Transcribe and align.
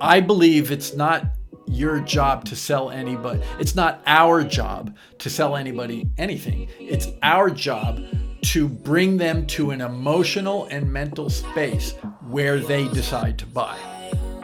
I 0.00 0.20
believe 0.20 0.70
it's 0.70 0.94
not 0.94 1.24
your 1.66 1.98
job 1.98 2.44
to 2.44 2.54
sell 2.54 2.88
anybody. 2.90 3.42
It's 3.58 3.74
not 3.74 4.00
our 4.06 4.44
job 4.44 4.96
to 5.18 5.28
sell 5.28 5.56
anybody 5.56 6.08
anything. 6.16 6.68
It's 6.78 7.08
our 7.20 7.50
job 7.50 8.00
to 8.42 8.68
bring 8.68 9.16
them 9.16 9.44
to 9.48 9.72
an 9.72 9.80
emotional 9.80 10.66
and 10.66 10.92
mental 10.92 11.28
space 11.30 11.94
where 12.28 12.60
they 12.60 12.86
decide 12.88 13.38
to 13.38 13.46
buy 13.46 13.76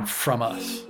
from 0.04 0.43
us. 0.43 0.82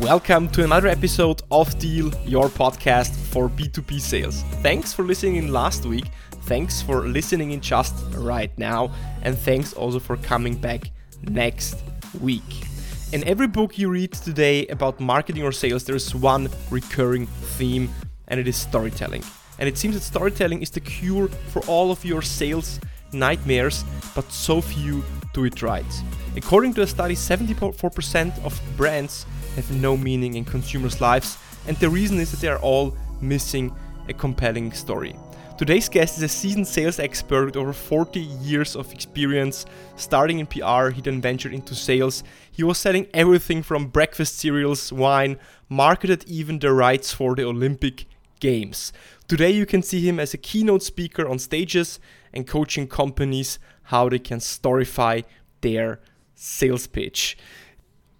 Welcome 0.00 0.48
to 0.50 0.62
another 0.62 0.86
episode 0.86 1.42
of 1.50 1.76
Deal, 1.80 2.14
your 2.24 2.48
podcast 2.48 3.17
for 3.30 3.48
B2B 3.48 4.00
sales. 4.00 4.42
Thanks 4.62 4.92
for 4.92 5.04
listening 5.04 5.36
in 5.36 5.52
last 5.52 5.84
week. 5.84 6.06
Thanks 6.42 6.80
for 6.82 7.06
listening 7.06 7.50
in 7.50 7.60
just 7.60 7.94
right 8.16 8.56
now. 8.58 8.90
And 9.22 9.38
thanks 9.38 9.72
also 9.72 9.98
for 9.98 10.16
coming 10.16 10.56
back 10.56 10.90
next 11.22 11.76
week. 12.20 12.64
In 13.12 13.26
every 13.26 13.46
book 13.46 13.78
you 13.78 13.88
read 13.88 14.12
today 14.12 14.66
about 14.68 15.00
marketing 15.00 15.42
or 15.42 15.52
sales, 15.52 15.84
there 15.84 15.96
is 15.96 16.14
one 16.14 16.48
recurring 16.70 17.26
theme, 17.56 17.88
and 18.28 18.38
it 18.38 18.48
is 18.48 18.56
storytelling. 18.56 19.22
And 19.58 19.68
it 19.68 19.76
seems 19.78 19.94
that 19.94 20.02
storytelling 20.02 20.62
is 20.62 20.70
the 20.70 20.80
cure 20.80 21.28
for 21.28 21.60
all 21.66 21.90
of 21.90 22.04
your 22.04 22.22
sales 22.22 22.80
nightmares, 23.12 23.84
but 24.14 24.30
so 24.30 24.60
few 24.60 25.02
do 25.32 25.44
it 25.44 25.62
right. 25.62 26.02
According 26.36 26.74
to 26.74 26.82
a 26.82 26.86
study, 26.86 27.14
74% 27.14 28.44
of 28.44 28.60
brands 28.76 29.26
have 29.56 29.70
no 29.70 29.96
meaning 29.96 30.34
in 30.34 30.44
consumers' 30.44 31.00
lives, 31.00 31.38
and 31.66 31.76
the 31.78 31.88
reason 31.90 32.18
is 32.20 32.30
that 32.30 32.40
they 32.40 32.48
are 32.48 32.60
all 32.60 32.96
missing 33.20 33.74
a 34.08 34.12
compelling 34.12 34.72
story. 34.72 35.14
Today's 35.58 35.88
guest 35.88 36.18
is 36.18 36.22
a 36.22 36.28
seasoned 36.28 36.68
sales 36.68 37.00
expert 37.00 37.46
with 37.46 37.56
over 37.56 37.72
40 37.72 38.20
years 38.20 38.76
of 38.76 38.92
experience. 38.92 39.66
Starting 39.96 40.38
in 40.38 40.46
PR, 40.46 40.90
he 40.90 41.00
then 41.00 41.20
ventured 41.20 41.52
into 41.52 41.74
sales. 41.74 42.22
He 42.52 42.62
was 42.62 42.78
selling 42.78 43.08
everything 43.12 43.64
from 43.64 43.88
breakfast 43.88 44.38
cereals, 44.38 44.92
wine, 44.92 45.36
marketed 45.68 46.22
even 46.28 46.60
the 46.60 46.72
rights 46.72 47.12
for 47.12 47.34
the 47.34 47.44
Olympic 47.44 48.06
Games. 48.38 48.92
Today, 49.26 49.50
you 49.50 49.66
can 49.66 49.82
see 49.82 50.00
him 50.00 50.20
as 50.20 50.32
a 50.32 50.38
keynote 50.38 50.84
speaker 50.84 51.26
on 51.26 51.40
stages 51.40 51.98
and 52.32 52.46
coaching 52.46 52.86
companies 52.86 53.58
how 53.82 54.08
they 54.08 54.20
can 54.20 54.38
storify 54.38 55.24
their 55.60 55.98
sales 56.36 56.86
pitch. 56.86 57.36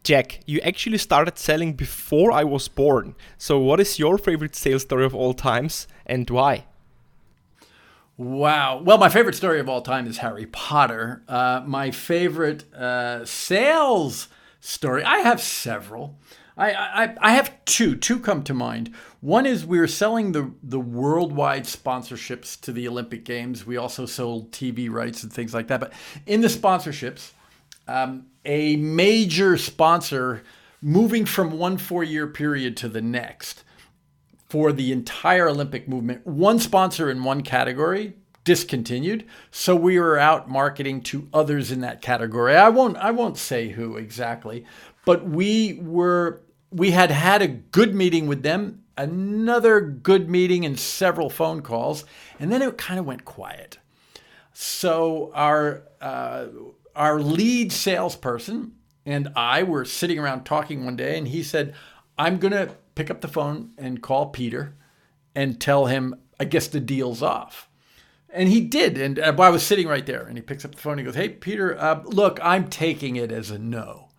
Jack, 0.09 0.41
you 0.47 0.59
actually 0.61 0.97
started 0.97 1.37
selling 1.37 1.75
before 1.75 2.33
I 2.33 2.43
was 2.43 2.67
born. 2.67 3.15
So, 3.37 3.59
what 3.59 3.79
is 3.79 3.99
your 3.99 4.17
favorite 4.17 4.57
sales 4.57 4.81
story 4.81 5.05
of 5.05 5.15
all 5.15 5.35
times 5.35 5.87
and 6.07 6.31
why? 6.31 6.65
Wow. 8.17 8.81
Well, 8.83 8.97
my 8.97 9.11
favorite 9.11 9.35
story 9.35 9.61
of 9.61 9.69
all 9.69 9.83
time 9.83 10.07
is 10.07 10.17
Harry 10.17 10.47
Potter. 10.47 11.23
Uh, 11.29 11.63
my 11.67 11.91
favorite 11.91 12.73
uh, 12.73 13.27
sales 13.27 14.29
story, 14.61 15.05
I 15.05 15.19
have 15.19 15.43
several. 15.43 16.19
I, 16.57 16.73
I, 16.73 17.15
I 17.21 17.33
have 17.33 17.63
two. 17.67 17.95
Two 17.95 18.19
come 18.19 18.43
to 18.45 18.55
mind. 18.55 18.95
One 19.21 19.45
is 19.45 19.67
we 19.67 19.79
were 19.79 19.87
selling 19.87 20.33
the, 20.33 20.55
the 20.63 20.81
worldwide 20.81 21.65
sponsorships 21.65 22.59
to 22.63 22.73
the 22.73 22.89
Olympic 22.89 23.27
Games. 23.27 23.67
We 23.67 23.77
also 23.77 24.07
sold 24.07 24.53
TV 24.53 24.91
rights 24.91 25.23
and 25.23 25.31
things 25.31 25.53
like 25.53 25.67
that. 25.67 25.81
But 25.81 25.93
in 26.25 26.41
the 26.41 26.49
sponsorships, 26.49 27.33
um, 27.89 28.27
a 28.45 28.77
major 28.77 29.57
sponsor 29.57 30.45
moving 30.81 31.25
from 31.25 31.59
one 31.59 31.79
four 31.79 32.05
year 32.05 32.27
period 32.27 32.77
to 32.77 32.89
the 32.89 33.03
next 33.03 33.65
for 34.49 34.73
the 34.73 34.93
entire 34.93 35.49
Olympic 35.49 35.89
movement, 35.89 36.27
one 36.27 36.59
sponsor 36.59 37.11
in 37.11 37.25
one 37.25 37.43
category 37.43 38.15
discontinued. 38.45 39.27
So 39.51 39.77
we 39.77 39.99
were 39.99 40.19
out 40.19 40.49
marketing 40.49 41.03
to 41.03 41.29
others 41.35 41.71
in 41.71 41.81
that 41.83 42.01
category. 42.01 42.57
I 42.57 42.71
won't 42.71 42.97
I 42.97 43.11
won't 43.11 43.37
say 43.37 43.69
who 43.69 43.97
exactly, 43.97 44.65
but 45.05 45.29
we 45.29 45.75
were 45.83 46.43
we 46.71 46.93
had 46.93 47.11
had 47.11 47.43
a 47.43 47.49
good 47.49 47.95
meeting 47.95 48.27
with 48.27 48.43
them, 48.43 48.85
another 48.97 49.81
good 49.81 50.31
meeting 50.31 50.65
and 50.65 50.79
several 50.79 51.29
phone 51.29 51.61
calls, 51.61 52.05
and 52.41 52.51
then 52.51 52.63
it 52.63 52.79
kind 52.79 52.99
of 52.99 53.07
went 53.07 53.25
quiet. 53.25 53.79
So 54.53 55.31
our 55.35 55.85
uh, 56.01 56.47
our 56.99 57.21
lead 57.21 57.73
salesperson 57.73 58.73
and 59.07 59.29
I 59.35 59.63
were 59.63 59.87
sitting 59.87 60.19
around 60.19 60.45
talking 60.45 60.85
one 60.85 60.97
day, 60.97 61.17
and 61.17 61.29
he 61.29 61.43
said, 61.43 61.75
I'm 62.19 62.39
going 62.39 62.53
to 62.53 62.75
pick 62.95 63.09
up 63.09 63.23
the 63.23 63.29
phone 63.29 63.71
and 63.79 64.03
call 64.03 64.27
Peter 64.27 64.75
and 65.35 65.59
tell 65.59 65.87
him, 65.87 66.15
I 66.39 66.45
guess 66.45 66.67
the 66.67 66.81
deal's 66.81 67.23
off. 67.23 67.71
And 68.29 68.51
he 68.51 68.61
did. 68.61 68.99
And 68.99 69.19
uh, 69.19 69.35
I 69.39 69.49
was 69.49 69.63
sitting 69.63 69.89
right 69.89 70.05
there, 70.05 70.27
and 70.27 70.37
he 70.37 70.43
picks 70.43 70.65
up 70.65 70.75
the 70.75 70.81
phone 70.81 70.95
and 70.95 71.01
he 71.01 71.07
goes, 71.07 71.15
Hey, 71.15 71.31
Peter, 71.31 71.79
uh, 71.81 72.03
look, 72.05 72.39
I'm 72.43 72.69
taking 72.69 73.17
it 73.17 73.33
as 73.33 73.51
a 73.51 73.59
no. 73.59 74.11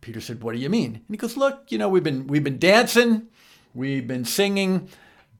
Peter 0.00 0.20
said, 0.20 0.42
What 0.42 0.54
do 0.54 0.60
you 0.60 0.70
mean? 0.70 0.94
And 0.94 1.04
he 1.10 1.16
goes, 1.18 1.36
Look, 1.36 1.64
you 1.68 1.76
know, 1.76 1.90
we've 1.90 2.02
been, 2.02 2.26
we've 2.26 2.44
been 2.44 2.58
dancing, 2.58 3.28
we've 3.74 4.06
been 4.06 4.24
singing, 4.24 4.88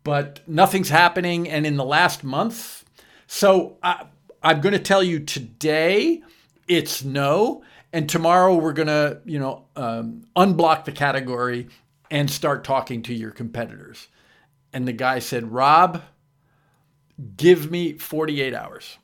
but 0.05 0.41
nothing's 0.47 0.91
happening. 0.91 1.49
And 1.49 1.65
in 1.65 1.77
the 1.77 1.85
last 1.85 2.23
month, 2.23 2.85
so 3.27 3.79
I, 3.83 4.07
I'm 4.43 4.61
going 4.61 4.75
to 4.75 4.79
tell 4.79 5.03
you 5.03 5.21
today, 5.21 6.23
it's 6.69 7.05
no. 7.05 7.63
And 7.93 8.09
tomorrow 8.09 8.57
we're 8.57 8.73
going 8.73 8.89
to, 8.89 9.21
you 9.25 9.39
know, 9.39 9.67
um, 9.77 10.25
unblock 10.37 10.85
the 10.85 10.93
category 10.93 11.69
and 12.11 12.31
start 12.31 12.65
talking 12.65 13.03
to 13.03 13.15
your 13.15 13.31
competitors. 13.31 14.09
And 14.73 14.89
the 14.89 14.93
guy 14.93 15.19
said, 15.19 15.53
Rob, 15.53 16.03
give 17.37 17.71
me 17.71 17.95
48 17.95 18.55
hours. 18.55 18.99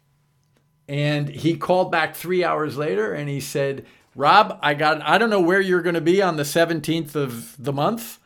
And 0.88 1.28
he 1.28 1.56
called 1.56 1.92
back 1.92 2.14
three 2.14 2.42
hours 2.42 2.78
later 2.78 3.12
and 3.12 3.28
he 3.28 3.41
said, 3.41 3.84
Rob, 4.14 4.58
I 4.62 4.75
got, 4.75 5.02
I 5.02 5.19
don't 5.19 5.30
know 5.30 5.40
where 5.40 5.60
you're 5.60 5.82
going 5.82 5.94
to 5.94 6.00
be 6.00 6.22
on 6.22 6.36
the 6.36 6.42
17th 6.42 7.14
of 7.14 7.62
the 7.62 7.72
month, 7.72 8.19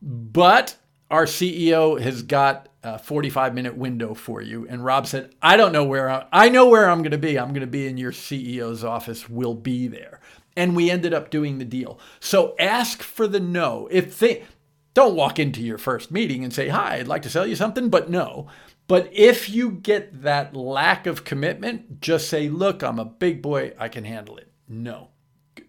but 0.00 0.76
our 1.10 1.26
CEO 1.26 2.00
has 2.00 2.22
got 2.22 2.68
a 2.84 2.98
45 2.98 3.54
minute 3.54 3.76
window 3.76 4.14
for 4.14 4.42
you. 4.42 4.66
And 4.68 4.84
Rob 4.84 5.06
said, 5.06 5.34
I 5.42 5.56
don't 5.56 5.72
know 5.72 5.84
where 5.84 6.10
I, 6.10 6.26
I 6.32 6.48
know 6.48 6.68
where 6.68 6.88
I'm 6.88 7.00
going 7.00 7.12
to 7.12 7.18
be. 7.18 7.38
I'm 7.38 7.48
going 7.48 7.60
to 7.60 7.66
be 7.66 7.86
in 7.86 7.96
your 7.96 8.12
CEO's 8.12 8.84
office. 8.84 9.28
We'll 9.28 9.54
be 9.54 9.88
there. 9.88 10.20
And 10.56 10.76
we 10.76 10.90
ended 10.90 11.12
up 11.12 11.30
doing 11.30 11.58
the 11.58 11.64
deal. 11.64 11.98
So 12.20 12.54
ask 12.58 13.02
for 13.02 13.26
the 13.26 13.40
no. 13.40 13.88
If 13.90 14.18
they 14.18 14.44
don't 14.92 15.16
walk 15.16 15.38
into 15.38 15.60
your 15.60 15.78
first 15.78 16.10
meeting 16.10 16.44
and 16.44 16.52
say, 16.52 16.68
Hi, 16.68 16.96
I'd 16.96 17.08
like 17.08 17.22
to 17.22 17.30
sell 17.30 17.46
you 17.46 17.56
something, 17.56 17.88
but 17.88 18.08
no. 18.08 18.46
But 18.86 19.08
if 19.12 19.48
you 19.48 19.70
get 19.70 20.22
that 20.22 20.54
lack 20.54 21.06
of 21.06 21.24
commitment, 21.24 22.00
just 22.00 22.28
say, 22.28 22.48
Look, 22.48 22.82
I'm 22.82 22.98
a 22.98 23.04
big 23.04 23.42
boy. 23.42 23.72
I 23.78 23.88
can 23.88 24.04
handle 24.04 24.36
it. 24.36 24.50
No. 24.68 25.08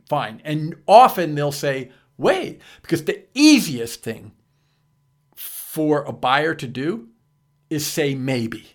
Fine. 0.07 0.41
And 0.43 0.75
often 0.87 1.33
they'll 1.33 1.51
say, 1.51 1.91
Wait, 2.17 2.61
because 2.81 3.05
the 3.05 3.23
easiest 3.33 4.03
thing 4.03 4.31
for 5.75 6.03
a 6.03 6.13
buyer 6.13 6.56
to 6.56 6.68
do 6.68 7.09
is 7.69 7.86
say 7.86 8.16
maybe. 8.16 8.66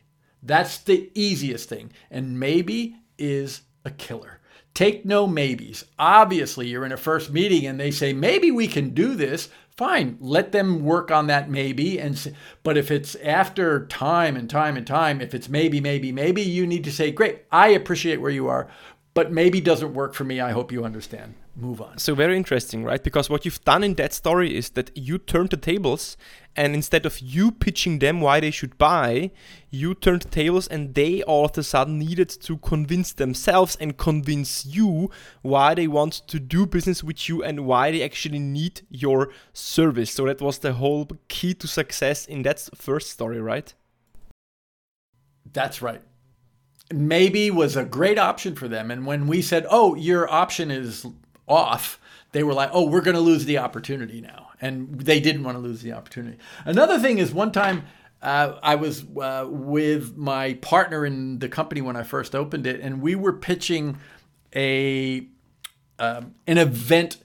That's 0.43 0.77
the 0.77 1.11
easiest 1.15 1.67
thing. 1.67 1.93
And 2.11 2.39
maybe 2.39 2.95
is 3.19 3.63
a 3.87 3.91
killer. 3.91 4.41
Take 4.75 5.07
no 5.07 5.27
maybes. 5.27 5.87
Obviously, 5.99 6.69
you're 6.69 6.85
in 6.85 6.93
a 6.93 6.99
first 6.99 7.33
meeting 7.33 7.65
and 7.65 7.81
they 7.81 7.91
say, 7.91 8.13
maybe 8.13 8.51
we 8.51 8.69
can 8.69 8.91
do 8.91 9.15
this. 9.15 9.49
Fine, 9.71 10.19
let 10.21 10.53
them 10.53 10.85
work 10.85 11.11
on 11.11 11.27
that 11.29 11.49
maybe. 11.49 11.99
And 11.99 12.35
but 12.63 12.77
if 12.77 12.91
it's 12.91 13.15
after 13.15 13.87
time 13.87 14.37
and 14.37 14.51
time 14.51 14.77
and 14.77 14.87
time, 14.87 15.23
if 15.23 15.35
it's 15.35 15.49
maybe, 15.49 15.81
maybe, 15.81 16.13
maybe, 16.13 16.43
you 16.43 16.67
need 16.67 16.85
to 16.85 16.93
say, 16.93 17.11
great, 17.11 17.47
I 17.51 17.69
appreciate 17.69 18.21
where 18.21 18.31
you 18.31 18.47
are, 18.49 18.69
but 19.15 19.33
maybe 19.33 19.61
doesn't 19.61 19.95
work 19.95 20.15
for 20.15 20.25
me. 20.25 20.41
I 20.41 20.53
hope 20.53 20.73
you 20.73 20.85
understand 20.85 21.35
move 21.61 21.81
on. 21.81 21.99
So 21.99 22.15
very 22.15 22.37
interesting, 22.37 22.85
right? 22.85 23.03
Because 23.03 23.29
what 23.29 23.45
you've 23.45 23.63
done 23.65 23.85
in 23.85 23.95
that 23.95 24.13
story 24.13 24.57
is 24.57 24.71
that 24.71 24.91
you 24.97 25.19
turned 25.19 25.51
the 25.51 25.57
tables 25.57 26.17
and 26.57 26.75
instead 26.75 27.07
of 27.07 27.19
you 27.21 27.53
pitching 27.53 27.99
them 27.99 28.21
why 28.21 28.41
they 28.41 28.51
should 28.51 28.77
buy, 28.79 29.31
you 29.71 29.95
turned 29.95 30.23
the 30.23 30.29
tables 30.29 30.67
and 30.67 30.95
they 30.95 31.23
all 31.23 31.45
of 31.45 31.57
a 31.57 31.63
sudden 31.63 31.99
needed 31.99 32.29
to 32.29 32.57
convince 32.59 33.13
themselves 33.13 33.77
and 33.81 33.97
convince 33.97 34.67
you 34.67 35.11
why 35.43 35.75
they 35.75 35.87
want 35.87 36.15
to 36.29 36.41
do 36.41 36.67
business 36.67 37.05
with 37.05 37.29
you 37.29 37.43
and 37.43 37.67
why 37.67 37.91
they 37.91 38.03
actually 38.03 38.39
need 38.39 38.83
your 38.91 39.31
service. 39.53 40.13
So 40.13 40.27
that 40.27 40.41
was 40.41 40.59
the 40.59 40.75
whole 40.75 41.09
key 41.29 41.55
to 41.55 41.69
success 41.69 42.27
in 42.27 42.43
that 42.43 42.69
first 42.75 43.11
story, 43.11 43.41
right? 43.41 43.73
That's 45.53 45.83
right 45.83 46.03
maybe 46.93 47.51
was 47.51 47.77
a 47.77 47.85
great 47.85 48.19
option 48.19 48.55
for 48.55 48.69
them. 48.69 48.91
And 48.91 49.07
when 49.07 49.27
we 49.27 49.43
said, 49.43 49.67
oh, 49.71 49.95
your 49.95 50.31
option 50.31 50.71
is 50.71 51.07
off, 51.47 52.01
they 52.33 52.43
were 52.43 52.55
like, 52.55 52.71
oh, 52.73 52.89
we're 52.89 53.01
going 53.01 53.17
to 53.17 53.21
lose 53.21 53.45
the 53.45 53.59
opportunity 53.59 54.21
now. 54.21 54.51
And 54.61 55.01
they 55.01 55.21
didn't 55.21 55.43
want 55.43 55.57
to 55.57 55.61
lose 55.61 55.83
the 55.83 55.93
opportunity. 55.93 56.39
Another 56.65 56.99
thing 56.99 57.19
is 57.19 57.33
one 57.33 57.53
time 57.53 57.85
uh, 58.23 58.59
I 58.63 58.75
was 58.75 59.05
uh, 59.21 59.47
with 59.49 60.17
my 60.17 60.55
partner 60.55 61.07
in 61.07 61.39
the 61.39 61.49
company 61.49 61.81
when 61.81 61.97
I 61.97 62.03
first 62.03 62.35
opened 62.35 62.67
it, 62.67 62.81
and 62.81 63.01
we 63.01 63.15
were 63.15 63.33
pitching 63.33 63.99
a 64.55 65.27
uh, 65.99 66.23
an 66.47 66.59
event, 66.59 67.17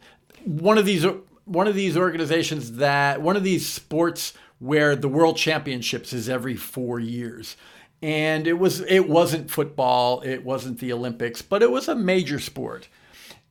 one 0.46 0.78
of 0.78 0.86
these 0.86 1.06
one 1.44 1.68
of 1.68 1.76
these 1.76 1.98
organizations 1.98 2.74
that 2.74 3.22
one 3.22 3.36
of 3.36 3.44
these 3.44 3.68
sports 3.68 4.34
where 4.60 4.96
the 4.96 5.10
world 5.10 5.36
championships 5.36 6.14
is 6.14 6.30
every 6.30 6.56
four 6.56 7.00
years 7.00 7.58
and 8.06 8.46
it 8.46 8.60
was 8.60 8.82
it 8.82 9.10
wasn't 9.10 9.50
football, 9.50 10.22
it 10.22 10.46
wasn't 10.46 10.78
the 10.78 10.94
Olympics, 10.94 11.42
but 11.42 11.64
it 11.64 11.72
was 11.72 11.88
a 11.88 11.96
major 11.96 12.40
sport. 12.40 12.88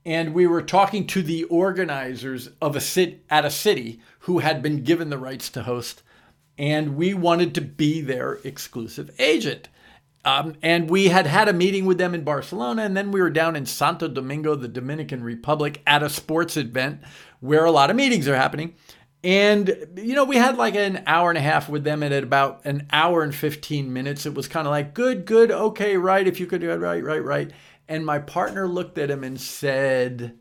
And 0.07 0.33
we 0.33 0.47
were 0.47 0.63
talking 0.63 1.09
to 1.09 1.25
the 1.25 1.43
organizers 1.45 2.51
of 2.63 2.77
a 2.77 2.81
sit 2.81 3.25
at 3.29 3.45
a 3.45 3.51
city 3.51 4.01
who 4.21 4.39
had 4.39 4.63
been 4.63 4.85
given 4.85 5.11
the 5.11 5.19
rights 5.19 5.51
to 5.51 5.65
host, 5.65 6.05
and 6.57 6.95
we 6.95 7.15
wanted 7.15 7.53
to 7.57 7.61
be 7.63 8.01
their 8.01 8.35
exclusive 8.45 9.11
agent. 9.19 9.71
Um, 10.25 10.55
and 10.63 10.89
we 10.89 11.09
had 11.09 11.27
had 11.27 11.49
a 11.49 11.53
meeting 11.53 11.85
with 11.85 11.99
them 11.99 12.15
in 12.15 12.23
Barcelona, 12.23 12.83
and 12.83 12.97
then 12.97 13.11
we 13.11 13.21
were 13.21 13.31
down 13.31 13.57
in 13.57 13.67
Santo 13.67 14.07
Domingo, 14.07 14.55
the 14.55 14.69
Dominican 14.69 15.25
Republic, 15.25 15.83
at 15.85 16.05
a 16.05 16.09
sports 16.09 16.57
event 16.57 17.01
where 17.41 17.65
a 17.65 17.73
lot 17.73 17.91
of 17.91 17.97
meetings 17.97 18.29
are 18.29 18.37
happening. 18.37 18.77
And, 19.25 19.89
you 19.97 20.15
know, 20.15 20.25
we 20.25 20.37
had 20.37 20.59
like 20.59 20.75
an 20.75 21.03
hour 21.07 21.31
and 21.31 21.39
a 21.39 21.41
half 21.41 21.67
with 21.71 21.83
them, 21.83 22.03
and 22.03 22.13
at 22.13 22.23
about 22.23 22.61
an 22.67 22.87
hour 22.93 23.23
and 23.23 23.35
15 23.35 23.91
minutes, 23.91 24.27
it 24.27 24.35
was 24.35 24.49
kind 24.49 24.67
of 24.67 24.71
like, 24.71 24.93
good, 24.93 25.25
good, 25.25 25.51
okay, 25.51 25.97
right, 25.97 26.29
if 26.29 26.39
you 26.39 26.47
could 26.47 26.61
do 26.61 26.71
it, 26.71 26.77
right, 26.77 27.03
right, 27.03 27.25
right. 27.25 27.51
And 27.89 28.05
my 28.05 28.19
partner 28.19 28.69
looked 28.69 28.99
at 28.99 29.11
him 29.11 29.25
and 29.25 29.41
said, 29.41 30.39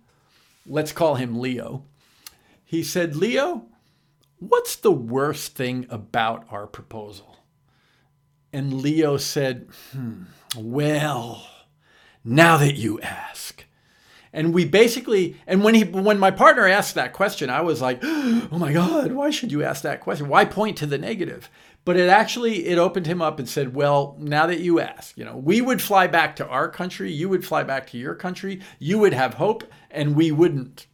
let's 0.66 0.92
call 0.92 1.16
him 1.16 1.40
Leo. 1.40 1.86
He 2.66 2.84
said, 2.84 3.16
Leo, 3.16 3.68
what's 4.40 4.76
the 4.76 4.92
worst 4.92 5.56
thing 5.56 5.86
about 5.90 6.46
our 6.50 6.68
proposal? 6.68 7.38
And 8.52 8.82
Leo 8.82 9.16
said, 9.16 9.70
hmm, 9.94 10.24
Well, 10.58 11.48
now 12.24 12.58
that 12.58 12.76
you 12.76 13.00
ask. 13.00 13.66
And 14.34 14.52
we 14.52 14.66
basically, 14.66 15.38
and 15.46 15.64
when 15.64 15.76
he, 15.76 15.84
when 15.84 16.18
my 16.18 16.32
partner 16.32 16.68
asked 16.68 16.96
that 16.96 17.14
question, 17.14 17.52
I 17.52 17.62
was 17.62 17.82
like, 17.82 18.00
"Oh 18.04 18.58
my 18.58 18.74
God, 18.74 19.12
why 19.12 19.30
should 19.30 19.52
you 19.52 19.64
ask 19.64 19.84
that 19.84 20.02
question? 20.02 20.28
Why 20.28 20.44
point 20.44 20.78
to 20.78 20.88
the 20.88 20.98
negative?" 20.98 21.50
But 21.86 21.98
it 21.98 22.10
actually 22.10 22.66
it 22.66 22.80
opened 22.80 23.06
him 23.06 23.22
up 23.22 23.38
and 23.38 23.48
said, 23.48 23.76
"Well, 23.76 24.18
now 24.20 24.48
that 24.48 24.60
you 24.60 24.80
ask, 24.80 25.16
you 25.18 25.24
know, 25.24 25.38
we 25.38 25.62
would 25.62 25.84
fly 25.84 26.08
back 26.08 26.36
to 26.38 26.48
our 26.48 26.68
country, 26.68 27.12
you 27.12 27.30
would 27.30 27.46
fly 27.46 27.64
back 27.64 27.86
to 27.92 27.98
your 27.98 28.16
country, 28.16 28.62
you 28.80 28.98
would 28.98 29.14
have 29.14 29.36
hope, 29.36 29.64
and 29.92 30.16
we 30.16 30.32
wouldn't." 30.32 30.88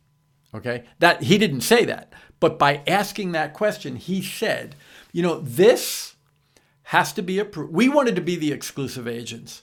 Okay, 0.54 0.84
that 1.00 1.24
he 1.24 1.38
didn't 1.38 1.62
say 1.62 1.86
that, 1.86 2.12
but 2.42 2.60
by 2.60 2.82
asking 2.88 3.32
that 3.32 3.54
question, 3.54 3.96
he 3.96 4.22
said, 4.22 4.76
"You 5.14 5.24
know, 5.24 5.40
this." 5.40 6.16
has 6.90 7.14
to 7.14 7.22
be 7.22 7.38
approved. 7.38 7.72
We 7.72 7.88
wanted 7.88 8.16
to 8.16 8.22
be 8.22 8.36
the 8.36 8.52
exclusive 8.52 9.08
agents. 9.08 9.62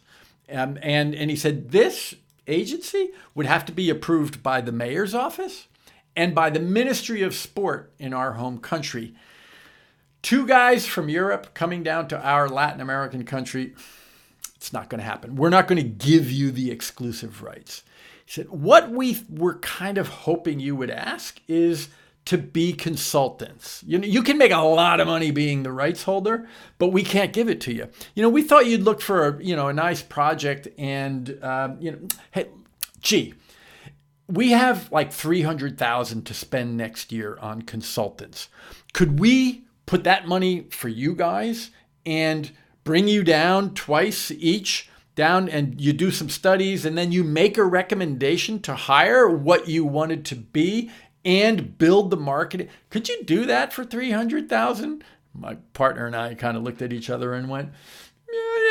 Um, 0.48 0.78
and, 0.80 1.12
and 1.12 1.28
he 1.28 1.34
said 1.34 1.72
this 1.72 2.14
agency 2.46 3.10
would 3.34 3.46
have 3.46 3.64
to 3.66 3.72
be 3.72 3.90
approved 3.90 4.42
by 4.42 4.60
the 4.60 4.72
mayor's 4.72 5.14
office 5.14 5.66
and 6.16 6.34
by 6.34 6.50
the 6.50 6.60
Ministry 6.60 7.22
of 7.22 7.34
Sport 7.34 7.92
in 7.98 8.12
our 8.12 8.32
home 8.32 8.58
country. 8.58 9.14
Two 10.22 10.46
guys 10.46 10.86
from 10.86 11.08
Europe 11.08 11.54
coming 11.54 11.82
down 11.82 12.08
to 12.08 12.20
our 12.20 12.48
Latin 12.48 12.80
American 12.80 13.24
country, 13.24 13.74
it's 14.56 14.72
not 14.72 14.88
going 14.88 14.98
to 14.98 15.04
happen. 15.04 15.36
We're 15.36 15.50
not 15.50 15.68
going 15.68 15.82
to 15.82 15.88
give 15.88 16.30
you 16.30 16.50
the 16.50 16.70
exclusive 16.70 17.42
rights. 17.42 17.82
He 18.24 18.32
said, 18.32 18.48
What 18.48 18.90
we 18.90 19.22
were 19.28 19.58
kind 19.58 19.98
of 19.98 20.08
hoping 20.08 20.58
you 20.58 20.74
would 20.74 20.90
ask 20.90 21.40
is 21.46 21.90
to 22.26 22.36
be 22.36 22.72
consultants. 22.72 23.82
You 23.86 23.98
know, 23.98 24.06
you 24.06 24.22
can 24.22 24.36
make 24.36 24.50
a 24.50 24.58
lot 24.58 25.00
of 25.00 25.06
money 25.06 25.30
being 25.30 25.62
the 25.62 25.72
rights 25.72 26.02
holder, 26.02 26.48
but 26.78 26.88
we 26.88 27.02
can't 27.02 27.32
give 27.32 27.48
it 27.48 27.60
to 27.62 27.72
you. 27.72 27.88
You 28.14 28.22
know, 28.22 28.28
we 28.28 28.42
thought 28.42 28.66
you'd 28.66 28.82
look 28.82 29.00
for 29.00 29.26
a 29.26 29.42
you 29.42 29.56
know 29.56 29.68
a 29.68 29.72
nice 29.72 30.02
project, 30.02 30.68
and 30.76 31.38
um, 31.42 31.78
you 31.80 31.92
know, 31.92 31.98
hey, 32.32 32.48
gee, 33.00 33.34
we 34.28 34.50
have 34.50 34.90
like 34.92 35.12
three 35.12 35.42
hundred 35.42 35.78
thousand 35.78 36.26
to 36.26 36.34
spend 36.34 36.76
next 36.76 37.12
year 37.12 37.38
on 37.40 37.62
consultants. 37.62 38.48
Could 38.92 39.20
we 39.20 39.64
put 39.86 40.04
that 40.04 40.26
money 40.26 40.66
for 40.70 40.88
you 40.88 41.14
guys 41.14 41.70
and 42.04 42.50
bring 42.82 43.08
you 43.08 43.22
down 43.22 43.72
twice 43.74 44.30
each? 44.32 44.90
down 45.16 45.48
and 45.48 45.80
you 45.80 45.94
do 45.94 46.10
some 46.10 46.28
studies 46.28 46.84
and 46.84 46.96
then 46.96 47.10
you 47.10 47.24
make 47.24 47.56
a 47.56 47.64
recommendation 47.64 48.60
to 48.60 48.74
hire 48.74 49.26
what 49.26 49.66
you 49.66 49.82
wanted 49.82 50.26
to 50.26 50.36
be 50.36 50.90
and 51.26 51.76
build 51.76 52.10
the 52.10 52.16
market. 52.16 52.70
Could 52.88 53.08
you 53.08 53.24
do 53.24 53.44
that 53.46 53.72
for 53.72 53.84
300,000? 53.84 55.04
My 55.34 55.56
partner 55.74 56.06
and 56.06 56.16
I 56.16 56.34
kind 56.34 56.56
of 56.56 56.62
looked 56.62 56.80
at 56.80 56.92
each 56.92 57.10
other 57.10 57.34
and 57.34 57.50
went, 57.50 57.70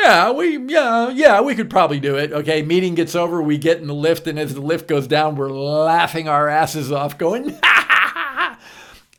yeah, 0.01 0.31
we 0.31 0.57
yeah, 0.57 1.09
yeah, 1.09 1.41
we 1.41 1.55
could 1.55 1.69
probably 1.69 1.99
do 1.99 2.15
it. 2.17 2.31
Okay, 2.31 2.61
meeting 2.61 2.95
gets 2.95 3.15
over, 3.15 3.41
we 3.41 3.57
get 3.57 3.79
in 3.79 3.87
the 3.87 3.93
lift, 3.93 4.27
and 4.27 4.39
as 4.39 4.53
the 4.53 4.61
lift 4.61 4.87
goes 4.87 5.07
down, 5.07 5.35
we're 5.35 5.49
laughing 5.51 6.27
our 6.27 6.47
asses 6.47 6.91
off, 6.91 7.17
going, 7.17 7.49
ha 7.49 7.59
ha 7.63 8.11
ha 8.13 8.35
ha. 8.35 8.59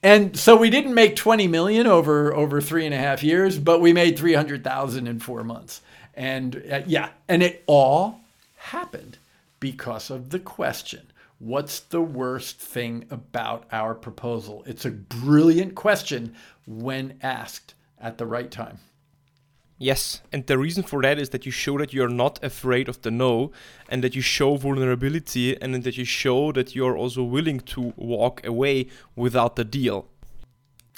and 0.02 0.36
so 0.36 0.56
we 0.56 0.70
didn't 0.70 0.94
make 0.94 1.16
20 1.16 1.46
million 1.48 1.86
over 1.86 2.34
over 2.34 2.60
three 2.60 2.86
and 2.86 2.94
a 2.94 2.98
half 2.98 3.22
years, 3.22 3.58
but 3.58 3.80
we 3.80 3.92
made 3.92 4.18
300,000 4.18 5.06
in 5.06 5.20
four 5.20 5.44
months. 5.44 5.82
And 6.14 6.62
uh, 6.70 6.82
yeah, 6.86 7.10
and 7.28 7.42
it 7.42 7.62
all 7.66 8.20
happened 8.56 9.18
because 9.60 10.10
of 10.10 10.30
the 10.30 10.38
question. 10.38 11.06
What's 11.38 11.80
the 11.80 12.00
worst 12.00 12.58
thing 12.58 13.06
about 13.10 13.64
our 13.70 13.94
proposal? 13.94 14.62
It's 14.66 14.86
a 14.86 14.90
brilliant 14.90 15.74
question 15.74 16.34
when 16.66 17.18
asked 17.22 17.74
at 18.00 18.16
the 18.16 18.26
right 18.26 18.50
time. 18.50 18.78
Yes, 19.78 20.22
and 20.32 20.46
the 20.46 20.56
reason 20.56 20.82
for 20.82 21.02
that 21.02 21.18
is 21.18 21.28
that 21.30 21.44
you 21.44 21.52
show 21.52 21.76
that 21.76 21.92
you're 21.92 22.08
not 22.08 22.42
afraid 22.42 22.88
of 22.88 23.02
the 23.02 23.10
no, 23.10 23.52
and 23.90 24.02
that 24.02 24.14
you 24.14 24.22
show 24.22 24.56
vulnerability, 24.56 25.60
and 25.60 25.74
that 25.82 25.98
you 25.98 26.06
show 26.06 26.50
that 26.52 26.74
you're 26.74 26.96
also 26.96 27.22
willing 27.22 27.60
to 27.60 27.92
walk 27.96 28.46
away 28.46 28.88
without 29.14 29.56
the 29.56 29.64
deal. 29.64 30.08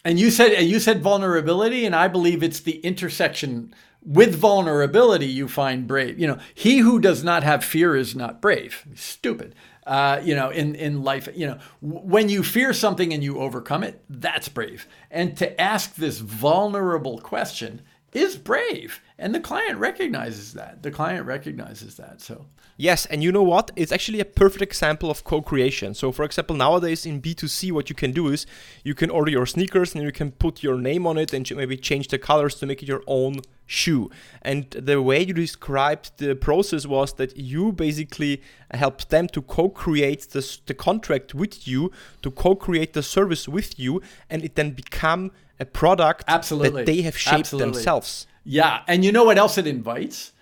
And 0.05 0.21
you 0.21 0.31
said 0.31 0.63
you 0.63 0.79
said 0.79 1.03
vulnerability, 1.03 1.85
and 1.85 1.97
I 1.97 2.07
believe 2.07 2.45
it's 2.45 2.61
the 2.61 2.79
intersection 2.79 3.75
with 4.01 4.37
vulnerability 4.37 5.27
you 5.27 5.49
find 5.49 5.89
brave. 5.89 6.17
You 6.17 6.29
know, 6.29 6.39
he 6.55 6.79
who 6.79 7.01
does 7.01 7.25
not 7.25 7.43
have 7.43 7.65
fear 7.65 7.97
is 7.97 8.15
not 8.15 8.41
brave. 8.41 8.87
Stupid. 8.95 9.57
Uh, 9.89 10.21
you 10.23 10.35
know, 10.35 10.51
in, 10.51 10.75
in 10.75 11.03
life, 11.03 11.31
you 11.35 11.47
know, 11.47 11.59
when 11.81 12.29
you 12.29 12.43
fear 12.43 12.75
something 12.75 13.15
and 13.15 13.25
you 13.25 13.39
overcome 13.39 13.83
it, 13.83 14.05
that's 14.11 14.47
brave. 14.47 14.87
And 15.11 15.35
to 15.39 15.59
ask 15.59 15.95
this 15.95 16.19
vulnerable 16.19 17.19
question 17.21 17.81
is 18.13 18.37
brave. 18.37 19.01
And 19.21 19.35
the 19.35 19.41
client 19.41 19.79
recognizes 19.79 20.53
that. 20.53 20.83
The 20.83 20.93
client 20.93 21.27
recognizes 21.27 21.97
that. 21.97 22.21
So, 22.21 22.47
yes. 22.77 23.05
And 23.07 23.21
you 23.21 23.33
know 23.33 23.43
what? 23.43 23.73
It's 23.75 23.91
actually 23.91 24.21
a 24.21 24.25
perfect 24.25 24.63
example 24.63 25.11
of 25.11 25.25
co 25.25 25.43
creation. 25.43 25.95
So, 25.95 26.13
for 26.13 26.25
example, 26.25 26.55
nowadays 26.55 27.05
in 27.05 27.21
B2C, 27.21 27.73
what 27.73 27.91
you 27.91 27.97
can 27.97 28.13
do 28.13 28.29
is 28.29 28.47
you 28.85 28.95
can 28.95 29.11
order 29.11 29.31
your 29.31 29.45
sneakers 29.45 29.95
and 29.95 30.05
you 30.05 30.13
can 30.13 30.31
put 30.31 30.63
your 30.63 30.79
name 30.79 31.05
on 31.05 31.19
it 31.19 31.33
and 31.33 31.51
maybe 31.57 31.77
change 31.77 32.09
the 32.09 32.19
colors 32.19 32.55
to 32.57 32.67
make 32.67 32.81
it 32.81 32.89
your 32.89 33.03
own 33.09 33.41
shoe. 33.67 34.09
And 34.43 34.71
the 34.71 35.03
way 35.03 35.21
you 35.25 35.35
described 35.35 36.13
the 36.19 36.37
process 36.37 36.87
was 36.87 37.15
that 37.15 37.37
you 37.37 37.73
basically 37.73 38.41
helped 38.71 39.11
them 39.11 39.27
to 39.29 39.43
co 39.43 39.69
create 39.69 40.31
the 40.31 40.59
the 40.67 40.75
contract 40.75 41.35
with 41.35 41.67
you, 41.67 41.91
to 42.23 42.31
co 42.31 42.55
create 42.55 42.93
the 42.93 43.03
service 43.03 43.49
with 43.49 43.81
you, 43.81 44.01
and 44.31 44.45
it 44.45 44.55
then 44.55 44.71
become 44.71 45.33
a 45.61 45.65
product 45.65 46.25
Absolutely. 46.29 46.85
that 46.85 46.87
they 46.87 47.03
have 47.03 47.17
shaped 47.17 47.41
Absolutely. 47.41 47.73
themselves. 47.73 48.27
Yeah. 48.49 48.81
And 48.89 49.05
you 49.05 49.13
know 49.13 49.25
what 49.25 49.37
else 49.37 49.59
it 49.59 49.67
invites? 49.67 50.33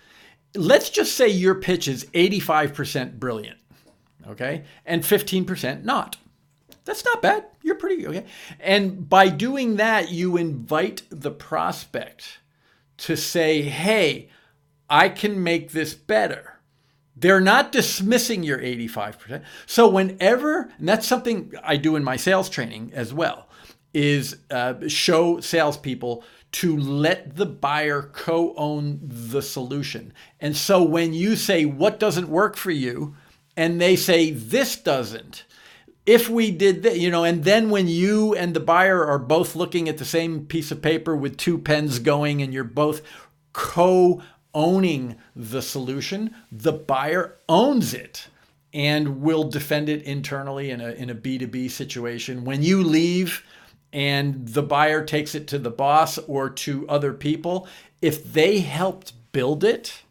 Let's 0.55 0.89
just 0.89 1.15
say 1.17 1.27
your 1.27 1.55
pitch 1.55 1.89
is 1.89 2.05
85% 2.05 3.19
brilliant, 3.19 3.59
okay? 4.25 4.63
And 4.85 5.03
15% 5.03 5.83
not. 5.83 6.15
That's 6.85 7.03
not 7.03 7.21
bad. 7.21 7.47
You're 7.61 7.75
pretty 7.75 8.07
okay. 8.07 8.25
And 8.61 9.09
by 9.09 9.27
doing 9.27 9.75
that, 9.75 10.09
you 10.09 10.37
invite 10.37 11.01
the 11.09 11.31
prospect 11.31 12.39
to 12.99 13.17
say, 13.17 13.63
hey, 13.63 14.29
I 14.89 15.09
can 15.09 15.43
make 15.43 15.71
this 15.71 15.93
better. 15.93 16.59
They're 17.13 17.41
not 17.41 17.73
dismissing 17.73 18.41
your 18.41 18.59
85%. 18.59 19.43
So 19.65 19.89
whenever, 19.89 20.71
and 20.77 20.87
that's 20.87 21.05
something 21.05 21.51
I 21.61 21.75
do 21.75 21.97
in 21.97 22.05
my 22.05 22.15
sales 22.15 22.49
training 22.49 22.91
as 22.93 23.13
well, 23.13 23.49
is 23.93 24.37
uh, 24.49 24.75
show 24.87 25.41
salespeople 25.41 26.23
to 26.53 26.77
let 26.77 27.35
the 27.35 27.45
buyer 27.45 28.01
co 28.01 28.53
own 28.55 28.99
the 29.01 29.41
solution. 29.41 30.13
And 30.39 30.55
so 30.55 30.83
when 30.83 31.13
you 31.13 31.35
say, 31.35 31.65
What 31.65 31.99
doesn't 31.99 32.29
work 32.29 32.55
for 32.55 32.71
you? 32.71 33.15
and 33.55 33.81
they 33.81 33.95
say, 33.95 34.31
This 34.31 34.75
doesn't. 34.75 35.43
If 36.05 36.29
we 36.29 36.51
did 36.51 36.83
that, 36.83 36.99
you 36.99 37.09
know, 37.09 37.25
and 37.25 37.43
then 37.43 37.69
when 37.69 37.89
you 37.89 38.33
and 38.33 38.53
the 38.53 38.61
buyer 38.61 39.03
are 39.05 39.19
both 39.19 39.57
looking 39.57 39.89
at 39.89 39.97
the 39.97 40.05
same 40.05 40.45
piece 40.45 40.71
of 40.71 40.81
paper 40.81 41.17
with 41.17 41.35
two 41.35 41.57
pens 41.57 41.99
going 41.99 42.41
and 42.41 42.53
you're 42.53 42.63
both 42.63 43.01
co 43.51 44.21
owning 44.53 45.17
the 45.35 45.61
solution, 45.61 46.33
the 46.51 46.71
buyer 46.71 47.37
owns 47.49 47.93
it 47.93 48.27
and 48.73 49.21
will 49.21 49.43
defend 49.43 49.89
it 49.89 50.03
internally 50.03 50.71
in 50.71 50.79
a, 50.79 50.91
in 50.91 51.09
a 51.09 51.15
B2B 51.15 51.69
situation. 51.71 52.45
When 52.45 52.63
you 52.63 52.83
leave, 52.83 53.43
and 53.93 54.47
the 54.47 54.63
buyer 54.63 55.03
takes 55.03 55.35
it 55.35 55.47
to 55.47 55.59
the 55.59 55.69
boss 55.69 56.17
or 56.19 56.49
to 56.49 56.87
other 56.89 57.13
people, 57.13 57.67
if 58.01 58.33
they 58.33 58.59
helped 58.59 59.13
build 59.31 59.63
it, 59.63 60.03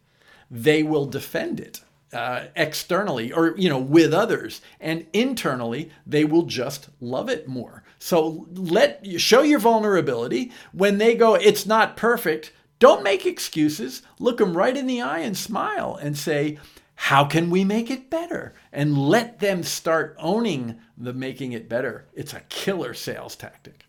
they 0.49 0.83
will 0.83 1.05
defend 1.05 1.59
it 1.59 1.81
uh, 2.13 2.45
externally 2.55 3.31
or 3.31 3.55
you 3.57 3.69
know 3.69 3.79
with 3.79 4.13
others, 4.13 4.61
and 4.79 5.05
internally 5.13 5.91
they 6.05 6.23
will 6.23 6.43
just 6.43 6.89
love 7.01 7.29
it 7.29 7.47
more. 7.47 7.83
So 7.99 8.47
let 8.53 9.05
show 9.19 9.41
your 9.41 9.59
vulnerability 9.59 10.51
when 10.71 10.97
they 10.97 11.15
go. 11.15 11.35
It's 11.35 11.65
not 11.65 11.97
perfect. 11.97 12.53
Don't 12.79 13.03
make 13.03 13.25
excuses. 13.25 14.03
Look 14.19 14.37
them 14.37 14.55
right 14.55 14.77
in 14.77 14.87
the 14.87 15.01
eye 15.01 15.19
and 15.19 15.35
smile 15.35 15.95
and 15.95 16.17
say, 16.17 16.59
how 16.97 17.25
can 17.25 17.51
we 17.51 17.63
make 17.63 17.91
it 17.91 18.09
better? 18.09 18.55
And 18.73 18.97
let 18.97 19.39
them 19.39 19.61
start 19.61 20.15
owning 20.19 20.79
the 20.97 21.13
making 21.13 21.51
it 21.51 21.69
better. 21.69 22.07
It's 22.13 22.33
a 22.33 22.41
killer 22.49 22.95
sales 22.95 23.35
tactic. 23.35 23.85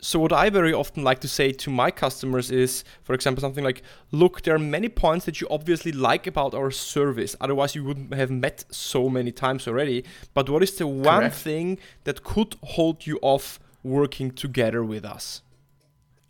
So 0.00 0.20
what 0.20 0.32
I 0.32 0.48
very 0.48 0.72
often 0.72 1.02
like 1.02 1.20
to 1.20 1.28
say 1.28 1.50
to 1.52 1.70
my 1.70 1.90
customers 1.90 2.52
is, 2.52 2.84
for 3.02 3.14
example, 3.14 3.40
something 3.40 3.64
like, 3.64 3.82
look, 4.12 4.42
there 4.42 4.54
are 4.54 4.60
many 4.60 4.88
points 4.88 5.26
that 5.26 5.40
you 5.40 5.48
obviously 5.50 5.90
like 5.90 6.26
about 6.26 6.54
our 6.54 6.70
service. 6.70 7.34
Otherwise, 7.40 7.74
you 7.74 7.84
wouldn't 7.84 8.14
have 8.14 8.30
met 8.30 8.64
so 8.70 9.08
many 9.08 9.32
times 9.32 9.66
already. 9.66 10.04
But 10.34 10.48
what 10.48 10.62
is 10.62 10.76
the 10.76 10.86
one 10.86 11.20
Correct. 11.20 11.34
thing 11.34 11.78
that 12.04 12.22
could 12.22 12.56
hold 12.62 13.06
you 13.06 13.18
off 13.22 13.58
working 13.82 14.30
together 14.30 14.84
with 14.84 15.04
us? 15.04 15.42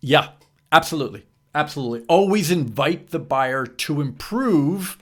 Yeah, 0.00 0.30
absolutely. 0.70 1.24
Absolutely. 1.54 2.06
Always 2.08 2.50
invite 2.50 3.10
the 3.10 3.18
buyer 3.18 3.66
to 3.66 4.00
improve 4.00 4.96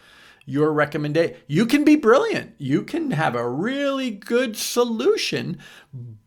your 0.51 0.73
recommendation. 0.73 1.37
You 1.47 1.65
can 1.65 1.85
be 1.85 1.97
brilliant. 1.97 2.55
You 2.59 2.83
can 2.83 3.13
have 3.13 3.35
a 3.35 3.49
really 3.49 4.11
good 4.11 4.57
solution, 4.57 5.59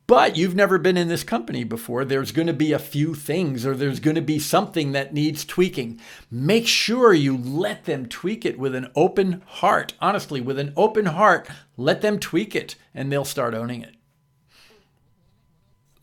but 0.08 0.36
you've 0.38 0.56
never 0.56 0.78
been 0.78 0.98
in 0.98 1.08
this 1.08 1.24
company 1.24 1.64
before, 1.64 2.06
there's 2.06 2.32
going 2.32 2.48
to 2.48 2.54
be 2.54 2.72
a 2.72 2.80
few 2.80 3.16
things 3.16 3.66
or 3.66 3.76
there's 3.76 4.00
going 4.00 4.16
to 4.16 4.22
be 4.22 4.40
something 4.40 4.92
that 4.94 5.14
needs 5.14 5.46
tweaking. 5.46 6.00
Make 6.30 6.68
sure 6.68 7.14
you 7.14 7.38
let 7.38 7.86
them 7.86 8.08
tweak 8.08 8.46
it 8.46 8.60
with 8.60 8.76
an 8.76 8.92
open 8.96 9.42
heart. 9.46 9.94
Honestly, 10.00 10.42
with 10.42 10.60
an 10.60 10.74
open 10.76 11.06
heart, 11.06 11.50
let 11.78 12.02
them 12.02 12.20
tweak 12.20 12.56
it 12.56 12.76
and 12.94 13.12
they'll 13.12 13.26
start 13.26 13.54
owning 13.54 13.82
it. 13.82 13.96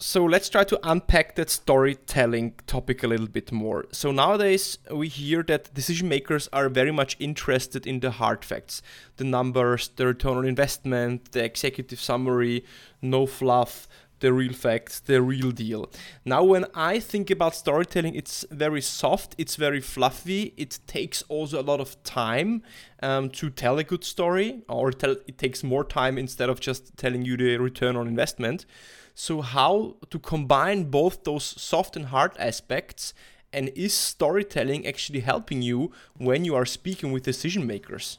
So 0.03 0.25
let's 0.25 0.49
try 0.49 0.65
to 0.65 0.81
unpack 0.83 1.35
that 1.35 1.51
storytelling 1.51 2.55
topic 2.67 3.03
a 3.03 3.07
little 3.07 3.29
bit 3.29 3.53
more. 3.53 3.85
So 3.93 4.11
nowadays 4.11 4.79
we 4.91 5.09
hear 5.09 5.43
that 5.43 5.75
decision 5.75 6.09
makers 6.09 6.49
are 6.55 6.71
very 6.71 6.91
much 6.91 7.19
interested 7.21 7.87
in 7.87 8.01
the 8.01 8.13
hard 8.13 8.43
facts, 8.43 8.81
the 9.19 9.25
numbers, 9.25 9.91
the 9.97 10.07
return 10.07 10.39
on 10.39 10.47
investment, 10.47 11.33
the 11.33 11.45
executive 11.45 12.01
summary, 12.01 12.65
no 13.03 13.27
fluff, 13.27 13.89
the 14.21 14.33
real 14.33 14.55
facts, 14.55 15.01
the 15.01 15.21
real 15.21 15.51
deal. 15.51 15.91
Now, 16.25 16.45
when 16.45 16.65
I 16.75 16.99
think 16.99 17.31
about 17.31 17.55
storytelling, 17.55 18.15
it's 18.15 18.47
very 18.51 18.81
soft, 18.81 19.35
it's 19.37 19.57
very 19.57 19.83
fluffy, 19.83 20.55
it 20.57 20.79
takes 20.87 21.21
also 21.29 21.61
a 21.61 21.65
lot 21.65 21.81
of 21.81 22.03
time 22.05 22.63
um, 23.03 23.29
to 23.31 23.51
tell 23.51 23.79
a 23.79 23.85
good 23.85 24.05
story, 24.05 24.63
or 24.67 24.93
tell, 24.93 25.17
it 25.27 25.37
takes 25.37 25.63
more 25.63 25.85
time 25.85 26.17
instead 26.17 26.49
of 26.49 26.59
just 26.59 26.97
telling 26.97 27.23
you 27.23 27.37
the 27.37 27.59
return 27.59 27.97
on 27.97 28.09
investment. 28.09 28.65
So, 29.23 29.43
how 29.43 29.97
to 30.09 30.19
combine 30.19 30.85
both 30.85 31.25
those 31.25 31.45
soft 31.45 31.95
and 31.95 32.07
hard 32.07 32.33
aspects? 32.39 33.13
And 33.53 33.69
is 33.77 33.93
storytelling 33.93 34.87
actually 34.87 35.21
helping 35.21 35.61
you 35.61 35.93
when 36.17 36.47
you 36.47 36.55
are 36.55 36.65
speaking 36.65 37.13
with 37.13 37.25
decision 37.25 37.67
makers? 37.67 38.17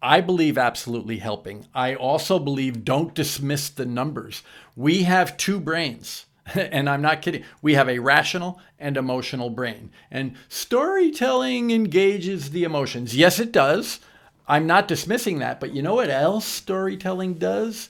I 0.00 0.20
believe 0.20 0.56
absolutely 0.56 1.18
helping. 1.18 1.66
I 1.74 1.96
also 1.96 2.38
believe 2.38 2.84
don't 2.84 3.16
dismiss 3.16 3.68
the 3.68 3.84
numbers. 3.84 4.44
We 4.76 5.02
have 5.02 5.36
two 5.36 5.58
brains. 5.58 6.26
and 6.54 6.88
I'm 6.88 7.02
not 7.02 7.20
kidding. 7.20 7.42
We 7.60 7.74
have 7.74 7.88
a 7.88 7.98
rational 7.98 8.60
and 8.78 8.96
emotional 8.96 9.50
brain. 9.50 9.90
And 10.08 10.36
storytelling 10.48 11.72
engages 11.72 12.50
the 12.50 12.62
emotions. 12.62 13.16
Yes, 13.16 13.40
it 13.40 13.50
does. 13.50 13.98
I'm 14.46 14.68
not 14.68 14.86
dismissing 14.86 15.40
that. 15.40 15.58
But 15.58 15.74
you 15.74 15.82
know 15.82 15.96
what 15.96 16.10
else 16.10 16.44
storytelling 16.44 17.34
does? 17.38 17.88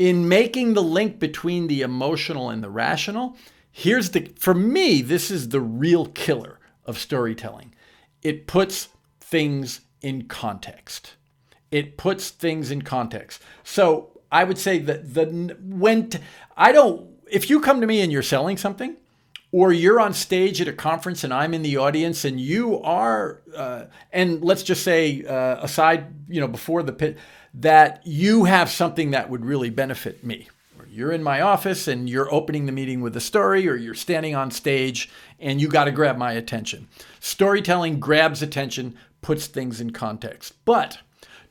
In 0.00 0.28
making 0.28 0.74
the 0.74 0.82
link 0.82 1.18
between 1.18 1.66
the 1.66 1.82
emotional 1.82 2.48
and 2.48 2.64
the 2.64 2.70
rational, 2.70 3.36
here's 3.70 4.10
the, 4.10 4.32
for 4.38 4.54
me, 4.54 5.02
this 5.02 5.30
is 5.30 5.50
the 5.50 5.60
real 5.60 6.06
killer 6.06 6.58
of 6.86 6.98
storytelling. 6.98 7.74
It 8.22 8.46
puts 8.46 8.88
things 9.20 9.82
in 10.00 10.26
context 10.26 11.16
it 11.70 11.96
puts 11.96 12.30
things 12.30 12.70
in 12.70 12.82
context. 12.82 13.42
So 13.64 14.20
I 14.30 14.44
would 14.44 14.58
say 14.58 14.78
that 14.80 15.14
the 15.14 15.56
when 15.62 16.10
t- 16.10 16.18
I 16.56 16.72
don't 16.72 17.08
if 17.30 17.48
you 17.48 17.60
come 17.60 17.80
to 17.80 17.86
me 17.86 18.00
and 18.00 18.10
you're 18.10 18.22
selling 18.22 18.56
something, 18.56 18.96
or 19.52 19.72
you're 19.72 20.00
on 20.00 20.12
stage 20.14 20.60
at 20.60 20.68
a 20.68 20.72
conference 20.72 21.24
and 21.24 21.32
I'm 21.32 21.54
in 21.54 21.62
the 21.62 21.76
audience 21.76 22.24
and 22.24 22.40
you 22.40 22.80
are, 22.82 23.42
uh, 23.54 23.84
and 24.12 24.42
let's 24.42 24.62
just 24.62 24.82
say 24.82 25.24
uh, 25.24 25.62
aside, 25.62 26.06
you 26.28 26.40
know, 26.40 26.48
before 26.48 26.82
the 26.82 26.92
pit, 26.92 27.18
that 27.54 28.00
you 28.04 28.44
have 28.44 28.70
something 28.70 29.10
that 29.10 29.28
would 29.28 29.44
really 29.44 29.70
benefit 29.70 30.24
me. 30.24 30.48
Or 30.78 30.86
you're 30.86 31.12
in 31.12 31.22
my 31.22 31.40
office 31.40 31.88
and 31.88 32.08
you're 32.08 32.32
opening 32.32 32.66
the 32.66 32.72
meeting 32.72 33.00
with 33.00 33.16
a 33.16 33.20
story, 33.20 33.68
or 33.68 33.74
you're 33.74 33.94
standing 33.94 34.34
on 34.34 34.50
stage 34.50 35.10
and 35.38 35.60
you 35.60 35.68
got 35.68 35.84
to 35.84 35.92
grab 35.92 36.16
my 36.16 36.32
attention. 36.32 36.88
Storytelling 37.18 38.00
grabs 38.00 38.42
attention, 38.42 38.96
puts 39.22 39.46
things 39.46 39.80
in 39.80 39.90
context. 39.90 40.54
But 40.64 40.98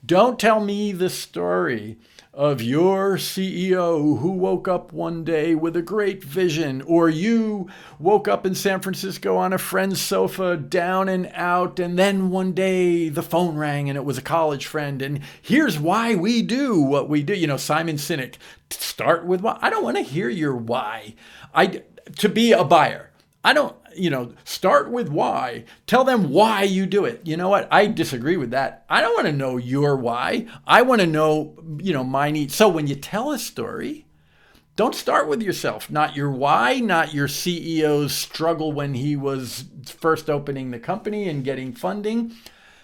don't 0.05 0.39
tell 0.39 0.59
me 0.59 0.91
the 0.91 1.09
story 1.09 1.97
of 2.33 2.61
your 2.61 3.17
CEO 3.17 4.19
who 4.19 4.31
woke 4.31 4.67
up 4.67 4.93
one 4.93 5.23
day 5.23 5.55
with 5.55 5.75
a 5.75 5.81
great 5.81 6.23
vision, 6.23 6.81
or 6.83 7.09
you 7.09 7.67
woke 7.97 8.27
up 8.27 8.45
in 8.45 8.53
San 8.53 8.79
Francisco 8.79 9.35
on 9.35 9.51
a 9.51 9.57
friend's 9.57 9.99
sofa, 9.99 10.55
down 10.55 11.09
and 11.09 11.29
out, 11.33 11.79
and 11.79 11.97
then 11.97 12.29
one 12.29 12.53
day 12.53 13.09
the 13.09 13.23
phone 13.23 13.55
rang 13.55 13.89
and 13.89 13.97
it 13.97 14.05
was 14.05 14.17
a 14.17 14.21
college 14.21 14.67
friend, 14.67 15.01
and 15.01 15.19
here's 15.41 15.79
why 15.79 16.15
we 16.15 16.41
do 16.41 16.79
what 16.79 17.09
we 17.09 17.23
do. 17.23 17.33
You 17.33 17.47
know, 17.47 17.57
Simon 17.57 17.95
Sinek, 17.95 18.35
start 18.69 19.25
with 19.25 19.41
why. 19.41 19.57
I 19.61 19.69
don't 19.69 19.83
want 19.83 19.97
to 19.97 20.03
hear 20.03 20.29
your 20.29 20.55
why. 20.55 21.15
I 21.53 21.83
to 22.17 22.29
be 22.29 22.51
a 22.51 22.63
buyer. 22.63 23.11
I 23.43 23.53
don't 23.53 23.75
you 23.95 24.09
know, 24.09 24.33
start 24.43 24.89
with 24.89 25.09
why. 25.09 25.65
Tell 25.87 26.03
them 26.03 26.29
why 26.29 26.63
you 26.63 26.85
do 26.85 27.05
it. 27.05 27.21
You 27.25 27.37
know 27.37 27.49
what? 27.49 27.67
I 27.71 27.87
disagree 27.87 28.37
with 28.37 28.51
that. 28.51 28.85
I 28.89 29.01
don't 29.01 29.13
want 29.13 29.27
to 29.27 29.33
know 29.33 29.57
your 29.57 29.95
why. 29.95 30.47
I 30.65 30.81
want 30.81 31.01
to 31.01 31.07
know, 31.07 31.55
you 31.79 31.93
know, 31.93 32.03
my 32.03 32.31
needs. 32.31 32.55
So 32.55 32.67
when 32.69 32.87
you 32.87 32.95
tell 32.95 33.31
a 33.31 33.39
story, 33.39 34.05
don't 34.75 34.95
start 34.95 35.27
with 35.27 35.41
yourself, 35.41 35.89
not 35.91 36.15
your 36.15 36.31
why, 36.31 36.79
not 36.79 37.13
your 37.13 37.27
CEO's 37.27 38.13
struggle 38.13 38.71
when 38.71 38.93
he 38.93 39.15
was 39.15 39.65
first 39.85 40.29
opening 40.29 40.71
the 40.71 40.79
company 40.79 41.27
and 41.27 41.43
getting 41.43 41.73
funding. 41.73 42.33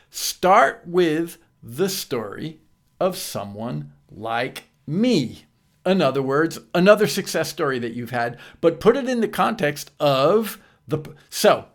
Start 0.09 0.83
with 0.85 1.37
the 1.63 1.87
story 1.87 2.59
of 2.99 3.17
someone 3.17 3.93
like 4.11 4.65
me. 4.85 5.45
In 5.85 6.01
other 6.01 6.21
words, 6.21 6.59
another 6.73 7.07
success 7.07 7.49
story 7.49 7.79
that 7.79 7.93
you've 7.93 8.11
had, 8.11 8.39
but 8.59 8.79
put 8.79 8.97
it 8.97 9.07
in 9.07 9.21
the 9.21 9.27
context 9.27 9.91
of 9.99 10.59
the 10.87 11.15
so 11.29 11.65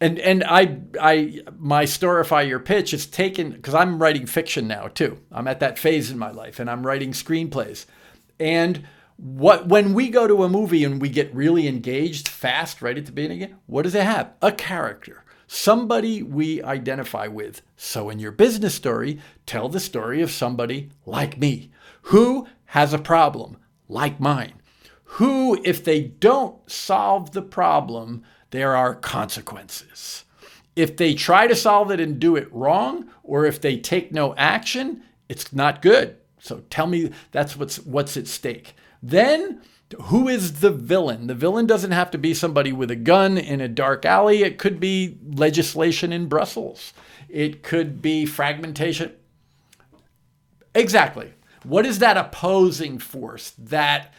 and 0.00 0.18
and 0.18 0.44
I 0.44 0.80
I 1.00 1.40
my 1.58 1.84
storify 1.84 2.46
your 2.46 2.60
pitch 2.60 2.92
is 2.92 3.06
taken 3.06 3.50
because 3.50 3.74
I'm 3.74 4.00
writing 4.00 4.26
fiction 4.26 4.66
now 4.66 4.88
too. 4.88 5.18
I'm 5.32 5.48
at 5.48 5.60
that 5.60 5.78
phase 5.78 6.10
in 6.10 6.18
my 6.18 6.30
life 6.30 6.58
and 6.58 6.68
I'm 6.68 6.86
writing 6.86 7.12
screenplays. 7.12 7.86
And 8.38 8.84
what 9.16 9.68
when 9.68 9.94
we 9.94 10.10
go 10.10 10.26
to 10.26 10.42
a 10.42 10.48
movie 10.48 10.84
and 10.84 11.00
we 11.00 11.08
get 11.08 11.34
really 11.34 11.68
engaged 11.68 12.28
fast 12.28 12.82
right 12.82 12.98
at 12.98 13.06
the 13.06 13.12
beginning, 13.12 13.54
what 13.66 13.82
does 13.82 13.94
it 13.94 14.02
have? 14.02 14.32
A 14.42 14.52
character. 14.52 15.24
Somebody 15.46 16.22
we 16.22 16.62
identify 16.62 17.28
with. 17.28 17.62
So 17.76 18.10
in 18.10 18.18
your 18.18 18.32
business 18.32 18.74
story, 18.74 19.20
tell 19.46 19.68
the 19.68 19.78
story 19.80 20.20
of 20.22 20.30
somebody 20.30 20.90
like 21.06 21.38
me 21.38 21.70
who 22.02 22.48
has 22.66 22.92
a 22.92 22.98
problem 22.98 23.58
like 23.88 24.18
mine. 24.18 24.54
Who 25.04 25.60
if 25.64 25.84
they 25.84 26.02
don't 26.02 26.68
solve 26.68 27.32
the 27.32 27.42
problem, 27.42 28.24
there 28.54 28.76
are 28.76 28.94
consequences. 28.94 30.24
If 30.76 30.96
they 30.96 31.14
try 31.14 31.48
to 31.48 31.56
solve 31.56 31.90
it 31.90 31.98
and 31.98 32.20
do 32.20 32.36
it 32.36 32.52
wrong, 32.52 33.10
or 33.24 33.46
if 33.46 33.60
they 33.60 33.76
take 33.76 34.12
no 34.12 34.34
action, 34.36 35.02
it's 35.28 35.52
not 35.52 35.82
good. 35.82 36.16
So 36.38 36.62
tell 36.70 36.86
me 36.86 37.10
that's 37.32 37.56
what's 37.56 37.78
what's 37.80 38.16
at 38.16 38.28
stake. 38.28 38.74
Then 39.02 39.60
who 40.02 40.28
is 40.28 40.60
the 40.60 40.70
villain? 40.70 41.26
The 41.26 41.34
villain 41.34 41.66
doesn't 41.66 41.90
have 41.90 42.10
to 42.12 42.18
be 42.18 42.32
somebody 42.32 42.72
with 42.72 42.90
a 42.90 42.96
gun 42.96 43.38
in 43.38 43.60
a 43.60 43.68
dark 43.68 44.04
alley. 44.04 44.42
It 44.42 44.58
could 44.58 44.78
be 44.78 45.18
legislation 45.34 46.12
in 46.12 46.28
Brussels. 46.28 46.92
It 47.28 47.62
could 47.62 48.00
be 48.00 48.24
fragmentation. 48.24 49.12
Exactly. 50.74 51.32
What 51.64 51.86
is 51.86 51.98
that 51.98 52.16
opposing 52.16 52.98
force 52.98 53.50
that 53.58 54.12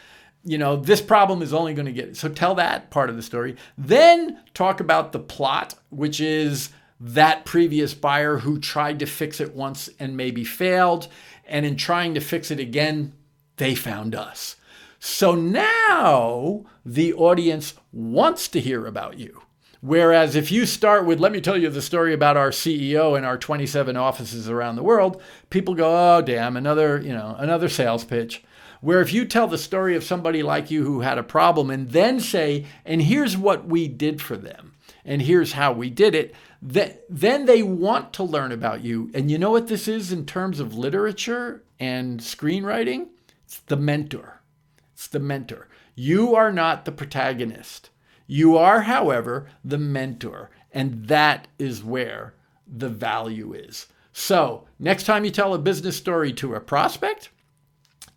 you 0.46 0.60
know, 0.60 0.76
this 0.76 1.02
problem 1.02 1.42
is 1.42 1.54
only 1.54 1.74
going 1.74 1.88
to 1.88 1.92
get. 1.92 2.16
So 2.16 2.30
tell 2.30 2.56
that 2.56 2.92
part 2.92 3.10
of 3.10 3.16
the 3.16 3.24
story. 3.24 3.56
Then 3.78 4.40
talk 4.54 4.80
about 4.80 5.12
the 5.12 5.20
plot, 5.20 5.74
which 5.90 6.22
is 6.22 6.70
that 7.00 7.46
previous 7.46 7.94
buyer 7.94 8.38
who 8.38 8.60
tried 8.60 9.00
to 9.00 9.06
fix 9.06 9.42
it 9.42 9.56
once 9.56 9.90
and 10.00 10.16
maybe 10.16 10.44
failed. 10.44 11.08
And 11.48 11.66
in 11.66 11.76
trying 11.76 12.14
to 12.14 12.22
fix 12.22 12.52
it 12.52 12.60
again, 12.60 13.14
they 13.58 13.74
found 13.74 14.14
us. 14.14 14.56
So 15.00 15.36
now 15.36 16.66
the 16.86 17.14
audience 17.14 17.74
wants 17.92 18.48
to 18.50 18.62
hear 18.62 18.86
about 18.86 19.18
you. 19.18 19.42
Whereas 19.82 20.36
if 20.36 20.52
you 20.52 20.66
start 20.66 21.06
with, 21.06 21.20
let 21.20 21.32
me 21.32 21.42
tell 21.42 21.58
you 21.58 21.70
the 21.70 21.82
story 21.82 22.14
about 22.14 22.38
our 22.38 22.50
CEO 22.50 23.16
and 23.16 23.26
our 23.26 23.38
27 23.38 23.96
offices 23.96 24.50
around 24.50 24.76
the 24.76 24.84
world, 24.84 25.22
people 25.50 25.76
go, 25.76 26.18
oh, 26.18 26.22
damn, 26.22 26.58
another, 26.58 27.00
you 27.00 27.14
know, 27.14 27.36
another 27.38 27.70
sales 27.70 28.04
pitch. 28.04 28.44
Where 28.82 29.02
if 29.02 29.14
you 29.14 29.26
tell 29.26 29.48
the 29.48 29.58
story 29.58 29.96
of 29.96 30.04
somebody 30.04 30.44
like 30.44 30.72
you 30.72 30.84
who 30.84 31.02
had 31.02 31.18
a 31.18 31.24
problem 31.24 31.70
and 31.70 31.90
then 31.90 32.20
say, 32.20 32.66
and 32.86 33.02
here's 33.02 33.38
what 33.38 33.68
we 33.68 33.88
did 33.88 34.22
for 34.22 34.38
them, 34.38 34.74
and 35.04 35.22
here's 35.22 35.54
how 35.54 35.72
we 35.72 35.90
did 35.90 36.16
it, 36.16 36.36
then 36.62 37.46
they 37.46 37.62
want 37.62 38.12
to 38.14 38.24
learn 38.24 38.52
about 38.52 38.84
you. 38.84 39.12
And 39.14 39.30
you 39.30 39.38
know 39.38 39.52
what 39.52 39.68
this 39.68 39.88
is 39.88 40.12
in 40.12 40.26
terms 40.26 40.60
of 40.60 40.76
literature 40.76 41.64
and 41.80 42.20
screenwriting? 42.20 43.10
It's 43.46 43.60
the 43.60 43.78
mentor. 43.78 44.42
It's 44.94 45.08
the 45.08 45.20
mentor. 45.20 45.68
You 45.94 46.36
are 46.36 46.52
not 46.52 46.86
the 46.86 46.92
protagonist. 46.92 47.90
You 48.28 48.58
are, 48.58 48.82
however, 48.82 49.48
the 49.64 49.78
mentor. 49.78 50.50
And 50.72 51.08
that 51.08 51.48
is 51.60 51.84
where 51.84 52.34
the 52.68 52.90
value 52.90 53.54
is. 53.54 53.88
So, 54.12 54.66
next 54.80 55.04
time 55.04 55.26
you 55.26 55.32
tell 55.32 55.54
a 55.54 55.60
business 55.60 55.98
story 55.98 56.34
to 56.34 56.56
a 56.56 56.60
prospect, 56.60 57.30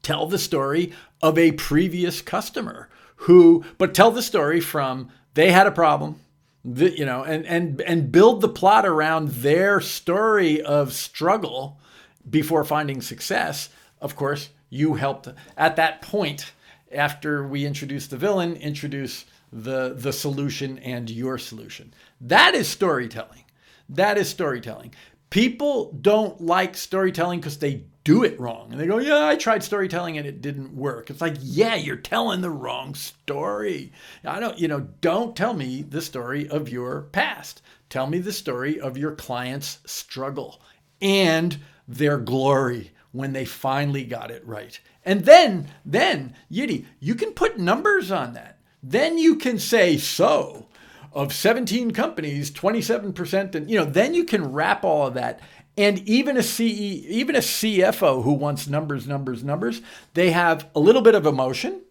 tell 0.08 0.26
the 0.26 0.38
story 0.38 0.90
of 1.20 1.36
a 1.36 1.52
previous 1.52 2.22
customer 2.22 2.88
who, 3.16 3.62
but 3.76 3.92
tell 3.92 4.10
the 4.10 4.22
story 4.22 4.58
from 4.58 5.10
they 5.34 5.52
had 5.52 5.66
a 5.66 5.70
problem, 5.70 6.18
you 6.64 7.04
know, 7.04 7.22
and 7.24 7.44
and 7.44 7.82
and 7.82 8.10
build 8.10 8.40
the 8.40 8.48
plot 8.48 8.86
around 8.86 9.28
their 9.28 9.82
story 9.82 10.62
of 10.62 10.94
struggle 10.94 11.78
before 12.28 12.64
finding 12.64 13.02
success. 13.02 13.68
Of 14.00 14.16
course, 14.16 14.48
you 14.70 14.94
helped 14.94 15.28
at 15.58 15.76
that 15.76 16.00
point 16.00 16.52
after 16.90 17.46
we 17.46 17.66
introduce 17.66 18.06
the 18.06 18.16
villain, 18.16 18.56
introduce 18.56 19.26
the 19.52 19.92
the 19.94 20.14
solution 20.14 20.78
and 20.78 21.10
your 21.10 21.36
solution. 21.36 21.92
That 22.18 22.54
is 22.54 22.66
storytelling. 22.66 23.44
That 23.90 24.16
is 24.16 24.30
storytelling. 24.30 24.94
People 25.30 25.92
don't 26.00 26.40
like 26.40 26.76
storytelling 26.76 27.40
because 27.40 27.58
they 27.58 27.84
do 28.04 28.24
it 28.24 28.40
wrong. 28.40 28.72
And 28.72 28.80
they 28.80 28.86
go, 28.86 28.98
Yeah, 28.98 29.26
I 29.26 29.36
tried 29.36 29.62
storytelling 29.62 30.16
and 30.16 30.26
it 30.26 30.40
didn't 30.40 30.74
work. 30.74 31.10
It's 31.10 31.20
like, 31.20 31.36
Yeah, 31.40 31.74
you're 31.74 31.96
telling 31.96 32.40
the 32.40 32.50
wrong 32.50 32.94
story. 32.94 33.92
I 34.24 34.40
don't, 34.40 34.58
you 34.58 34.68
know, 34.68 34.88
don't 35.00 35.36
tell 35.36 35.52
me 35.52 35.82
the 35.82 36.00
story 36.00 36.48
of 36.48 36.70
your 36.70 37.02
past. 37.12 37.60
Tell 37.90 38.06
me 38.06 38.18
the 38.18 38.32
story 38.32 38.80
of 38.80 38.96
your 38.96 39.14
client's 39.14 39.78
struggle 39.84 40.62
and 41.02 41.58
their 41.86 42.18
glory 42.18 42.92
when 43.12 43.32
they 43.32 43.44
finally 43.44 44.04
got 44.04 44.30
it 44.30 44.46
right. 44.46 44.80
And 45.04 45.24
then, 45.24 45.68
then, 45.84 46.34
Yiddy, 46.50 46.86
you 47.00 47.14
can 47.14 47.32
put 47.32 47.58
numbers 47.58 48.10
on 48.10 48.34
that. 48.34 48.58
Then 48.82 49.18
you 49.18 49.36
can 49.36 49.58
say, 49.58 49.98
so 49.98 50.67
of 51.18 51.32
17 51.32 51.90
companies, 51.90 52.48
27%, 52.52 53.56
and 53.56 53.68
you 53.68 53.76
know, 53.76 53.84
then 53.84 54.14
you 54.14 54.22
can 54.22 54.52
wrap 54.52 54.84
all 54.84 55.08
of 55.08 55.14
that. 55.14 55.40
And 55.76 55.98
even 56.08 56.36
a 56.36 56.44
CE, 56.44 56.60
even 56.60 57.34
a 57.34 57.40
CFO 57.40 58.22
who 58.22 58.32
wants 58.32 58.68
numbers, 58.68 59.08
numbers, 59.08 59.42
numbers, 59.42 59.82
they 60.14 60.30
have 60.30 60.68
a 60.76 60.80
little 60.80 61.02
bit 61.02 61.16
of 61.16 61.26
emotion, 61.26 61.82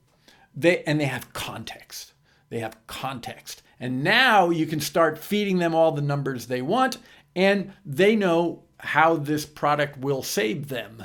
they 0.56 0.82
and 0.86 0.98
they 0.98 1.06
have 1.06 1.34
context. 1.34 2.14
They 2.48 2.60
have 2.60 2.78
context. 2.88 3.64
And 3.82 4.02
now 4.02 4.50
you 4.50 4.66
can 4.66 4.80
start 4.80 5.20
feeding 5.20 5.58
them 5.58 5.76
all 5.76 5.92
the 5.92 6.02
numbers 6.02 6.48
they 6.48 6.62
want, 6.62 6.98
and 7.36 7.74
they 7.86 8.16
know 8.16 8.64
how 8.80 9.18
this 9.18 9.46
product 9.46 9.98
will 9.98 10.24
save 10.24 10.70
them. 10.70 11.04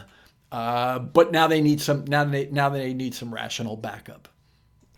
Uh, 0.52 1.00
but 1.00 1.32
now 1.32 1.48
they 1.48 1.60
need 1.60 1.80
some 1.80 2.04
now 2.04 2.22
they 2.22 2.46
now 2.52 2.68
they 2.68 2.94
need 2.94 3.16
some 3.16 3.34
rational 3.34 3.76
backup. 3.76 4.28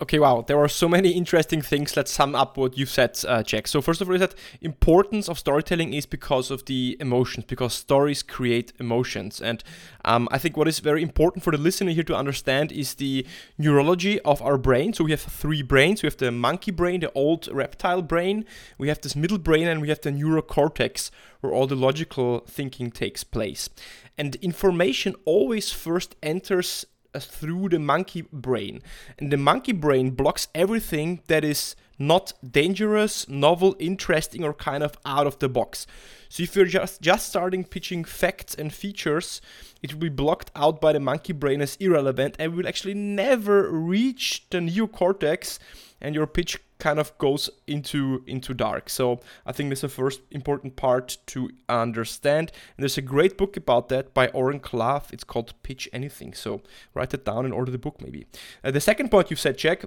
Okay, 0.03 0.19
wow, 0.19 0.43
there 0.45 0.59
are 0.59 0.69
so 0.69 0.89
many 0.89 1.11
interesting 1.13 1.63
things. 1.63 1.97
Let's 1.97 2.11
sum 2.11 2.35
up 2.35 2.57
what 2.57 2.77
you 2.77 2.85
said, 2.85 3.17
uh, 3.29 3.45
Jack. 3.45 3.69
So 3.69 3.81
first 3.81 4.01
of 4.01 4.09
all, 4.09 4.15
is 4.17 4.21
that 4.21 4.35
importance 4.61 5.29
of 5.29 5.39
storytelling 5.39 5.95
is 5.95 6.05
because 6.05 6.51
of 6.51 6.65
the 6.65 6.97
emotions, 6.99 7.45
because 7.47 7.75
stories 7.75 8.21
create 8.25 8.73
emotions, 8.81 9.41
and 9.41 9.63
um, 10.05 10.29
I 10.33 10.39
think 10.39 10.57
what 10.57 10.67
is 10.67 10.81
very 10.81 11.01
important 11.01 11.45
for 11.45 11.53
the 11.53 11.59
listener 11.63 11.93
here 11.93 12.03
to 12.03 12.17
understand 12.17 12.73
is 12.73 12.95
the 12.95 13.25
neurology 13.57 14.21
of 14.23 14.43
our 14.43 14.59
brain. 14.59 14.93
So 14.95 15.05
we 15.05 15.13
have 15.13 15.21
three 15.21 15.63
brains. 15.63 16.03
We 16.03 16.09
have 16.09 16.17
the 16.17 16.33
monkey 16.33 16.73
brain, 16.73 17.01
the 17.01 17.13
old 17.13 17.47
reptile 17.53 18.03
brain. 18.03 18.45
We 18.79 18.89
have 18.89 19.01
this 19.01 19.15
middle 19.15 19.39
brain, 19.39 19.69
and 19.69 19.81
we 19.81 19.91
have 19.91 20.01
the 20.01 20.11
neocortex, 20.11 21.13
where 21.41 21.53
all 21.53 21.69
the 21.69 21.77
logical 21.77 22.41
thinking 22.41 22.91
takes 22.91 23.23
place. 23.23 23.71
And 24.19 24.35
information 24.37 25.15
always 25.25 25.71
first 25.71 26.17
enters 26.21 26.85
through 27.19 27.69
the 27.71 27.79
monkey 27.79 28.23
brain. 28.33 28.83
And 29.19 29.33
the 29.33 29.37
monkey 29.37 29.73
brain 29.73 30.11
blocks 30.11 30.49
everything 30.55 31.21
that 31.29 31.45
is 31.45 31.77
not 31.99 32.33
dangerous, 32.49 33.29
novel, 33.29 33.77
interesting, 33.79 34.45
or 34.45 34.53
kind 34.53 34.83
of 34.83 34.99
out 35.07 35.27
of 35.27 35.39
the 35.39 35.49
box. 35.49 35.87
So 36.29 36.43
if 36.43 36.57
you're 36.57 36.65
just, 36.65 37.01
just 37.01 37.29
starting 37.29 37.65
pitching 37.65 38.05
facts 38.05 38.55
and 38.55 38.73
features, 38.73 39.41
it 39.83 39.93
will 39.93 40.01
be 40.01 40.09
blocked 40.09 40.51
out 40.57 40.81
by 40.81 40.93
the 40.93 41.01
monkey 41.01 41.33
brain 41.33 41.61
as 41.61 41.77
irrelevant 41.77 42.35
and 42.39 42.55
will 42.55 42.67
actually 42.67 42.95
never 42.95 43.71
reach 43.71 44.45
the 44.51 44.59
neocortex 44.59 45.59
and 46.01 46.15
your 46.15 46.27
pitch 46.27 46.59
kind 46.85 46.99
of 46.99 47.17
goes 47.17 47.49
into 47.67 48.23
into 48.27 48.53
dark. 48.53 48.91
So 48.91 49.21
I 49.47 49.53
think 49.53 49.71
that's 49.71 49.81
the 49.81 49.89
first 49.89 50.21
important 50.31 50.77
part 50.77 51.17
to 51.29 51.49
understand. 51.67 52.53
And 52.77 52.83
there's 52.83 52.99
a 52.99 53.09
great 53.15 53.39
book 53.39 53.57
about 53.57 53.89
that 53.89 54.13
by 54.13 54.29
Oren 54.29 54.61
Klaff. 54.61 55.11
It's 55.11 55.25
called 55.25 55.55
Pitch 55.63 55.89
Anything. 55.95 56.35
So 56.35 56.61
write 56.93 57.15
it 57.15 57.25
down 57.25 57.47
and 57.47 57.55
order 57.55 57.73
the 57.73 57.79
book 57.79 58.03
maybe. 58.03 58.27
Uh, 58.63 58.71
the 58.71 58.83
second 58.83 59.11
point 59.11 59.31
you 59.31 59.37
said, 59.37 59.57
Jack, 59.57 59.87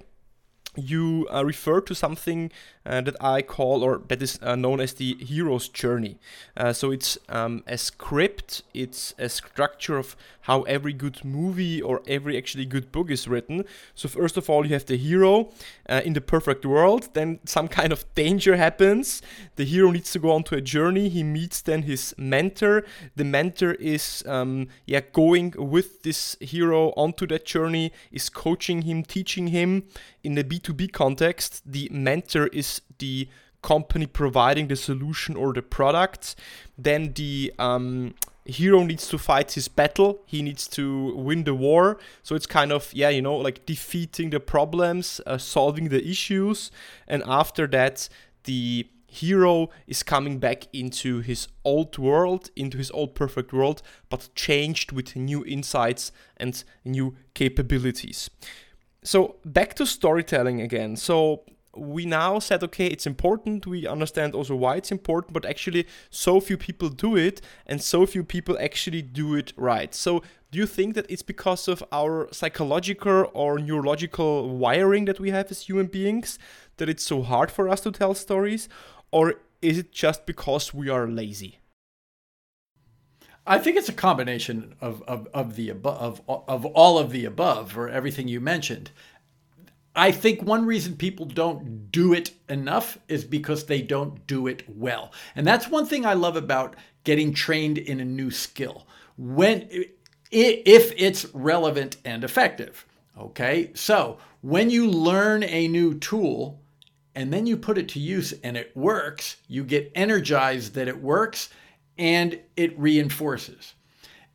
you 0.78 1.28
uh, 1.34 1.44
refer 1.44 1.82
to 1.82 1.96
something 1.96 2.52
uh, 2.86 3.02
that 3.02 3.16
I 3.22 3.42
call, 3.42 3.84
or 3.84 4.02
that 4.08 4.22
is 4.22 4.40
uh, 4.42 4.56
known 4.56 4.80
as 4.80 4.94
the 4.94 5.16
hero's 5.16 5.68
journey. 5.68 6.18
Uh, 6.56 6.72
so 6.72 6.92
it's 6.92 7.18
um, 7.28 7.64
a 7.68 7.78
script, 7.78 8.64
it's 8.74 9.14
a 9.18 9.28
structure 9.28 9.98
of 9.98 10.16
how 10.48 10.62
every 10.62 10.94
good 10.94 11.26
movie 11.26 11.82
or 11.82 12.02
every 12.08 12.38
actually 12.38 12.66
good 12.66 12.90
book 12.94 13.12
is 13.12 13.28
written. 13.28 13.66
So, 13.96 14.08
first 14.08 14.38
of 14.38 14.50
all, 14.50 14.66
you 14.66 14.74
have 14.74 14.86
the 14.86 14.96
hero 14.96 15.50
uh, 15.90 16.02
in 16.06 16.14
the 16.14 16.22
perfect 16.22 16.66
world, 16.66 17.10
then 17.14 17.40
some 17.44 17.68
kind 17.68 17.92
of 17.92 18.06
danger 18.16 18.56
happens. 18.56 19.22
The 19.58 19.66
hero 19.66 19.92
needs 19.92 20.12
to 20.14 20.20
go 20.20 20.32
on 20.32 20.44
to 20.44 20.56
a 20.56 20.62
journey. 20.62 21.10
He 21.10 21.22
meets 21.22 21.62
then 21.62 21.82
his 21.82 22.16
mentor. 22.18 22.86
The 23.18 23.26
mentor 23.26 23.74
is, 23.74 24.24
um, 24.26 24.70
yeah, 24.86 25.02
going 25.12 25.54
with 25.58 26.04
this 26.04 26.38
hero 26.40 26.94
onto 26.96 27.28
that 27.28 27.46
journey, 27.46 27.92
is 28.10 28.30
coaching 28.30 28.84
him, 28.84 29.04
teaching 29.04 29.48
him 29.48 29.84
in 30.24 30.36
the 30.36 30.44
B2B 30.68 30.92
context, 30.92 31.62
the 31.66 31.90
mentor 31.92 32.48
is 32.48 32.82
the 33.00 33.28
company 33.62 34.06
providing 34.06 34.68
the 34.68 34.76
solution 34.76 35.36
or 35.36 35.54
the 35.54 35.62
product. 35.62 36.36
Then 36.78 37.14
the 37.14 37.54
um, 37.60 38.14
hero 38.46 38.84
needs 38.84 39.08
to 39.10 39.18
fight 39.18 39.52
his 39.54 39.68
battle. 39.68 40.22
He 40.26 40.42
needs 40.42 40.68
to 40.70 41.16
win 41.16 41.44
the 41.44 41.54
war. 41.54 42.00
So 42.24 42.36
it's 42.36 42.46
kind 42.46 42.72
of, 42.72 42.94
yeah, 42.94 43.10
you 43.10 43.22
know, 43.22 43.36
like 43.36 43.66
defeating 43.66 44.30
the 44.30 44.40
problems, 44.40 45.22
uh, 45.26 45.38
solving 45.38 45.90
the 45.90 46.06
issues. 46.08 46.72
And 47.08 47.24
after 47.26 47.68
that, 47.68 48.08
the 48.44 48.88
hero 49.08 49.70
is 49.88 50.04
coming 50.04 50.38
back 50.38 50.68
into 50.74 51.22
his 51.22 51.48
old 51.64 51.98
world, 51.98 52.52
into 52.56 52.78
his 52.78 52.92
old 52.92 53.16
perfect 53.16 53.52
world, 53.52 53.82
but 54.10 54.30
changed 54.36 54.92
with 54.92 55.16
new 55.16 55.44
insights 55.46 56.12
and 56.38 56.64
new 56.86 57.16
capabilities. 57.34 58.30
So 59.08 59.38
back 59.46 59.74
to 59.76 59.86
storytelling 59.86 60.60
again. 60.60 60.98
So 60.98 61.44
we 61.74 62.06
now 62.06 62.40
said, 62.40 62.62
okay, 62.62 62.88
it's 62.88 63.08
important. 63.08 63.66
We 63.66 63.88
understand 63.88 64.36
also 64.36 64.54
why 64.54 64.76
it's 64.76 64.92
important, 64.92 65.32
but 65.32 65.46
actually, 65.46 65.88
so 66.10 66.42
few 66.42 66.58
people 66.58 66.90
do 66.90 67.16
it, 67.16 67.40
and 67.66 67.82
so 67.82 68.06
few 68.06 68.26
people 68.26 68.58
actually 68.60 69.02
do 69.02 69.34
it 69.34 69.54
right. 69.56 69.96
So, 69.96 70.24
do 70.52 70.60
you 70.60 70.66
think 70.66 70.96
that 70.96 71.06
it's 71.10 71.22
because 71.22 71.70
of 71.70 71.82
our 71.90 72.28
psychological 72.34 73.32
or 73.34 73.60
neurological 73.60 74.50
wiring 74.50 75.06
that 75.06 75.22
we 75.22 75.30
have 75.30 75.50
as 75.52 75.62
human 75.62 75.88
beings 75.88 76.38
that 76.76 76.90
it's 76.90 77.04
so 77.04 77.22
hard 77.22 77.50
for 77.50 77.70
us 77.70 77.80
to 77.82 77.92
tell 77.92 78.14
stories? 78.14 78.68
Or 79.12 79.36
is 79.62 79.78
it 79.78 79.94
just 79.94 80.26
because 80.26 80.74
we 80.74 80.90
are 80.90 81.08
lazy? 81.08 81.60
I 83.48 83.60
think 83.60 83.78
it's 83.78 83.90
a 83.90 83.94
combination 83.94 84.76
of, 84.82 85.02
of, 85.04 85.28
of 85.34 85.56
the 85.56 85.70
above 85.70 86.22
of, 86.28 86.44
of 86.48 86.66
all 86.66 87.00
of 87.00 87.12
the 87.12 87.26
above 87.26 87.78
or 87.78 87.90
everything 87.90 88.28
you 88.28 88.42
mentioned. 88.42 88.92
I 89.96 90.12
think 90.12 90.44
one 90.44 90.66
reason 90.66 90.96
people 90.96 91.26
don't 91.26 91.92
do 91.92 92.14
it 92.14 92.32
enough 92.50 93.00
is 93.08 93.24
because 93.24 93.66
they 93.66 93.82
don't 93.82 94.28
do 94.28 94.46
it 94.46 94.64
well. 94.68 95.12
And 95.36 95.48
that's 95.48 95.68
one 95.68 95.88
thing 95.88 96.06
I 96.06 96.14
love 96.14 96.36
about 96.36 96.76
getting 97.04 97.34
trained 97.34 97.80
in 97.80 98.00
a 98.00 98.06
new 98.06 98.30
skill. 98.30 98.86
When 99.18 99.68
if 100.30 100.94
it's 100.98 101.26
relevant 101.34 101.98
and 102.06 102.24
effective. 102.24 102.86
Okay? 103.18 103.72
So, 103.74 104.20
when 104.42 104.70
you 104.70 104.90
learn 104.90 105.44
a 105.44 105.68
new 105.68 105.98
tool 105.98 106.62
and 107.16 107.34
then 107.34 107.48
you 107.48 107.58
put 107.58 107.78
it 107.78 107.90
to 107.90 108.00
use 108.00 108.34
and 108.44 108.56
it 108.56 108.76
works, 108.76 109.38
you 109.48 109.64
get 109.64 109.92
energized 109.96 110.76
that 110.76 110.88
it 110.88 111.02
works 111.02 111.50
and 111.98 112.40
it 112.56 112.78
reinforces. 112.78 113.74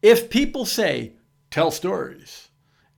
If 0.01 0.31
people 0.31 0.67
say, 0.67 1.13
tell 1.51 1.71
stories, 1.71 2.49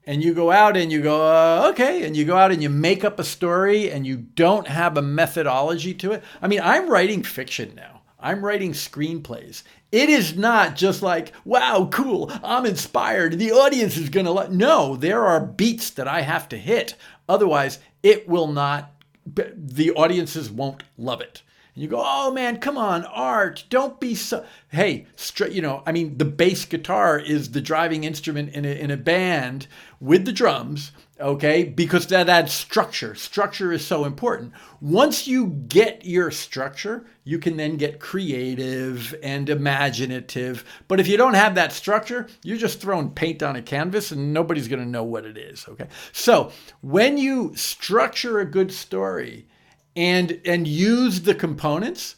and 0.07 0.23
you 0.23 0.33
go 0.33 0.51
out 0.51 0.77
and 0.77 0.91
you 0.91 1.01
go, 1.01 1.21
uh, 1.21 1.69
okay, 1.71 2.05
and 2.05 2.15
you 2.15 2.25
go 2.25 2.37
out 2.37 2.51
and 2.51 2.61
you 2.61 2.69
make 2.69 3.03
up 3.03 3.19
a 3.19 3.23
story 3.23 3.91
and 3.91 4.05
you 4.05 4.17
don't 4.17 4.67
have 4.67 4.97
a 4.97 5.01
methodology 5.01 5.93
to 5.95 6.11
it. 6.11 6.23
I 6.41 6.47
mean, 6.47 6.61
I'm 6.61 6.89
writing 6.89 7.23
fiction 7.23 7.73
now. 7.75 8.01
I'm 8.19 8.43
writing 8.43 8.71
screenplays. 8.71 9.63
It 9.91 10.09
is 10.09 10.35
not 10.35 10.75
just 10.75 11.01
like, 11.01 11.31
wow, 11.43 11.87
cool, 11.91 12.31
I'm 12.43 12.65
inspired, 12.65 13.37
the 13.37 13.51
audience 13.51 13.97
is 13.97 14.09
to 14.25 14.31
let. 14.31 14.51
No, 14.51 14.95
there 14.95 15.25
are 15.25 15.39
beats 15.39 15.91
that 15.91 16.07
I 16.07 16.21
have 16.21 16.49
to 16.49 16.57
hit. 16.57 16.95
Otherwise, 17.29 17.79
it 18.03 18.27
will 18.27 18.47
not, 18.47 18.91
the 19.25 19.91
audiences 19.91 20.49
won't 20.49 20.83
love 20.97 21.21
it. 21.21 21.43
And 21.75 21.83
you 21.83 21.89
go, 21.89 22.01
"Oh 22.03 22.31
man, 22.31 22.57
come 22.57 22.77
on, 22.77 23.03
art, 23.05 23.65
don't 23.69 23.99
be 23.99 24.15
so." 24.15 24.45
Hey, 24.69 25.07
str- 25.15 25.47
you 25.47 25.61
know, 25.61 25.83
I 25.85 25.91
mean, 25.91 26.17
the 26.17 26.25
bass 26.25 26.65
guitar 26.65 27.19
is 27.19 27.51
the 27.51 27.61
driving 27.61 28.05
instrument 28.05 28.53
in 28.53 28.65
a 28.65 28.69
in 28.69 28.91
a 28.91 28.97
band 28.97 29.67
with 29.99 30.25
the 30.25 30.31
drums, 30.31 30.91
okay? 31.19 31.63
Because 31.63 32.07
that 32.07 32.29
adds 32.29 32.53
structure. 32.53 33.13
Structure 33.15 33.71
is 33.71 33.85
so 33.85 34.05
important. 34.05 34.53
Once 34.79 35.27
you 35.27 35.47
get 35.67 36.05
your 36.05 36.31
structure, 36.31 37.05
you 37.23 37.39
can 37.39 37.57
then 37.57 37.75
get 37.75 37.99
creative 37.99 39.15
and 39.23 39.49
imaginative. 39.49 40.63
But 40.87 40.99
if 40.99 41.07
you 41.07 41.17
don't 41.17 41.33
have 41.33 41.55
that 41.55 41.73
structure, 41.73 42.27
you're 42.43 42.57
just 42.57 42.79
throwing 42.79 43.09
paint 43.09 43.43
on 43.43 43.55
a 43.55 43.61
canvas 43.61 44.11
and 44.11 44.33
nobody's 44.33 44.67
going 44.67 44.83
to 44.83 44.89
know 44.89 45.03
what 45.03 45.25
it 45.25 45.37
is, 45.37 45.65
okay? 45.67 45.87
So, 46.11 46.51
when 46.81 47.17
you 47.17 47.55
structure 47.55 48.39
a 48.39 48.45
good 48.45 48.71
story, 48.71 49.47
and 49.95 50.39
and 50.45 50.67
use 50.67 51.21
the 51.21 51.35
components 51.35 52.15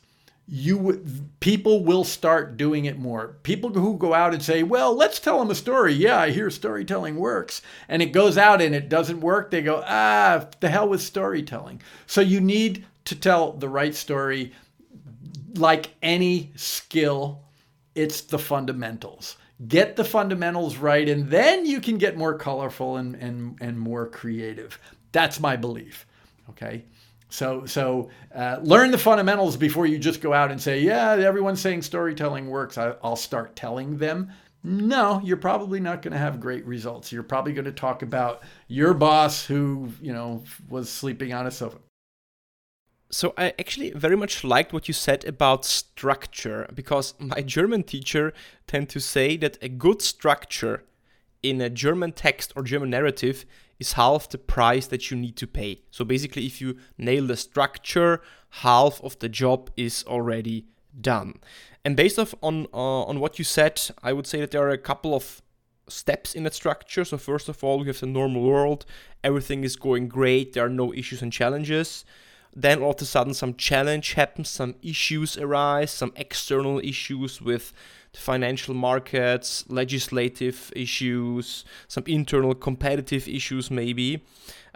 you 0.49 1.05
people 1.41 1.83
will 1.83 2.05
start 2.05 2.55
doing 2.55 2.85
it 2.85 2.97
more. 2.97 3.35
People 3.43 3.69
who 3.69 3.97
go 3.97 4.13
out 4.13 4.33
and 4.33 4.41
say 4.41 4.63
well 4.63 4.95
let's 4.95 5.19
tell 5.19 5.39
them 5.39 5.51
a 5.51 5.55
story. 5.55 5.93
Yeah 5.93 6.19
i 6.19 6.31
hear 6.31 6.49
storytelling 6.49 7.17
works. 7.17 7.61
And 7.89 8.01
it 8.01 8.13
goes 8.13 8.37
out 8.37 8.61
and 8.61 8.73
it 8.73 8.87
doesn't 8.87 9.19
work 9.19 9.51
they 9.51 9.61
go 9.61 9.83
ah 9.85 10.47
the 10.61 10.69
hell 10.69 10.87
with 10.87 11.01
storytelling. 11.01 11.81
So 12.05 12.21
you 12.21 12.39
need 12.39 12.85
to 13.05 13.15
tell 13.15 13.53
the 13.53 13.69
right 13.69 13.93
story. 13.93 14.53
Like 15.55 15.93
any 16.01 16.53
skill 16.55 17.43
it's 17.93 18.21
the 18.21 18.39
fundamentals. 18.39 19.35
Get 19.67 19.95
the 19.97 20.05
fundamentals 20.05 20.77
right 20.77 21.09
and 21.09 21.29
then 21.29 21.65
you 21.65 21.81
can 21.81 21.97
get 21.97 22.15
more 22.15 22.37
colorful 22.37 22.95
and 22.95 23.15
and, 23.15 23.57
and 23.59 23.77
more 23.77 24.07
creative. 24.07 24.79
That's 25.11 25.41
my 25.41 25.57
belief 25.57 26.05
okay 26.49 26.85
so, 27.29 27.65
so 27.65 28.09
uh, 28.33 28.59
learn 28.61 28.91
the 28.91 28.97
fundamentals 28.97 29.57
before 29.57 29.85
you 29.85 29.97
just 29.99 30.21
go 30.21 30.33
out 30.33 30.51
and 30.51 30.61
say, 30.61 30.81
"Yeah, 30.81 31.11
everyone's 31.11 31.61
saying 31.61 31.81
storytelling 31.81 32.49
works. 32.49 32.77
I, 32.77 32.95
will 33.03 33.15
start 33.15 33.55
telling 33.55 33.97
them." 33.97 34.31
No, 34.63 35.21
you're 35.23 35.37
probably 35.37 35.79
not 35.79 36.01
going 36.01 36.13
to 36.13 36.17
have 36.17 36.39
great 36.39 36.65
results. 36.65 37.11
You're 37.11 37.23
probably 37.23 37.53
going 37.53 37.65
to 37.65 37.71
talk 37.71 38.01
about 38.01 38.41
your 38.67 38.93
boss 38.93 39.45
who, 39.45 39.93
you 40.01 40.11
know, 40.11 40.43
was 40.67 40.89
sleeping 40.89 41.31
on 41.33 41.47
a 41.47 41.51
sofa. 41.51 41.77
So 43.09 43.33
I 43.37 43.53
actually 43.59 43.91
very 43.91 44.17
much 44.17 44.43
liked 44.43 44.73
what 44.73 44.87
you 44.87 44.93
said 44.93 45.23
about 45.23 45.63
structure 45.63 46.69
because 46.73 47.13
my 47.19 47.41
German 47.45 47.83
teacher 47.83 48.33
tend 48.65 48.89
to 48.89 48.99
say 48.99 49.37
that 49.37 49.57
a 49.61 49.69
good 49.69 50.01
structure 50.01 50.83
in 51.41 51.61
a 51.61 51.69
German 51.69 52.11
text 52.11 52.51
or 52.55 52.63
German 52.63 52.89
narrative 52.89 53.45
is 53.79 53.93
half 53.93 54.29
the 54.29 54.37
price 54.37 54.87
that 54.87 55.11
you 55.11 55.17
need 55.17 55.35
to 55.37 55.47
pay. 55.47 55.81
So 55.91 56.03
basically, 56.05 56.45
if 56.45 56.61
you 56.61 56.77
nail 56.97 57.27
the 57.27 57.37
structure, 57.37 58.21
half 58.49 59.01
of 59.03 59.19
the 59.19 59.29
job 59.29 59.69
is 59.77 60.03
already 60.07 60.65
done. 60.99 61.35
And 61.85 61.95
based 61.95 62.19
off 62.19 62.33
on 62.41 62.67
uh, 62.73 63.03
on 63.03 63.19
what 63.19 63.39
you 63.39 63.45
said, 63.45 63.81
I 64.03 64.13
would 64.13 64.27
say 64.27 64.39
that 64.41 64.51
there 64.51 64.63
are 64.63 64.71
a 64.71 64.77
couple 64.77 65.13
of 65.13 65.41
steps 65.89 66.35
in 66.35 66.43
that 66.43 66.53
structure. 66.53 67.05
So 67.05 67.17
first 67.17 67.49
of 67.49 67.63
all, 67.63 67.79
we 67.79 67.87
have 67.87 67.99
the 67.99 68.07
normal 68.07 68.41
world. 68.41 68.85
Everything 69.23 69.63
is 69.63 69.75
going 69.75 70.09
great. 70.09 70.53
There 70.53 70.65
are 70.65 70.69
no 70.69 70.93
issues 70.93 71.21
and 71.21 71.31
challenges. 71.31 72.03
Then 72.53 72.81
all 72.81 72.91
of 72.91 73.01
a 73.01 73.05
sudden, 73.05 73.33
some 73.33 73.53
challenge 73.53 74.13
happens, 74.13 74.49
some 74.49 74.75
issues 74.81 75.37
arise, 75.37 75.91
some 75.91 76.11
external 76.15 76.79
issues 76.79 77.39
with 77.39 77.71
financial 78.17 78.73
markets, 78.73 79.65
legislative 79.69 80.71
issues, 80.75 81.65
some 81.87 82.03
internal 82.07 82.55
competitive 82.55 83.27
issues, 83.27 83.71
maybe. 83.71 84.23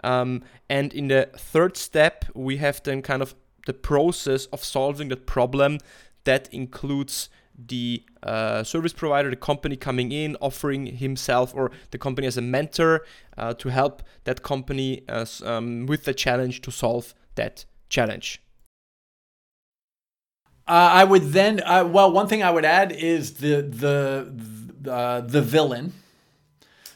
Um, 0.04 0.42
and 0.68 0.92
in 0.92 1.08
the 1.08 1.28
third 1.36 1.76
step, 1.76 2.24
we 2.34 2.56
have 2.58 2.82
then 2.82 3.02
kind 3.02 3.22
of 3.22 3.34
the 3.66 3.72
process 3.72 4.46
of 4.46 4.64
solving 4.64 5.08
that 5.08 5.26
problem 5.26 5.78
that 6.24 6.48
includes 6.52 7.28
the 7.54 8.02
uh, 8.22 8.62
service 8.62 8.92
provider, 8.92 9.30
the 9.30 9.36
company 9.36 9.76
coming 9.76 10.10
in, 10.10 10.36
offering 10.40 10.86
himself 10.86 11.54
or 11.54 11.70
the 11.90 11.98
company 11.98 12.26
as 12.26 12.36
a 12.36 12.42
mentor 12.42 13.04
uh, 13.36 13.54
to 13.54 13.68
help 13.68 14.02
that 14.24 14.42
company 14.42 15.02
as, 15.08 15.42
um, 15.42 15.86
with 15.86 16.04
the 16.04 16.14
challenge 16.14 16.60
to 16.62 16.70
solve 16.70 17.14
that 17.34 17.64
challenge. 17.88 18.41
Uh, 20.72 20.88
I 20.90 21.04
would 21.04 21.32
then, 21.32 21.60
uh, 21.66 21.84
well, 21.84 22.10
one 22.10 22.28
thing 22.28 22.42
I 22.42 22.50
would 22.50 22.64
add 22.64 22.92
is 22.92 23.34
the 23.34 23.60
the 23.60 24.90
uh, 24.90 25.20
the 25.20 25.42
villain. 25.42 25.92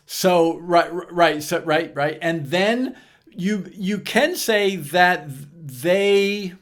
So 0.07 0.57
right, 0.61 0.89
right, 1.13 1.43
so 1.43 1.61
right, 1.61 1.95
right, 1.95 2.17
and 2.23 2.47
then 2.47 2.97
you 3.29 3.71
you 3.75 3.99
can 3.99 4.35
say 4.35 4.77
that 4.77 5.27
they 5.29 6.55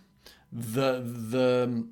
the 0.53 1.03
the 1.05 1.87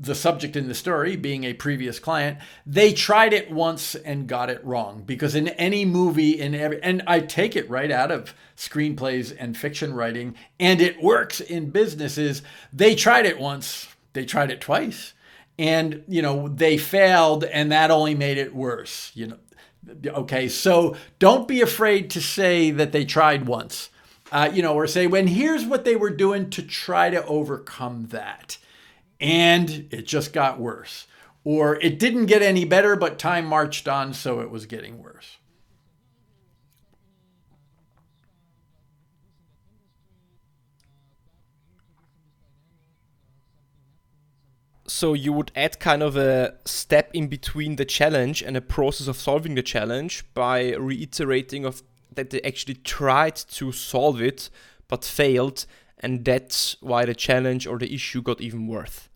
the 0.00 0.14
subject 0.14 0.54
in 0.54 0.68
the 0.68 0.74
story 0.74 1.16
being 1.16 1.42
a 1.44 1.54
previous 1.54 1.98
client 1.98 2.36
they 2.66 2.92
tried 2.92 3.32
it 3.32 3.50
once 3.50 3.94
and 3.94 4.28
got 4.28 4.50
it 4.50 4.62
wrong 4.62 5.02
because 5.06 5.34
in 5.34 5.48
any 5.48 5.82
movie 5.86 6.38
in 6.38 6.54
every 6.54 6.80
and 6.82 7.02
i 7.06 7.18
take 7.20 7.56
it 7.56 7.68
right 7.70 7.90
out 7.90 8.10
of 8.10 8.34
screenplays 8.54 9.34
and 9.38 9.56
fiction 9.56 9.94
writing 9.94 10.34
and 10.60 10.82
it 10.82 11.02
works 11.02 11.40
in 11.40 11.70
businesses 11.70 12.42
they 12.70 12.94
tried 12.94 13.24
it 13.24 13.38
once 13.40 13.88
they 14.16 14.24
tried 14.24 14.50
it 14.50 14.60
twice 14.60 15.12
and, 15.58 16.02
you 16.08 16.22
know, 16.22 16.48
they 16.48 16.76
failed 16.76 17.44
and 17.44 17.70
that 17.70 17.90
only 17.90 18.14
made 18.14 18.38
it 18.38 18.54
worse, 18.54 19.12
you 19.14 19.28
know. 19.28 19.38
Okay, 20.04 20.48
so 20.48 20.96
don't 21.20 21.46
be 21.46 21.60
afraid 21.60 22.10
to 22.10 22.20
say 22.20 22.72
that 22.72 22.90
they 22.90 23.04
tried 23.04 23.46
once. 23.46 23.90
Uh, 24.32 24.50
you 24.52 24.60
know, 24.60 24.74
or 24.74 24.88
say, 24.88 25.06
when 25.06 25.28
here's 25.28 25.64
what 25.64 25.84
they 25.84 25.94
were 25.94 26.10
doing 26.10 26.50
to 26.50 26.62
try 26.62 27.08
to 27.10 27.24
overcome 27.26 28.08
that. 28.08 28.58
And 29.20 29.88
it 29.92 30.06
just 30.06 30.32
got 30.32 30.58
worse. 30.58 31.06
Or 31.44 31.76
it 31.76 32.00
didn't 32.00 32.26
get 32.26 32.42
any 32.42 32.64
better, 32.64 32.96
but 32.96 33.20
time 33.20 33.46
marched 33.46 33.86
on, 33.86 34.12
so 34.12 34.40
it 34.40 34.50
was 34.50 34.66
getting 34.66 35.00
worse. 35.00 35.36
So 44.96 45.12
you 45.12 45.30
would 45.30 45.52
add 45.54 45.78
kind 45.78 46.02
of 46.02 46.16
a 46.16 46.54
step 46.64 47.10
in 47.12 47.28
between 47.28 47.76
the 47.76 47.84
challenge 47.84 48.42
and 48.42 48.56
a 48.56 48.62
process 48.62 49.08
of 49.08 49.16
solving 49.18 49.54
the 49.54 49.62
challenge 49.62 50.24
by 50.32 50.72
reiterating 50.74 51.66
of 51.66 51.82
that 52.14 52.30
they 52.30 52.40
actually 52.40 52.76
tried 52.76 53.36
to 53.36 53.72
solve 53.72 54.22
it 54.22 54.48
but 54.88 55.04
failed 55.04 55.66
and 55.98 56.24
that's 56.24 56.76
why 56.80 57.04
the 57.04 57.14
challenge 57.14 57.66
or 57.66 57.76
the 57.78 57.94
issue 57.94 58.22
got 58.22 58.40
even 58.40 58.66
worse. 58.66 59.10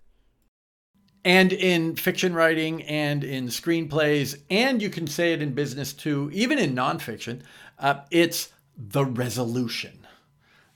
And 1.25 1.51
in 1.51 1.97
fiction 1.97 2.35
writing 2.35 2.83
and 2.83 3.25
in 3.25 3.47
screenplays 3.47 4.39
and 4.51 4.83
you 4.83 4.91
can 4.91 5.07
say 5.07 5.33
it 5.33 5.41
in 5.41 5.55
business 5.55 5.95
too 5.95 6.31
even 6.35 6.59
in 6.59 6.75
nonfiction 6.75 7.41
uh, 7.79 8.01
it's 8.11 8.51
the 8.77 9.07
resolution. 9.07 10.07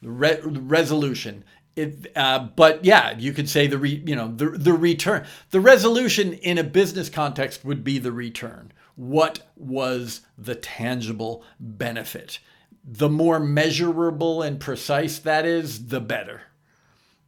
The 0.01 0.11
re- 0.11 0.41
resolution 0.43 1.45
it, 1.77 2.13
uh, 2.15 2.49
but 2.57 2.85
yeah, 2.85 3.17
you 3.19 3.33
could 3.33 3.49
say 3.49 3.67
the 3.67 3.79
re, 3.79 4.03
you 4.07 4.15
know 4.15 4.33
the 4.35 4.51
the 4.51 4.73
return, 4.73 5.27
the 5.51 5.61
resolution 5.61 6.35
in 6.35 6.59
a 6.59 6.65
business 6.65 7.09
context 7.09 7.65
would 7.65 7.83
be 7.83 7.99
the 7.99 8.13
return. 8.13 8.73
What 8.97 9.41
was 9.57 10.21
the 10.39 10.55
tangible 10.55 11.45
benefit? 11.59 12.39
The 12.85 13.09
more 13.09 13.41
measurable 13.41 14.43
and 14.43 14.61
precise 14.61 15.19
that 15.21 15.45
is, 15.47 15.87
the 15.87 16.01
better. 16.01 16.43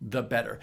The 0.00 0.22
better. 0.22 0.60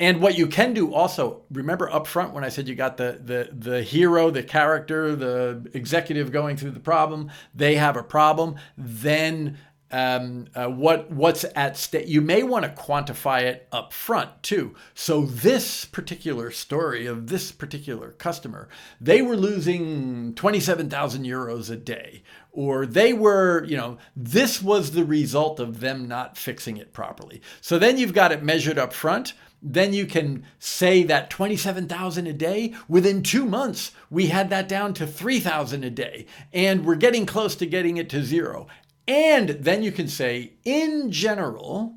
And 0.00 0.20
what 0.20 0.36
you 0.36 0.48
can 0.48 0.74
do 0.74 0.92
also, 0.92 1.42
remember 1.52 1.88
up 1.88 2.08
front 2.08 2.32
when 2.32 2.42
I 2.42 2.48
said 2.48 2.66
you 2.66 2.74
got 2.74 2.96
the 2.96 3.20
the 3.24 3.50
the 3.52 3.82
hero, 3.84 4.30
the 4.30 4.42
character, 4.42 5.14
the 5.14 5.70
executive 5.74 6.32
going 6.32 6.56
through 6.56 6.72
the 6.72 6.80
problem, 6.80 7.30
they 7.54 7.76
have 7.76 7.96
a 7.96 8.02
problem, 8.02 8.56
then 8.76 9.58
um, 9.92 10.46
uh, 10.54 10.68
what 10.68 11.10
what's 11.10 11.44
at 11.54 11.76
stake. 11.76 12.08
You 12.08 12.20
may 12.20 12.42
want 12.42 12.64
to 12.64 12.82
quantify 12.82 13.42
it 13.42 13.68
up 13.70 13.92
front 13.92 14.42
too. 14.42 14.74
So 14.94 15.26
this 15.26 15.84
particular 15.84 16.50
story 16.50 17.06
of 17.06 17.28
this 17.28 17.52
particular 17.52 18.12
customer, 18.12 18.68
they 19.00 19.22
were 19.22 19.36
losing 19.36 20.34
twenty 20.34 20.60
seven 20.60 20.88
thousand 20.88 21.24
euros 21.24 21.70
a 21.70 21.76
day, 21.76 22.22
or 22.50 22.86
they 22.86 23.12
were, 23.12 23.64
you 23.64 23.76
know, 23.76 23.98
this 24.16 24.62
was 24.62 24.92
the 24.92 25.04
result 25.04 25.60
of 25.60 25.80
them 25.80 26.08
not 26.08 26.38
fixing 26.38 26.78
it 26.78 26.92
properly. 26.92 27.42
So 27.60 27.78
then 27.78 27.98
you've 27.98 28.14
got 28.14 28.32
it 28.32 28.42
measured 28.42 28.78
up 28.78 28.92
front 28.92 29.34
then 29.62 29.92
you 29.92 30.06
can 30.06 30.44
say 30.58 31.04
that 31.04 31.30
27,000 31.30 32.26
a 32.26 32.32
day 32.32 32.74
within 32.88 33.22
2 33.22 33.46
months 33.46 33.92
we 34.10 34.26
had 34.26 34.50
that 34.50 34.68
down 34.68 34.92
to 34.92 35.06
3,000 35.06 35.84
a 35.84 35.90
day 35.90 36.26
and 36.52 36.84
we're 36.84 36.96
getting 36.96 37.24
close 37.24 37.54
to 37.54 37.64
getting 37.64 37.96
it 37.96 38.10
to 38.10 38.24
zero 38.24 38.66
and 39.06 39.50
then 39.50 39.82
you 39.82 39.92
can 39.92 40.08
say, 40.08 40.52
in 40.64 41.10
general, 41.10 41.94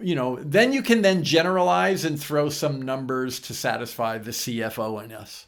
you 0.00 0.14
know, 0.14 0.38
then 0.40 0.72
you 0.72 0.82
can 0.82 1.02
then 1.02 1.22
generalize 1.22 2.04
and 2.04 2.20
throw 2.20 2.48
some 2.48 2.82
numbers 2.82 3.38
to 3.40 3.54
satisfy 3.54 4.18
the 4.18 4.30
CFO 4.30 5.04
in 5.04 5.12
us. 5.12 5.46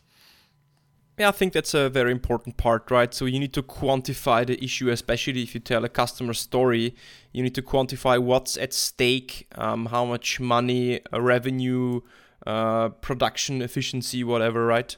Yeah, 1.17 1.29
I 1.29 1.33
think 1.33 1.53
that's 1.53 1.75
a 1.75 1.89
very 1.89 2.11
important 2.11 2.57
part, 2.57 2.91
right? 2.91 3.15
So 3.15 3.25
you 3.27 3.39
need 3.39 3.53
to 3.53 3.63
quantify 3.63 4.45
the 4.45 4.63
issue, 4.63 4.91
especially 4.91 5.43
if 5.45 5.55
you 5.55 5.61
tell 5.61 5.85
a 5.85 5.89
customer 5.89 6.35
story. 6.35 6.97
You 7.33 7.43
need 7.45 7.55
to 7.55 7.63
quantify 7.63 8.21
what's 8.21 8.57
at 8.57 8.73
stake, 8.73 9.47
um, 9.55 9.87
how 9.87 10.05
much 10.05 10.41
money, 10.41 11.01
uh, 11.13 11.21
revenue, 11.21 12.01
uh, 12.47 12.89
production 12.89 13.63
efficiency, 13.63 14.25
whatever, 14.25 14.67
right? 14.67 14.97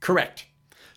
Correct. 0.00 0.46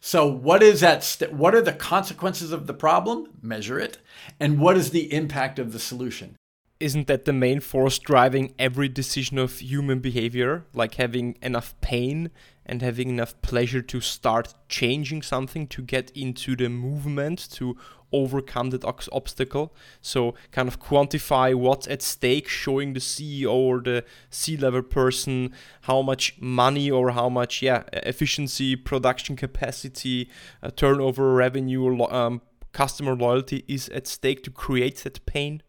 So 0.01 0.25
what 0.25 0.63
is 0.63 0.81
that? 0.81 1.03
St- 1.03 1.33
what 1.33 1.53
are 1.53 1.61
the 1.61 1.73
consequences 1.73 2.51
of 2.51 2.67
the 2.67 2.73
problem? 2.73 3.27
Measure 3.41 3.79
it. 3.79 3.97
And 4.39 4.59
what 4.59 4.77
is 4.77 4.91
the 4.91 5.13
impact 5.13 5.59
of 5.59 5.73
the 5.73 5.79
solution? 5.79 6.35
isn't 6.79 7.07
that 7.07 7.25
the 7.25 7.33
main 7.33 7.59
force 7.59 7.99
driving 7.99 8.53
every 8.57 8.87
decision 8.87 9.37
of 9.37 9.59
human 9.59 9.99
behavior? 9.99 10.65
Like 10.73 10.95
having 10.95 11.37
enough 11.41 11.75
pain 11.81 12.31
and 12.65 12.81
having 12.81 13.09
enough 13.09 13.39
pleasure 13.41 13.81
to 13.81 13.99
start 13.99 14.53
changing 14.69 15.23
something, 15.23 15.67
to 15.67 15.81
get 15.81 16.11
into 16.11 16.55
the 16.55 16.69
movement, 16.69 17.49
to 17.51 17.75
overcome 18.11 18.69
that 18.71 18.83
obstacle. 18.85 19.73
So, 20.01 20.35
kind 20.51 20.67
of 20.67 20.79
quantify 20.79 21.53
what's 21.55 21.87
at 21.87 22.01
stake, 22.01 22.47
showing 22.47 22.93
the 22.93 22.99
CEO 22.99 23.51
or 23.51 23.81
the 23.81 24.03
C 24.29 24.57
level 24.57 24.81
person 24.81 25.53
how 25.81 26.01
much 26.01 26.39
money 26.39 26.89
or 26.89 27.11
how 27.11 27.29
much, 27.29 27.61
yeah, 27.61 27.83
efficiency, 27.93 28.75
production 28.75 29.35
capacity, 29.35 30.29
uh, 30.63 30.71
turnover, 30.71 31.33
revenue, 31.33 32.03
um, 32.05 32.41
customer 32.71 33.15
loyalty 33.15 33.63
is 33.67 33.89
at 33.89 34.07
stake 34.07 34.43
to 34.43 34.51
create 34.51 34.97
that 34.97 35.25
pain 35.25 35.61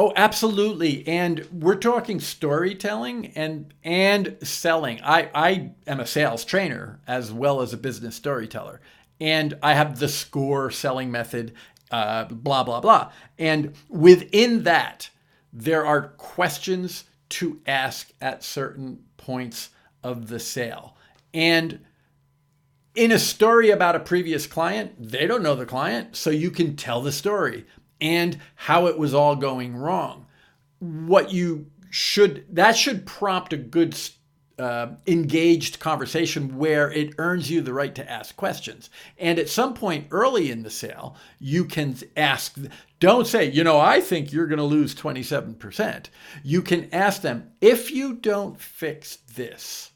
Oh, 0.00 0.14
absolutely. 0.16 1.06
And 1.06 1.46
we're 1.52 1.74
talking 1.74 2.20
storytelling 2.20 3.32
and 3.36 3.74
and 3.84 4.38
selling. 4.42 4.98
I, 5.02 5.30
I 5.34 5.72
am 5.86 6.00
a 6.00 6.06
sales 6.06 6.42
trainer 6.42 7.02
as 7.06 7.30
well 7.30 7.60
as 7.60 7.74
a 7.74 7.76
business 7.76 8.14
storyteller. 8.14 8.80
And 9.20 9.58
I 9.62 9.74
have 9.74 9.98
the 9.98 10.08
score 10.08 10.70
selling 10.70 11.10
method, 11.10 11.52
uh, 11.90 12.24
blah, 12.24 12.64
blah, 12.64 12.80
blah. 12.80 13.12
And 13.38 13.74
within 13.88 14.62
that, 14.62 15.10
there 15.52 15.84
are 15.84 16.08
questions 16.08 17.04
to 17.30 17.60
ask 17.66 18.12
at 18.20 18.42
certain 18.42 19.04
points 19.16 19.70
of 20.02 20.28
the 20.28 20.40
sale. 20.40 20.96
And 21.34 21.80
in 22.94 23.12
a 23.12 23.18
story 23.18 23.70
about 23.70 23.96
a 23.96 24.00
previous 24.00 24.46
client, 24.46 24.94
they 24.98 25.26
don't 25.26 25.42
know 25.42 25.54
the 25.54 25.66
client, 25.66 26.16
so 26.16 26.30
you 26.30 26.50
can 26.50 26.76
tell 26.76 27.02
the 27.02 27.12
story 27.12 27.66
and 28.00 28.38
how 28.54 28.86
it 28.86 28.98
was 28.98 29.14
all 29.14 29.36
going 29.36 29.76
wrong. 29.76 30.26
What 30.78 31.32
you 31.32 31.66
should, 31.90 32.46
that 32.50 32.76
should 32.76 33.06
prompt 33.06 33.52
a 33.52 33.58
good 33.58 33.94
uh, 34.60 34.94
engaged 35.06 35.80
conversation 35.80 36.58
where 36.58 36.90
it 36.92 37.14
earns 37.16 37.50
you 37.50 37.62
the 37.62 37.72
right 37.72 37.94
to 37.94 38.10
ask 38.10 38.36
questions. 38.36 38.90
And 39.18 39.38
at 39.38 39.48
some 39.48 39.72
point 39.72 40.08
early 40.10 40.50
in 40.50 40.62
the 40.62 40.70
sale, 40.70 41.16
you 41.38 41.64
can 41.64 41.96
ask, 42.16 42.58
don't 42.98 43.26
say, 43.26 43.50
you 43.50 43.64
know, 43.64 43.80
I 43.80 44.02
think 44.02 44.32
you're 44.32 44.46
going 44.46 44.58
to 44.58 44.64
lose 44.64 44.94
27%. 44.94 46.06
You 46.44 46.60
can 46.60 46.92
ask 46.92 47.22
them, 47.22 47.50
if 47.62 47.90
you 47.90 48.12
don't 48.12 48.60
fix 48.60 49.16
this, 49.16 49.92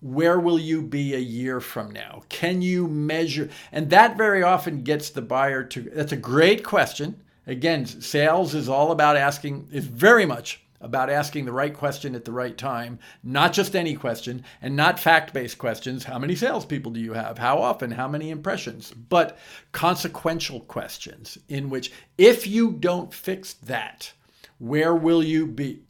where 0.00 0.40
will 0.40 0.58
you 0.58 0.82
be 0.82 1.14
a 1.14 1.18
year 1.18 1.60
from 1.60 1.92
now? 1.92 2.22
Can 2.28 2.60
you 2.60 2.88
measure? 2.88 3.50
And 3.70 3.88
that 3.90 4.16
very 4.16 4.42
often 4.42 4.82
gets 4.82 5.10
the 5.10 5.22
buyer 5.22 5.62
to, 5.62 5.80
that's 5.80 6.10
a 6.10 6.16
great 6.16 6.64
question. 6.64 7.22
Again, 7.46 7.86
sales 7.86 8.54
is 8.54 8.68
all 8.68 8.90
about 8.90 9.16
asking, 9.16 9.68
is 9.70 9.86
very 9.86 10.26
much 10.26 10.61
about 10.82 11.08
asking 11.08 11.44
the 11.44 11.52
right 11.52 11.72
question 11.72 12.14
at 12.14 12.24
the 12.24 12.32
right 12.32 12.58
time, 12.58 12.98
not 13.22 13.52
just 13.52 13.74
any 13.74 13.94
question 13.94 14.44
and 14.60 14.76
not 14.76 15.00
fact 15.00 15.32
based 15.32 15.56
questions. 15.56 16.04
How 16.04 16.18
many 16.18 16.34
salespeople 16.34 16.92
do 16.92 17.00
you 17.00 17.14
have? 17.14 17.38
How 17.38 17.58
often? 17.58 17.92
How 17.92 18.08
many 18.08 18.30
impressions? 18.30 18.90
But 18.92 19.38
consequential 19.70 20.60
questions 20.60 21.38
in 21.48 21.70
which, 21.70 21.92
if 22.18 22.46
you 22.46 22.72
don't 22.72 23.14
fix 23.14 23.54
that, 23.54 24.12
where 24.58 24.94
will 24.94 25.22
you 25.22 25.46
be? 25.46 25.84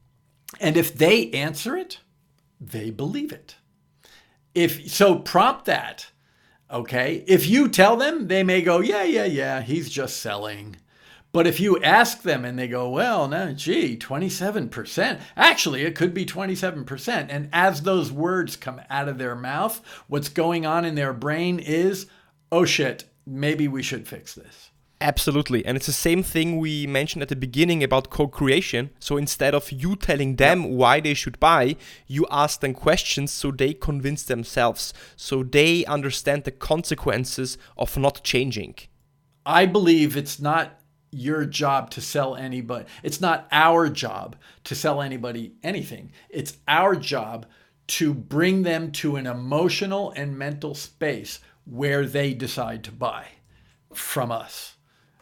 And 0.60 0.76
if 0.76 0.94
they 0.94 1.30
answer 1.30 1.76
it, 1.76 1.98
they 2.60 2.90
believe 2.90 3.32
it. 3.32 3.56
If 4.54 4.90
so, 4.90 5.16
prompt 5.16 5.64
that. 5.64 6.08
Okay. 6.70 7.24
If 7.26 7.46
you 7.46 7.68
tell 7.68 7.96
them, 7.96 8.28
they 8.28 8.42
may 8.42 8.62
go, 8.62 8.80
yeah, 8.80 9.02
yeah, 9.02 9.24
yeah, 9.24 9.62
he's 9.62 9.90
just 9.90 10.18
selling. 10.18 10.76
But 11.32 11.46
if 11.46 11.60
you 11.60 11.82
ask 11.82 12.22
them 12.22 12.44
and 12.44 12.58
they 12.58 12.68
go, 12.68 12.90
well, 12.90 13.26
no, 13.26 13.54
gee, 13.54 13.96
27%, 13.96 15.20
actually, 15.34 15.82
it 15.82 15.96
could 15.96 16.12
be 16.12 16.26
27%. 16.26 17.26
And 17.30 17.48
as 17.52 17.82
those 17.82 18.12
words 18.12 18.54
come 18.54 18.82
out 18.90 19.08
of 19.08 19.16
their 19.16 19.34
mouth, 19.34 19.80
what's 20.08 20.28
going 20.28 20.66
on 20.66 20.84
in 20.84 20.94
their 20.94 21.14
brain 21.14 21.58
is, 21.58 22.06
oh 22.50 22.66
shit, 22.66 23.04
maybe 23.26 23.66
we 23.66 23.82
should 23.82 24.06
fix 24.06 24.34
this. 24.34 24.70
Absolutely. 25.00 25.66
And 25.66 25.76
it's 25.76 25.86
the 25.86 25.92
same 25.92 26.22
thing 26.22 26.58
we 26.58 26.86
mentioned 26.86 27.22
at 27.22 27.28
the 27.28 27.34
beginning 27.34 27.82
about 27.82 28.10
co 28.10 28.28
creation. 28.28 28.90
So 29.00 29.16
instead 29.16 29.52
of 29.52 29.72
you 29.72 29.96
telling 29.96 30.36
them 30.36 30.62
yep. 30.62 30.70
why 30.70 31.00
they 31.00 31.14
should 31.14 31.40
buy, 31.40 31.76
you 32.06 32.24
ask 32.30 32.60
them 32.60 32.74
questions 32.74 33.32
so 33.32 33.50
they 33.50 33.74
convince 33.74 34.22
themselves, 34.22 34.94
so 35.16 35.42
they 35.42 35.84
understand 35.86 36.44
the 36.44 36.52
consequences 36.52 37.58
of 37.76 37.96
not 37.96 38.22
changing. 38.22 38.76
I 39.44 39.66
believe 39.66 40.16
it's 40.16 40.38
not 40.38 40.78
your 41.12 41.44
job 41.44 41.90
to 41.90 42.00
sell 42.00 42.34
anybody. 42.34 42.86
It's 43.02 43.20
not 43.20 43.46
our 43.52 43.88
job 43.88 44.34
to 44.64 44.74
sell 44.74 45.00
anybody 45.00 45.52
anything. 45.62 46.10
It's 46.30 46.56
our 46.66 46.96
job 46.96 47.46
to 47.88 48.14
bring 48.14 48.62
them 48.62 48.90
to 48.92 49.16
an 49.16 49.26
emotional 49.26 50.10
and 50.12 50.38
mental 50.38 50.74
space 50.74 51.40
where 51.64 52.06
they 52.06 52.32
decide 52.32 52.82
to 52.84 52.92
buy 52.92 53.26
from 53.92 54.32
us. 54.32 54.76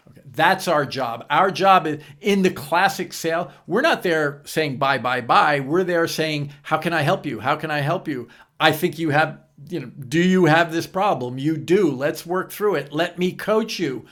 Okay. 0.09 0.23
That's 0.25 0.69
our 0.69 0.87
job. 0.87 1.27
Our 1.29 1.51
job 1.51 1.87
is 1.87 2.03
in 2.21 2.43
the 2.43 2.51
classic 2.51 3.13
sale. 3.13 3.53
We're 3.67 3.81
not 3.81 4.03
there 4.03 4.43
saying 4.45 4.79
buy, 4.79 4.99
buy, 4.99 5.21
buy. 5.21 5.61
We're 5.61 5.85
there 5.85 6.07
saying, 6.07 6.53
how 6.63 6.79
can 6.79 6.93
I 6.93 7.03
help 7.03 7.27
you? 7.27 7.41
How 7.41 7.57
can 7.57 7.71
I 7.71 7.81
help 7.81 8.07
you? 8.09 8.29
I 8.59 8.73
think 8.73 8.99
you 8.99 9.11
have, 9.11 9.41
you 9.69 9.81
know, 9.81 9.87
do 9.87 10.21
you 10.21 10.45
have 10.45 10.73
this 10.73 10.87
problem? 10.87 11.39
You 11.39 11.57
do. 11.57 11.91
Let's 11.91 12.25
work 12.27 12.53
through 12.53 12.77
it. 12.77 12.93
Let 12.93 13.19
me 13.19 13.33
coach 13.33 13.79
you 13.79 14.07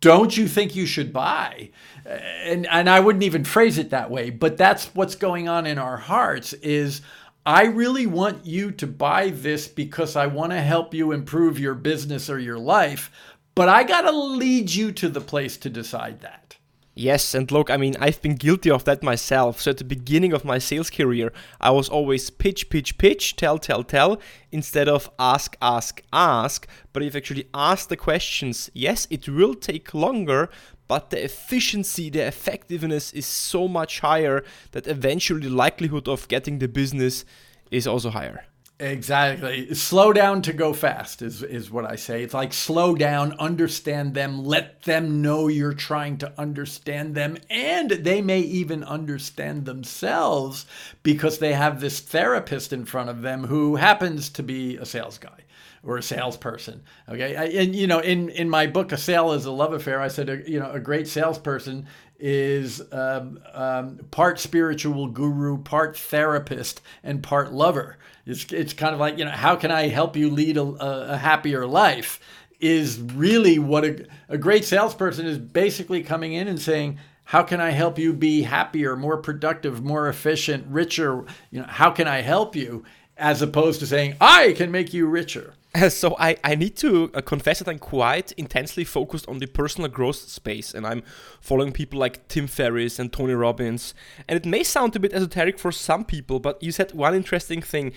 don't 0.00 0.36
you 0.36 0.48
think 0.48 0.74
you 0.74 0.86
should 0.86 1.12
buy? 1.12 1.70
And 2.04 2.66
and 2.66 2.88
I 2.88 3.00
wouldn't 3.00 3.24
even 3.24 3.44
phrase 3.44 3.78
it 3.78 3.90
that 3.90 4.10
way 4.10 4.30
but 4.30 4.56
that's 4.56 4.94
what's 4.94 5.16
going 5.16 5.48
on 5.48 5.66
in 5.66 5.78
our 5.78 5.96
hearts 5.96 6.52
is 6.54 7.02
I 7.44 7.64
really 7.64 8.06
want 8.06 8.46
you 8.46 8.72
to 8.72 8.86
buy 8.86 9.30
this 9.30 9.68
because 9.68 10.16
I 10.16 10.26
want 10.26 10.52
to 10.52 10.60
help 10.60 10.94
you 10.94 11.12
improve 11.12 11.58
your 11.58 11.74
business 11.74 12.30
or 12.30 12.38
your 12.38 12.58
life 12.58 13.10
but 13.54 13.68
I 13.68 13.84
got 13.84 14.02
to 14.02 14.12
lead 14.12 14.70
you 14.70 14.92
to 14.92 15.08
the 15.08 15.20
place 15.20 15.56
to 15.58 15.70
decide 15.70 16.20
that 16.20 16.55
Yes, 16.98 17.34
and 17.34 17.52
look, 17.52 17.68
I 17.68 17.76
mean, 17.76 17.94
I've 18.00 18.22
been 18.22 18.36
guilty 18.36 18.70
of 18.70 18.84
that 18.84 19.02
myself. 19.02 19.60
So 19.60 19.70
at 19.70 19.76
the 19.76 19.84
beginning 19.84 20.32
of 20.32 20.46
my 20.46 20.56
sales 20.56 20.88
career, 20.88 21.30
I 21.60 21.70
was 21.70 21.90
always 21.90 22.30
pitch, 22.30 22.70
pitch, 22.70 22.96
pitch, 22.96 23.36
tell, 23.36 23.58
tell, 23.58 23.84
tell, 23.84 24.18
instead 24.50 24.88
of 24.88 25.10
ask, 25.18 25.58
ask, 25.60 26.00
ask. 26.10 26.66
But 26.94 27.02
if 27.02 27.12
you 27.12 27.18
actually 27.18 27.48
ask 27.52 27.90
the 27.90 27.98
questions, 27.98 28.70
yes, 28.72 29.06
it 29.10 29.28
will 29.28 29.54
take 29.54 29.92
longer, 29.92 30.48
but 30.88 31.10
the 31.10 31.22
efficiency, 31.22 32.08
the 32.08 32.26
effectiveness 32.26 33.12
is 33.12 33.26
so 33.26 33.68
much 33.68 34.00
higher 34.00 34.42
that 34.70 34.86
eventually 34.86 35.48
the 35.48 35.50
likelihood 35.50 36.08
of 36.08 36.28
getting 36.28 36.60
the 36.60 36.68
business 36.68 37.26
is 37.70 37.86
also 37.86 38.08
higher. 38.08 38.46
Exactly. 38.78 39.72
Slow 39.74 40.12
down 40.12 40.42
to 40.42 40.52
go 40.52 40.74
fast 40.74 41.22
is, 41.22 41.42
is 41.42 41.70
what 41.70 41.86
I 41.90 41.96
say. 41.96 42.22
It's 42.22 42.34
like 42.34 42.52
slow 42.52 42.94
down, 42.94 43.32
understand 43.38 44.12
them, 44.12 44.44
let 44.44 44.82
them 44.82 45.22
know 45.22 45.48
you're 45.48 45.72
trying 45.72 46.18
to 46.18 46.32
understand 46.38 47.14
them, 47.14 47.38
and 47.48 47.90
they 47.90 48.20
may 48.20 48.40
even 48.40 48.84
understand 48.84 49.64
themselves 49.64 50.66
because 51.02 51.38
they 51.38 51.54
have 51.54 51.80
this 51.80 52.00
therapist 52.00 52.70
in 52.70 52.84
front 52.84 53.08
of 53.08 53.22
them 53.22 53.44
who 53.44 53.76
happens 53.76 54.28
to 54.30 54.42
be 54.42 54.76
a 54.76 54.84
sales 54.84 55.16
guy 55.16 55.40
or 55.82 55.96
a 55.96 56.02
salesperson. 56.02 56.82
Okay, 57.08 57.34
and 57.34 57.74
you 57.74 57.86
know, 57.86 58.00
in 58.00 58.28
in 58.28 58.50
my 58.50 58.66
book, 58.66 58.92
"A 58.92 58.98
Sale 58.98 59.32
Is 59.32 59.46
a 59.46 59.52
Love 59.52 59.72
Affair," 59.72 60.00
I 60.00 60.08
said, 60.08 60.28
uh, 60.28 60.32
you 60.46 60.58
know, 60.58 60.70
a 60.70 60.80
great 60.80 61.08
salesperson 61.08 61.86
is 62.18 62.80
um, 62.92 63.40
um, 63.52 63.98
part 64.10 64.38
spiritual 64.38 65.08
guru, 65.08 65.58
part 65.58 65.96
therapist, 65.96 66.80
and 67.02 67.22
part 67.22 67.52
lover. 67.52 67.98
It's, 68.24 68.52
it's 68.52 68.72
kind 68.72 68.94
of 68.94 69.00
like, 69.00 69.18
you 69.18 69.24
know, 69.24 69.30
how 69.30 69.56
can 69.56 69.70
I 69.70 69.88
help 69.88 70.16
you 70.16 70.30
lead 70.30 70.56
a, 70.56 70.62
a 70.62 71.16
happier 71.16 71.66
life? 71.66 72.20
Is 72.58 72.98
really 72.98 73.58
what 73.58 73.84
a, 73.84 74.06
a 74.30 74.38
great 74.38 74.64
salesperson 74.64 75.26
is 75.26 75.38
basically 75.38 76.02
coming 76.02 76.32
in 76.32 76.48
and 76.48 76.60
saying, 76.60 76.98
how 77.24 77.42
can 77.42 77.60
I 77.60 77.70
help 77.70 77.98
you 77.98 78.12
be 78.12 78.42
happier, 78.42 78.96
more 78.96 79.18
productive, 79.18 79.84
more 79.84 80.08
efficient, 80.08 80.66
richer? 80.68 81.26
You 81.50 81.60
know, 81.60 81.66
how 81.66 81.90
can 81.90 82.08
I 82.08 82.22
help 82.22 82.56
you? 82.56 82.84
as 83.16 83.42
opposed 83.42 83.80
to 83.80 83.86
saying, 83.86 84.16
I 84.20 84.54
can 84.56 84.70
make 84.70 84.92
you 84.92 85.06
richer. 85.06 85.54
So 85.90 86.16
I, 86.18 86.36
I 86.42 86.54
need 86.54 86.76
to 86.76 87.10
uh, 87.14 87.20
confess 87.20 87.58
that 87.60 87.68
I'm 87.68 87.78
quite 87.78 88.32
intensely 88.32 88.84
focused 88.84 89.28
on 89.28 89.38
the 89.38 89.46
personal 89.46 89.88
growth 89.88 90.16
space 90.16 90.74
and 90.74 90.86
I'm 90.86 91.02
following 91.40 91.72
people 91.72 91.98
like 91.98 92.26
Tim 92.28 92.46
Ferriss 92.46 92.98
and 92.98 93.12
Tony 93.12 93.34
Robbins. 93.34 93.94
And 94.28 94.36
it 94.36 94.46
may 94.46 94.62
sound 94.62 94.96
a 94.96 95.00
bit 95.00 95.12
esoteric 95.12 95.58
for 95.58 95.72
some 95.72 96.04
people, 96.04 96.40
but 96.40 96.62
you 96.62 96.72
said 96.72 96.92
one 96.92 97.14
interesting 97.14 97.62
thing 97.62 97.92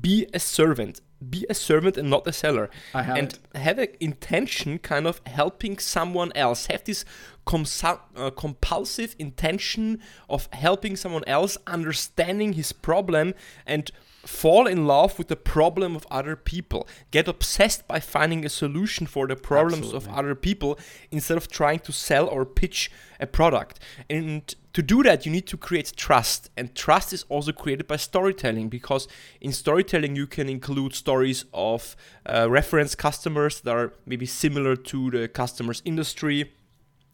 be 0.00 0.26
a 0.32 0.38
servant. 0.38 1.00
Be 1.30 1.46
a 1.48 1.54
servant 1.54 1.96
and 1.96 2.10
not 2.10 2.26
a 2.26 2.32
seller. 2.32 2.68
I 2.92 3.02
have 3.02 3.16
and 3.16 3.38
have 3.54 3.78
an 3.78 3.88
intention 3.98 4.78
kind 4.78 5.06
of 5.06 5.22
helping 5.26 5.78
someone 5.78 6.32
else. 6.34 6.66
Have 6.66 6.84
this 6.84 7.04
uh, 7.46 8.30
compulsive 8.36 9.16
intention 9.18 10.00
of 10.28 10.48
helping 10.52 10.96
someone 10.96 11.24
else, 11.26 11.56
understanding 11.66 12.54
his 12.54 12.72
problem 12.72 13.34
and 13.66 13.90
fall 14.26 14.66
in 14.66 14.86
love 14.86 15.18
with 15.18 15.28
the 15.28 15.36
problem 15.36 15.94
of 15.96 16.06
other 16.10 16.36
people 16.36 16.88
get 17.10 17.28
obsessed 17.28 17.86
by 17.86 18.00
finding 18.00 18.44
a 18.44 18.48
solution 18.48 19.06
for 19.06 19.26
the 19.26 19.36
problems 19.36 19.86
Absolutely. 19.86 20.10
of 20.10 20.18
other 20.18 20.34
people 20.34 20.78
instead 21.10 21.36
of 21.36 21.48
trying 21.48 21.78
to 21.80 21.92
sell 21.92 22.26
or 22.26 22.44
pitch 22.44 22.90
a 23.20 23.26
product. 23.26 23.80
And 24.08 24.54
to 24.72 24.82
do 24.82 25.02
that 25.04 25.24
you 25.24 25.32
need 25.32 25.46
to 25.46 25.56
create 25.56 25.92
trust. 25.96 26.50
And 26.56 26.74
trust 26.74 27.12
is 27.12 27.24
also 27.28 27.52
created 27.52 27.86
by 27.86 27.96
storytelling 27.96 28.68
because 28.68 29.06
in 29.40 29.52
storytelling 29.52 30.16
you 30.16 30.26
can 30.26 30.48
include 30.48 30.94
stories 30.94 31.44
of 31.52 31.96
uh, 32.26 32.50
reference 32.50 32.94
customers 32.94 33.60
that 33.60 33.74
are 33.74 33.92
maybe 34.06 34.26
similar 34.26 34.76
to 34.76 35.10
the 35.10 35.28
customer's 35.28 35.82
industry. 35.84 36.52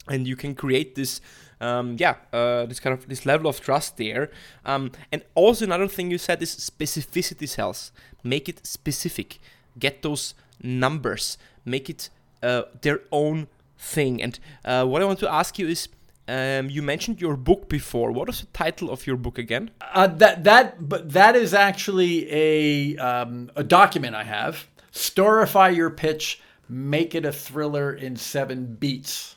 And 0.09 0.27
you 0.27 0.37
can 0.37 0.55
create 0.55 0.94
this 0.94 1.20
um, 1.61 1.96
yeah 1.99 2.16
uh, 2.33 2.66
this 2.66 2.81
kind 2.81 2.99
of 2.99 3.09
this 3.09 3.27
level 3.27 3.49
of 3.49 3.61
trust 3.61 3.96
there. 3.96 4.31
Um, 4.64 4.92
and 5.12 5.23
also 5.35 5.64
another 5.64 5.88
thing 5.88 6.11
you 6.11 6.18
said 6.18 6.42
is 6.42 6.55
specificity 6.55 7.49
sells 7.49 7.92
make 8.25 8.49
it 8.49 8.66
specific. 8.66 9.38
Get 9.79 10.03
those 10.03 10.35
numbers. 10.62 11.38
Make 11.64 11.88
it 11.90 12.11
uh, 12.42 12.62
their 12.83 13.01
own 13.12 13.49
thing. 13.79 14.23
And 14.23 14.38
uh, 14.64 14.85
what 14.87 15.03
i 15.03 15.05
want 15.05 15.18
to 15.20 15.33
ask 15.33 15.59
you 15.59 15.68
is 15.68 15.88
um, 16.29 16.70
you 16.70 16.83
mentioned 16.83 17.20
your 17.20 17.37
book 17.37 17.68
before. 17.68 18.12
What 18.12 18.29
is 18.29 18.40
the 18.40 18.46
title 18.46 18.90
of 18.90 19.07
your 19.07 19.16
book 19.16 19.38
again? 19.38 19.70
Uh, 19.81 20.07
that 20.07 20.44
that 20.44 20.88
but 20.88 21.11
that 21.12 21.35
is 21.35 21.55
actually 21.55 22.33
a 22.33 22.96
um, 22.99 23.51
a 23.57 23.64
document 23.64 24.14
I 24.14 24.25
have. 24.25 24.66
Storify 24.92 25.75
your 25.75 25.90
pitch. 25.90 26.40
Make 26.68 27.16
it 27.16 27.25
a 27.25 27.33
thriller 27.33 27.92
in 27.92 28.14
seven 28.14 28.77
beats. 28.77 29.37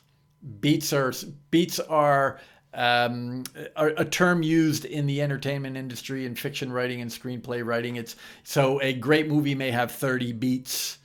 Beats 0.59 0.93
are 0.93 1.13
beats 1.51 1.79
are. 1.79 2.39
Um, 2.75 3.43
a, 3.75 3.85
a 3.97 4.05
term 4.05 4.41
used 4.41 4.85
in 4.85 5.05
the 5.05 5.21
entertainment 5.21 5.77
industry 5.77 6.25
in 6.25 6.33
fiction 6.33 6.71
writing 6.71 7.01
and 7.01 7.11
screenplay 7.11 7.63
writing. 7.63 7.97
It's 7.97 8.15
so 8.43 8.81
a 8.81 8.93
great 8.93 9.27
movie 9.27 9.53
may 9.53 9.69
have 9.69 9.91
30 9.91 10.33
beats. 10.33 10.97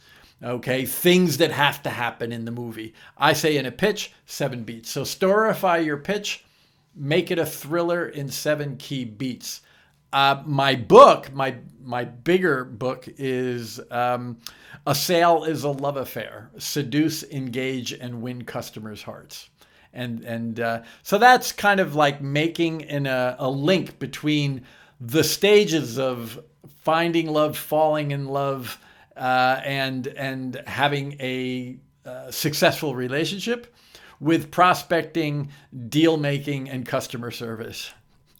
Okay, 0.42 0.86
things 0.86 1.36
that 1.38 1.50
have 1.50 1.82
to 1.82 1.90
happen 1.90 2.32
in 2.32 2.46
the 2.46 2.50
movie. 2.50 2.94
I 3.18 3.34
say 3.34 3.58
in 3.58 3.66
a 3.66 3.72
pitch, 3.72 4.12
seven 4.24 4.62
beats. 4.62 4.88
So 4.88 5.02
storify 5.02 5.84
your 5.84 5.98
pitch, 5.98 6.44
make 6.94 7.30
it 7.30 7.38
a 7.38 7.44
thriller 7.44 8.08
in 8.08 8.30
seven 8.30 8.76
key 8.78 9.04
beats. 9.04 9.60
Uh, 10.12 10.42
my 10.46 10.74
book, 10.74 11.32
my 11.32 11.56
my 11.82 12.04
bigger 12.04 12.64
book 12.64 13.08
is 13.16 13.80
um, 13.90 14.38
a 14.86 14.94
sale 14.94 15.44
is 15.44 15.64
a 15.64 15.70
love 15.70 15.96
affair. 15.96 16.50
Seduce, 16.58 17.24
engage, 17.24 17.92
and 17.92 18.22
win 18.22 18.44
customers' 18.44 19.02
hearts. 19.02 19.50
And 19.92 20.22
and 20.24 20.60
uh, 20.60 20.82
so 21.02 21.18
that's 21.18 21.52
kind 21.52 21.80
of 21.80 21.94
like 21.94 22.20
making 22.20 22.84
an, 22.84 23.06
a, 23.06 23.36
a 23.38 23.50
link 23.50 23.98
between 23.98 24.64
the 25.00 25.24
stages 25.24 25.98
of 25.98 26.38
finding 26.82 27.28
love, 27.28 27.56
falling 27.56 28.10
in 28.10 28.26
love, 28.26 28.78
uh, 29.16 29.60
and 29.64 30.06
and 30.08 30.62
having 30.66 31.16
a 31.20 31.78
uh, 32.04 32.30
successful 32.30 32.94
relationship 32.94 33.74
with 34.20 34.50
prospecting, 34.50 35.50
deal 35.88 36.16
making, 36.16 36.68
and 36.68 36.86
customer 36.86 37.30
service. 37.30 37.90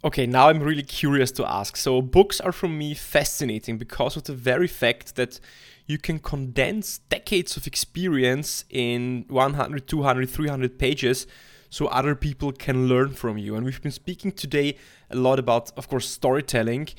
Okay, 0.05 0.27
now 0.27 0.49
I'm 0.49 0.61
really 0.61 0.85
curious 0.85 1.33
to 1.33 1.51
ask. 1.51 1.77
So, 1.77 2.01
books 2.01 2.41
are 2.41 2.53
for 2.53 2.69
me 2.69 2.95
fascinating 2.95 3.79
because 3.79 4.17
of 4.17 4.25
the 4.25 4.33
very 4.33 4.69
fact 4.69 5.17
that 5.17 5.41
you 5.87 5.99
can 5.99 6.21
condense 6.21 6.99
decades 7.09 7.57
of 7.57 7.67
experience 7.67 8.65
in 8.71 9.25
100, 9.27 9.89
200, 9.89 10.31
300 10.31 10.79
pages 10.79 11.27
so 11.69 11.87
other 11.89 12.15
people 12.15 12.53
can 12.53 12.87
learn 12.87 13.11
from 13.11 13.39
you. 13.39 13.57
And 13.57 13.65
we've 13.65 13.83
been 13.83 13.91
speaking 13.91 14.31
today 14.31 14.77
a 15.11 15.17
lot 15.17 15.41
about, 15.41 15.73
of 15.77 15.89
course, 15.89 16.09
storytelling. 16.09 16.91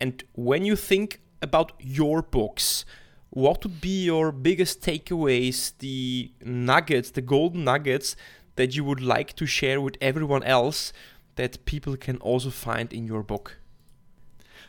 And 0.00 0.24
when 0.32 0.64
you 0.64 0.74
think 0.74 1.20
about 1.42 1.72
your 1.78 2.22
books, 2.22 2.86
what 3.28 3.62
would 3.62 3.82
be 3.82 4.04
your 4.04 4.32
biggest 4.32 4.80
takeaways, 4.80 5.72
the 5.80 6.32
nuggets, 6.42 7.10
the 7.10 7.20
golden 7.20 7.64
nuggets 7.64 8.16
that 8.56 8.74
you 8.74 8.84
would 8.84 9.02
like 9.02 9.36
to 9.36 9.44
share 9.44 9.82
with 9.82 9.96
everyone 10.00 10.42
else 10.44 10.94
that 11.38 11.64
people 11.64 11.96
can 11.96 12.18
also 12.18 12.50
find 12.50 12.92
in 12.92 13.06
your 13.06 13.22
book? 13.22 13.56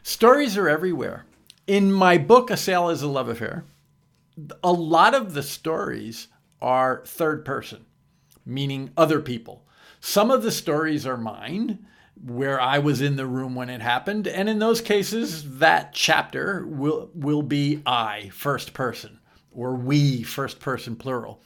Stories 0.03 0.55
are 0.55 0.69
everywhere. 0.69 1.25
In 1.67 1.91
my 1.91 2.17
book, 2.17 2.49
A 2.49 2.57
Sale 2.57 2.89
is 2.89 3.01
a 3.01 3.07
Love 3.07 3.27
Affair, 3.27 3.65
a 4.63 4.71
lot 4.71 5.13
of 5.13 5.33
the 5.33 5.43
stories 5.43 6.27
are 6.61 7.03
third 7.05 7.43
person, 7.43 7.85
meaning 8.45 8.91
other 8.95 9.19
people. 9.19 9.65
Some 9.99 10.31
of 10.31 10.43
the 10.43 10.51
stories 10.51 11.05
are 11.05 11.17
mine, 11.17 11.85
where 12.23 12.61
I 12.61 12.79
was 12.79 13.01
in 13.01 13.15
the 13.15 13.25
room 13.25 13.55
when 13.55 13.69
it 13.69 13.81
happened, 13.81 14.27
and 14.27 14.47
in 14.47 14.59
those 14.59 14.81
cases, 14.81 15.57
that 15.59 15.93
chapter 15.93 16.65
will 16.67 17.09
will 17.13 17.41
be 17.41 17.81
I, 17.85 18.29
first 18.29 18.73
person, 18.73 19.19
or 19.51 19.75
we, 19.75 20.23
first 20.23 20.59
person 20.59 20.95
plural. 20.95 21.41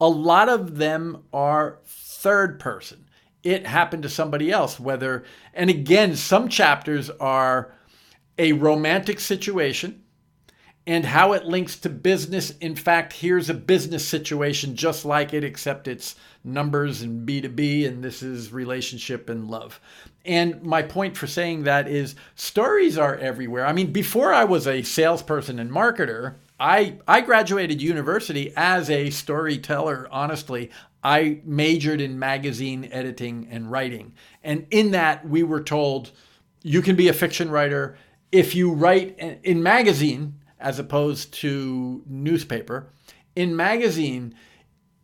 A 0.00 0.08
lot 0.08 0.48
of 0.48 0.76
them 0.76 1.22
are 1.32 1.78
third 1.86 2.60
person. 2.60 3.05
It 3.46 3.64
happened 3.64 4.02
to 4.02 4.08
somebody 4.08 4.50
else, 4.50 4.80
whether, 4.80 5.22
and 5.54 5.70
again, 5.70 6.16
some 6.16 6.48
chapters 6.48 7.10
are 7.10 7.72
a 8.36 8.54
romantic 8.54 9.20
situation 9.20 10.02
and 10.84 11.04
how 11.04 11.32
it 11.32 11.44
links 11.44 11.78
to 11.78 11.88
business. 11.88 12.50
In 12.60 12.74
fact, 12.74 13.12
here's 13.12 13.48
a 13.48 13.54
business 13.54 14.06
situation 14.06 14.74
just 14.74 15.04
like 15.04 15.32
it, 15.32 15.44
except 15.44 15.86
it's 15.86 16.16
numbers 16.42 17.02
and 17.02 17.24
B2B, 17.24 17.86
and 17.86 18.02
this 18.02 18.20
is 18.20 18.52
relationship 18.52 19.28
and 19.28 19.48
love. 19.48 19.80
And 20.24 20.60
my 20.64 20.82
point 20.82 21.16
for 21.16 21.28
saying 21.28 21.62
that 21.62 21.86
is 21.86 22.16
stories 22.34 22.98
are 22.98 23.14
everywhere. 23.14 23.64
I 23.64 23.72
mean, 23.72 23.92
before 23.92 24.34
I 24.34 24.42
was 24.42 24.66
a 24.66 24.82
salesperson 24.82 25.60
and 25.60 25.70
marketer, 25.70 26.34
I, 26.58 26.98
I 27.06 27.20
graduated 27.20 27.80
university 27.80 28.52
as 28.56 28.90
a 28.90 29.10
storyteller, 29.10 30.08
honestly. 30.10 30.72
I 31.02 31.40
majored 31.44 32.00
in 32.00 32.18
magazine 32.18 32.88
editing 32.90 33.48
and 33.50 33.70
writing. 33.70 34.14
And 34.42 34.66
in 34.70 34.90
that, 34.92 35.28
we 35.28 35.42
were 35.42 35.62
told 35.62 36.12
you 36.62 36.82
can 36.82 36.96
be 36.96 37.08
a 37.08 37.12
fiction 37.12 37.50
writer 37.50 37.96
if 38.32 38.54
you 38.54 38.72
write 38.72 39.18
in 39.18 39.62
magazine 39.62 40.40
as 40.58 40.78
opposed 40.78 41.32
to 41.34 42.02
newspaper. 42.06 42.90
In 43.34 43.54
magazine, 43.54 44.34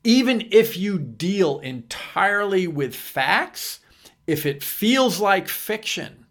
even 0.05 0.49
if 0.51 0.77
you 0.77 0.99
deal 0.99 1.61
entirely 1.61 2.67
with 2.67 2.95
facts, 2.95 3.81
if 4.27 4.47
it 4.47 4.63
feels 4.63 5.21
like 5.21 5.49
fiction, 5.49 6.27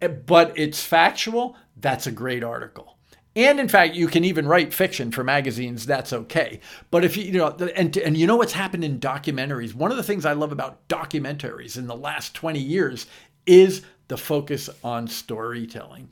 eh, 0.00 0.08
but 0.08 0.52
it's 0.56 0.82
factual, 0.82 1.56
that's 1.76 2.06
a 2.06 2.12
great 2.12 2.44
article. 2.44 2.95
And 3.36 3.60
in 3.60 3.68
fact, 3.68 3.94
you 3.94 4.08
can 4.08 4.24
even 4.24 4.48
write 4.48 4.72
fiction 4.72 5.10
for 5.10 5.22
magazines. 5.22 5.84
That's 5.84 6.14
okay. 6.14 6.58
But 6.90 7.04
if 7.04 7.18
you, 7.18 7.24
you 7.24 7.32
know, 7.32 7.50
and, 7.76 7.94
and 7.98 8.16
you 8.16 8.26
know 8.26 8.36
what's 8.36 8.54
happened 8.54 8.82
in 8.82 8.98
documentaries? 8.98 9.74
One 9.74 9.90
of 9.90 9.98
the 9.98 10.02
things 10.02 10.24
I 10.24 10.32
love 10.32 10.52
about 10.52 10.88
documentaries 10.88 11.76
in 11.76 11.86
the 11.86 11.94
last 11.94 12.34
20 12.34 12.58
years 12.58 13.06
is 13.44 13.82
the 14.08 14.16
focus 14.16 14.70
on 14.82 15.06
storytelling. 15.06 16.08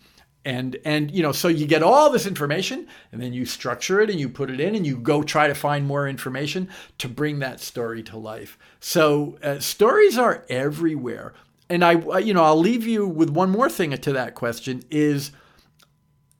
And, 0.47 0.77
and 0.85 1.11
you 1.11 1.23
know 1.23 1.33
so 1.33 1.49
you 1.49 1.67
get 1.67 1.83
all 1.83 2.11
this 2.11 2.27
information 2.27 2.87
and 3.13 3.23
then 3.23 3.33
you 3.33 3.47
structure 3.47 4.03
it 4.03 4.11
and 4.11 4.21
you 4.21 4.29
put 4.29 4.51
it 4.51 4.61
in 4.61 4.75
and 4.75 4.87
you 4.87 4.99
go 4.99 5.23
try 5.23 5.49
to 5.49 5.55
find 5.55 5.87
more 5.87 6.07
information 6.07 6.69
to 6.99 7.09
bring 7.09 7.39
that 7.39 7.61
story 7.61 8.03
to 8.03 8.19
life 8.19 8.59
so 8.79 9.39
uh, 9.43 9.59
stories 9.59 10.19
are 10.19 10.45
everywhere 10.51 11.33
and 11.71 11.83
i 11.83 12.19
you 12.19 12.35
know 12.35 12.45
i'll 12.45 12.59
leave 12.59 12.87
you 12.87 13.09
with 13.09 13.31
one 13.31 13.49
more 13.49 13.71
thing 13.71 13.97
to 13.97 14.13
that 14.13 14.35
question 14.35 14.83
is 14.91 15.33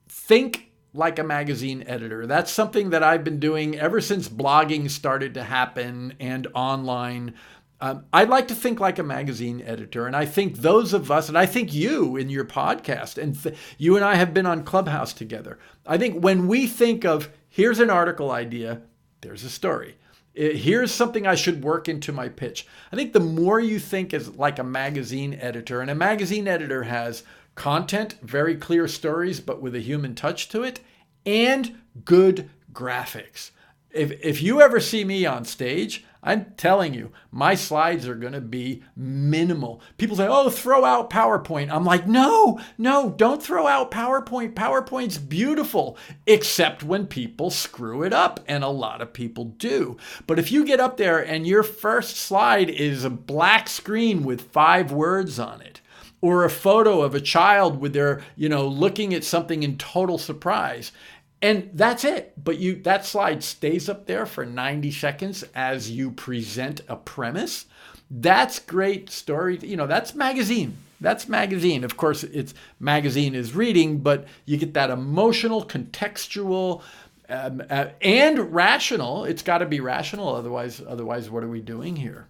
think 0.07 0.64
like 0.95 1.19
a 1.19 1.23
magazine 1.23 1.83
editor. 1.87 2.25
That's 2.25 2.51
something 2.51 2.91
that 2.91 3.03
I've 3.03 3.23
been 3.23 3.39
doing 3.39 3.77
ever 3.77 3.99
since 4.01 4.29
blogging 4.29 4.89
started 4.89 5.33
to 5.33 5.43
happen 5.43 6.13
and 6.19 6.47
online. 6.53 7.35
Um, 7.81 8.05
I'd 8.13 8.29
like 8.29 8.47
to 8.47 8.55
think 8.55 8.79
like 8.79 8.99
a 8.99 9.03
magazine 9.03 9.61
editor. 9.65 10.07
And 10.07 10.15
I 10.15 10.25
think 10.25 10.57
those 10.57 10.93
of 10.93 11.11
us, 11.11 11.27
and 11.27 11.37
I 11.37 11.45
think 11.45 11.73
you 11.73 12.15
in 12.15 12.29
your 12.29 12.45
podcast, 12.45 13.21
and 13.21 13.41
th- 13.41 13.55
you 13.77 13.95
and 13.97 14.05
I 14.05 14.15
have 14.15 14.33
been 14.33 14.45
on 14.45 14.63
Clubhouse 14.63 15.13
together. 15.13 15.59
I 15.85 15.97
think 15.97 16.23
when 16.23 16.47
we 16.47 16.67
think 16.67 17.03
of 17.03 17.29
here's 17.49 17.79
an 17.79 17.89
article 17.89 18.31
idea, 18.31 18.81
there's 19.21 19.43
a 19.43 19.49
story. 19.49 19.97
Here's 20.33 20.91
something 20.91 21.25
I 21.25 21.35
should 21.35 21.63
work 21.63 21.87
into 21.87 22.11
my 22.11 22.27
pitch. 22.27 22.67
I 22.91 22.97
think 22.97 23.13
the 23.13 23.21
more 23.21 23.59
you 23.59 23.79
think 23.79 24.13
as 24.13 24.35
like 24.35 24.59
a 24.59 24.63
magazine 24.63 25.33
editor, 25.35 25.79
and 25.79 25.89
a 25.89 25.95
magazine 25.95 26.47
editor 26.47 26.83
has 26.83 27.23
content, 27.55 28.15
very 28.21 28.55
clear 28.55 28.87
stories, 28.87 29.39
but 29.39 29.61
with 29.61 29.75
a 29.75 29.79
human 29.79 30.13
touch 30.13 30.49
to 30.49 30.63
it, 30.63 30.79
and 31.25 31.79
good 32.03 32.49
graphics. 32.71 33.51
If, 33.91 34.11
if 34.21 34.41
you 34.41 34.61
ever 34.61 34.79
see 34.79 35.05
me 35.05 35.25
on 35.25 35.45
stage, 35.45 36.03
I'm 36.21 36.53
telling 36.57 36.95
you, 36.95 37.11
my 37.31 37.53
slides 37.53 38.07
are 38.07 38.15
going 38.15 38.33
to 38.33 38.41
be 38.41 38.83
minimal. 38.95 39.79
People 39.97 40.17
say, 40.17 40.27
oh, 40.27 40.49
throw 40.49 40.83
out 40.83 41.11
PowerPoint. 41.11 41.69
I'm 41.69 41.85
like, 41.85 42.07
no, 42.07 42.59
no, 42.79 43.11
don't 43.11 43.41
throw 43.41 43.67
out 43.67 43.91
PowerPoint. 43.91 44.55
PowerPoint's 44.55 45.19
beautiful, 45.19 45.97
except 46.25 46.83
when 46.83 47.05
people 47.05 47.51
screw 47.51 48.01
it 48.01 48.11
up, 48.11 48.39
and 48.47 48.63
a 48.63 48.69
lot 48.69 49.01
of 49.01 49.13
people 49.13 49.45
do. 49.45 49.97
But 50.25 50.39
if 50.39 50.51
you 50.51 50.65
get 50.65 50.79
up 50.79 50.97
there 50.97 51.19
and 51.19 51.45
your 51.45 51.63
first 51.63 52.17
slide 52.17 52.71
is 52.71 53.03
a 53.03 53.11
black 53.11 53.69
screen 53.69 54.23
with 54.23 54.51
five 54.51 54.91
words 54.91 55.37
on 55.39 55.61
it, 55.61 55.79
or 56.25 56.43
a 56.43 56.49
photo 56.49 57.03
of 57.03 57.13
a 57.13 57.21
child 57.21 57.79
with 57.79 57.93
their, 57.93 58.19
you 58.35 58.49
know, 58.49 58.67
looking 58.67 59.13
at 59.13 59.23
something 59.23 59.61
in 59.61 59.77
total 59.77 60.17
surprise, 60.17 60.91
and 61.39 61.69
that's 61.75 62.03
it. 62.03 62.33
But 62.43 62.57
you 62.57 62.81
that 62.81 63.05
slide 63.05 63.43
stays 63.43 63.87
up 63.87 64.07
there 64.07 64.25
for 64.25 64.43
90 64.43 64.89
seconds 64.89 65.43
as 65.53 65.91
you 65.91 66.09
present 66.09 66.81
a 66.87 66.95
premise. 66.95 67.67
That's 68.09 68.57
great 68.57 69.11
story. 69.11 69.59
You 69.61 69.77
know, 69.77 69.85
that's 69.85 70.15
magazine. 70.15 70.77
That's 70.99 71.29
magazine. 71.29 71.83
Of 71.83 71.95
course, 71.95 72.23
it's 72.23 72.55
magazine 72.79 73.35
is 73.35 73.53
reading, 73.53 73.99
but 73.99 74.25
you 74.45 74.57
get 74.57 74.73
that 74.73 74.89
emotional, 74.89 75.63
contextual, 75.63 76.81
um, 77.29 77.61
uh, 77.69 77.89
and 78.01 78.51
rational. 78.51 79.25
It's 79.25 79.43
got 79.43 79.59
to 79.59 79.67
be 79.67 79.79
rational. 79.79 80.33
Otherwise, 80.33 80.81
otherwise, 80.87 81.29
what 81.29 81.43
are 81.43 81.49
we 81.49 81.61
doing 81.61 81.97
here? 81.97 82.25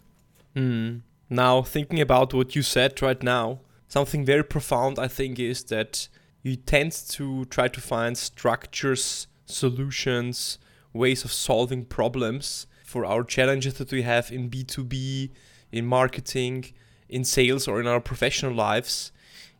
Mm. 0.53 0.99
Now, 1.29 1.61
thinking 1.61 2.01
about 2.01 2.33
what 2.33 2.57
you 2.57 2.61
said 2.61 3.01
right 3.01 3.23
now, 3.23 3.59
something 3.87 4.25
very 4.25 4.43
profound, 4.43 4.99
I 4.99 5.07
think, 5.07 5.39
is 5.39 5.63
that 5.65 6.07
you 6.43 6.55
tend 6.55 6.91
to 7.09 7.45
try 7.45 7.67
to 7.67 7.81
find 7.81 8.17
structures, 8.17 9.27
solutions, 9.45 10.57
ways 10.93 11.25
of 11.25 11.31
solving 11.31 11.85
problems 11.85 12.67
for 12.83 13.05
our 13.05 13.23
challenges 13.23 13.75
that 13.75 13.91
we 13.91 14.03
have 14.03 14.31
in 14.31 14.49
B2B, 14.49 15.31
in 15.71 15.85
marketing, 15.85 16.73
in 17.09 17.23
sales, 17.23 17.67
or 17.67 17.79
in 17.81 17.87
our 17.87 17.99
professional 17.99 18.53
lives, 18.53 19.11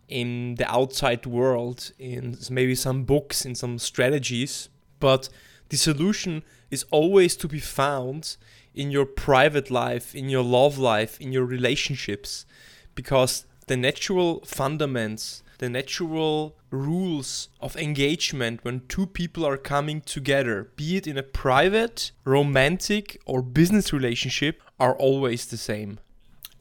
in 0.08 0.56
the 0.56 0.72
outside 0.72 1.26
world, 1.26 1.92
in 1.98 2.38
maybe 2.50 2.76
some 2.76 3.04
books, 3.04 3.46
in 3.46 3.56
some 3.56 3.80
strategies. 3.80 4.70
But 5.00 5.30
the 5.70 5.78
solution 5.78 6.44
is 6.72 6.86
always 6.92 7.36
to 7.38 7.48
be 7.48 7.60
found 7.60 8.38
in 8.74 8.92
your 8.92 9.06
private 9.06 9.72
life, 9.72 10.14
in 10.14 10.30
your 10.30 10.44
love 10.44 10.78
life, 10.78 11.20
in 11.20 11.32
your 11.32 11.46
relationships, 11.46 12.46
because 12.94 13.46
the 13.68 13.78
natural 13.78 14.42
fundaments 14.42 15.42
the 15.58 15.70
natural 15.70 16.56
rules 16.70 17.50
of 17.62 17.76
engagement 17.78 18.64
when 18.64 18.82
two 18.88 19.06
people 19.06 19.46
are 19.46 19.58
coming 19.58 20.02
together, 20.02 20.70
be 20.76 20.98
it 20.98 21.08
in 21.08 21.18
a 21.18 21.24
private, 21.24 22.12
romantic, 22.24 23.22
or 23.26 23.42
business 23.42 23.94
relationship, 23.94 24.62
are 24.80 24.96
always 24.96 25.46
the 25.46 25.58
same. 25.58 26.00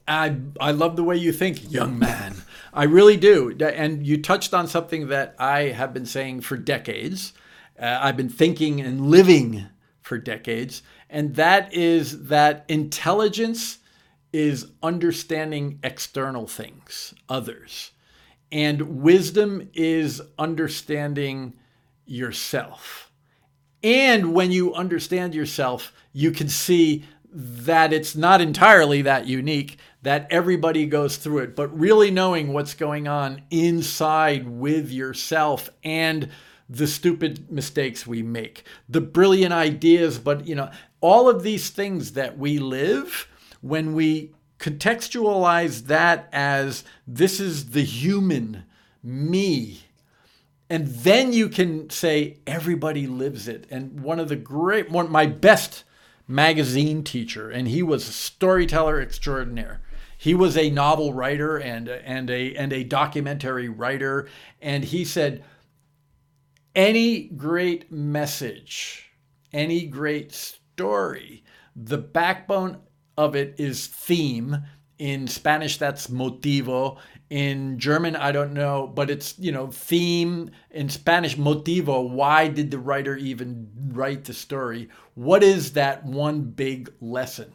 I, 0.06 0.36
I 0.60 0.70
love 0.70 0.96
the 0.96 1.04
way 1.04 1.16
you 1.16 1.32
think, 1.32 1.72
young 1.72 1.98
man. 1.98 2.36
I 2.72 2.84
really 2.84 3.16
do. 3.16 3.56
And 3.60 4.06
you 4.06 4.20
touched 4.20 4.52
on 4.52 4.68
something 4.68 5.08
that 5.08 5.34
I 5.38 5.68
have 5.68 5.94
been 5.94 6.06
saying 6.06 6.42
for 6.42 6.56
decades. 6.56 7.32
Uh, 7.80 7.98
I've 8.00 8.16
been 8.16 8.28
thinking 8.28 8.80
and 8.80 9.10
living 9.10 9.66
for 10.02 10.18
decades. 10.18 10.82
And 11.08 11.34
that 11.36 11.72
is 11.72 12.26
that 12.26 12.64
intelligence 12.68 13.78
is 14.34 14.72
understanding 14.82 15.78
external 15.84 16.44
things, 16.44 17.14
others. 17.28 17.92
And 18.50 19.00
wisdom 19.00 19.70
is 19.74 20.20
understanding 20.36 21.54
yourself. 22.04 23.12
And 23.84 24.34
when 24.34 24.50
you 24.50 24.74
understand 24.74 25.36
yourself, 25.36 25.92
you 26.12 26.32
can 26.32 26.48
see 26.48 27.04
that 27.32 27.92
it's 27.92 28.16
not 28.16 28.40
entirely 28.40 29.02
that 29.02 29.28
unique, 29.28 29.78
that 30.02 30.26
everybody 30.30 30.86
goes 30.86 31.16
through 31.16 31.38
it, 31.38 31.54
but 31.54 31.78
really 31.78 32.10
knowing 32.10 32.52
what's 32.52 32.74
going 32.74 33.06
on 33.06 33.40
inside 33.52 34.48
with 34.48 34.90
yourself 34.90 35.70
and 35.84 36.28
the 36.68 36.88
stupid 36.88 37.52
mistakes 37.52 38.04
we 38.04 38.20
make, 38.20 38.64
the 38.88 39.00
brilliant 39.00 39.52
ideas, 39.52 40.18
but 40.18 40.44
you 40.44 40.56
know, 40.56 40.72
all 41.00 41.28
of 41.28 41.44
these 41.44 41.70
things 41.70 42.14
that 42.14 42.36
we 42.36 42.58
live 42.58 43.28
when 43.64 43.94
we 43.94 44.30
contextualize 44.58 45.86
that 45.86 46.28
as 46.32 46.84
this 47.06 47.40
is 47.40 47.70
the 47.70 47.82
human, 47.82 48.64
me. 49.02 49.80
And 50.68 50.86
then 50.86 51.32
you 51.32 51.48
can 51.48 51.88
say 51.88 52.38
everybody 52.46 53.06
lives 53.06 53.48
it. 53.48 53.66
And 53.70 54.00
one 54.00 54.20
of 54.20 54.28
the 54.28 54.36
great, 54.36 54.90
one 54.90 55.10
my 55.10 55.26
best 55.26 55.84
magazine 56.28 57.02
teacher, 57.04 57.50
and 57.50 57.66
he 57.66 57.82
was 57.82 58.06
a 58.06 58.12
storyteller 58.12 59.00
extraordinaire. 59.00 59.80
He 60.16 60.34
was 60.34 60.56
a 60.56 60.70
novel 60.70 61.12
writer 61.12 61.56
and 61.56 61.88
and 61.88 62.30
a 62.30 62.54
and 62.54 62.72
a 62.72 62.84
documentary 62.84 63.68
writer, 63.68 64.28
and 64.60 64.84
he 64.84 65.04
said, 65.04 65.42
any 66.74 67.24
great 67.24 67.90
message, 67.90 69.10
any 69.52 69.86
great 69.86 70.32
story, 70.32 71.44
the 71.76 71.98
backbone 71.98 72.78
of 73.16 73.36
it 73.36 73.54
is 73.58 73.86
theme. 73.86 74.64
In 74.98 75.26
Spanish, 75.26 75.76
that's 75.76 76.06
motivo. 76.06 76.98
In 77.28 77.78
German, 77.78 78.14
I 78.14 78.30
don't 78.30 78.52
know, 78.52 78.86
but 78.86 79.10
it's, 79.10 79.36
you 79.38 79.50
know, 79.50 79.66
theme. 79.66 80.50
In 80.70 80.88
Spanish, 80.88 81.36
motivo. 81.36 82.08
Why 82.08 82.48
did 82.48 82.70
the 82.70 82.78
writer 82.78 83.16
even 83.16 83.70
write 83.92 84.24
the 84.24 84.34
story? 84.34 84.88
What 85.14 85.42
is 85.42 85.72
that 85.72 86.04
one 86.04 86.42
big 86.42 86.92
lesson? 87.00 87.52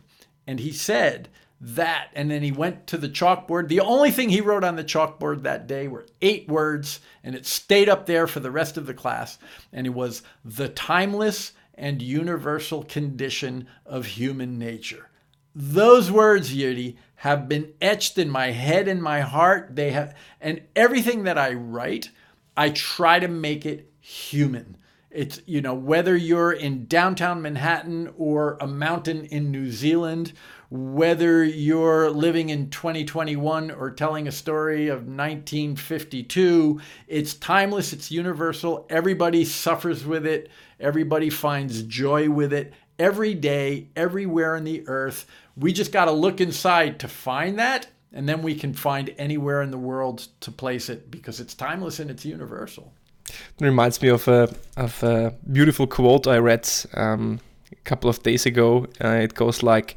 And 0.48 0.60
he 0.60 0.72
said 0.74 1.30
that. 1.62 2.10
And 2.14 2.30
then 2.30 2.44
he 2.44 2.52
went 2.52 2.88
to 2.88 2.98
the 2.98 3.10
chalkboard. 3.10 3.70
The 3.70 3.82
only 3.82 4.12
thing 4.12 4.30
he 4.30 4.42
wrote 4.42 4.64
on 4.64 4.76
the 4.76 4.84
chalkboard 4.84 5.44
that 5.44 5.68
day 5.68 5.88
were 5.88 6.08
eight 6.22 6.48
words, 6.50 7.00
and 7.24 7.36
it 7.36 7.46
stayed 7.46 7.88
up 7.88 8.06
there 8.06 8.28
for 8.28 8.42
the 8.42 8.52
rest 8.52 8.76
of 8.76 8.86
the 8.86 8.94
class. 8.94 9.38
And 9.72 9.88
it 9.88 9.94
was 9.94 10.24
the 10.44 10.70
timeless 10.70 11.54
and 11.76 12.02
universal 12.02 12.84
condition 12.84 13.68
of 13.86 14.06
human 14.06 14.60
nature. 14.60 15.09
Those 15.56 16.12
words, 16.12 16.54
Yuri, 16.54 16.98
have 17.16 17.50
been 17.50 17.74
etched 17.82 18.18
in 18.18 18.30
my 18.30 18.52
head 18.52 18.88
and 18.88 19.04
my 19.04 19.22
heart. 19.22 19.76
They 19.76 19.92
have, 19.92 20.16
and 20.40 20.62
everything 20.76 21.24
that 21.24 21.38
I 21.38 21.54
write, 21.54 22.12
I 22.56 22.70
try 22.70 23.20
to 23.20 23.28
make 23.28 23.66
it 23.66 23.92
human. 24.00 24.78
It's, 25.12 25.42
you 25.48 25.62
know, 25.62 25.74
whether 25.74 26.16
you're 26.16 26.52
in 26.52 26.86
downtown 26.86 27.42
Manhattan 27.42 28.14
or 28.16 28.58
a 28.62 28.68
mountain 28.68 29.26
in 29.26 29.52
New 29.52 29.72
Zealand, 29.72 30.34
whether 30.70 31.44
you're 31.44 32.12
living 32.12 32.50
in 32.50 32.70
2021 32.70 33.72
or 33.72 33.90
telling 33.90 34.28
a 34.28 34.32
story 34.32 34.88
of 34.88 35.00
1952, 35.00 36.80
it's 37.08 37.34
timeless, 37.34 37.92
it's 37.92 38.12
universal. 38.12 38.86
Everybody 38.88 39.46
suffers 39.46 40.06
with 40.06 40.28
it, 40.28 40.50
everybody 40.80 41.32
finds 41.32 41.82
joy 41.84 42.30
with 42.30 42.54
it, 42.54 42.74
every 43.00 43.34
day, 43.34 43.88
everywhere 43.96 44.56
in 44.56 44.66
the 44.66 44.88
earth. 44.88 45.26
We 45.58 45.74
just 45.74 45.92
got 45.92 46.06
to 46.06 46.12
look 46.12 46.42
inside 46.42 47.00
to 47.00 47.08
find 47.08 47.58
that, 47.58 47.88
and 48.14 48.28
then 48.28 48.42
we 48.42 48.56
can 48.56 48.74
find 48.74 49.14
anywhere 49.18 49.62
in 49.62 49.72
the 49.72 49.78
world 49.78 50.28
to 50.42 50.52
place 50.52 50.90
it 50.90 51.10
because 51.10 51.40
it's 51.40 51.56
timeless 51.56 52.00
and 52.00 52.12
it's 52.12 52.26
universal. 52.26 52.94
It 53.28 53.64
reminds 53.64 54.02
me 54.02 54.10
of 54.10 54.28
a, 54.28 54.54
of 54.76 55.04
a 55.04 55.34
beautiful 55.52 55.88
quote 55.88 56.28
I 56.28 56.38
read 56.38 56.68
um, 56.94 57.40
a 57.72 57.76
couple 57.84 58.10
of 58.10 58.22
days 58.24 58.46
ago. 58.46 58.88
Uh, 59.04 59.10
it 59.10 59.34
goes 59.36 59.64
like, 59.64 59.96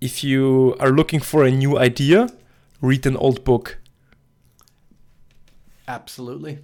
if 0.00 0.24
you 0.24 0.76
are 0.80 0.90
looking 0.90 1.20
for 1.20 1.44
a 1.44 1.50
new 1.50 1.78
idea, 1.78 2.28
read 2.80 3.06
an 3.06 3.16
old 3.16 3.44
book. 3.44 3.78
Absolutely. 5.86 6.58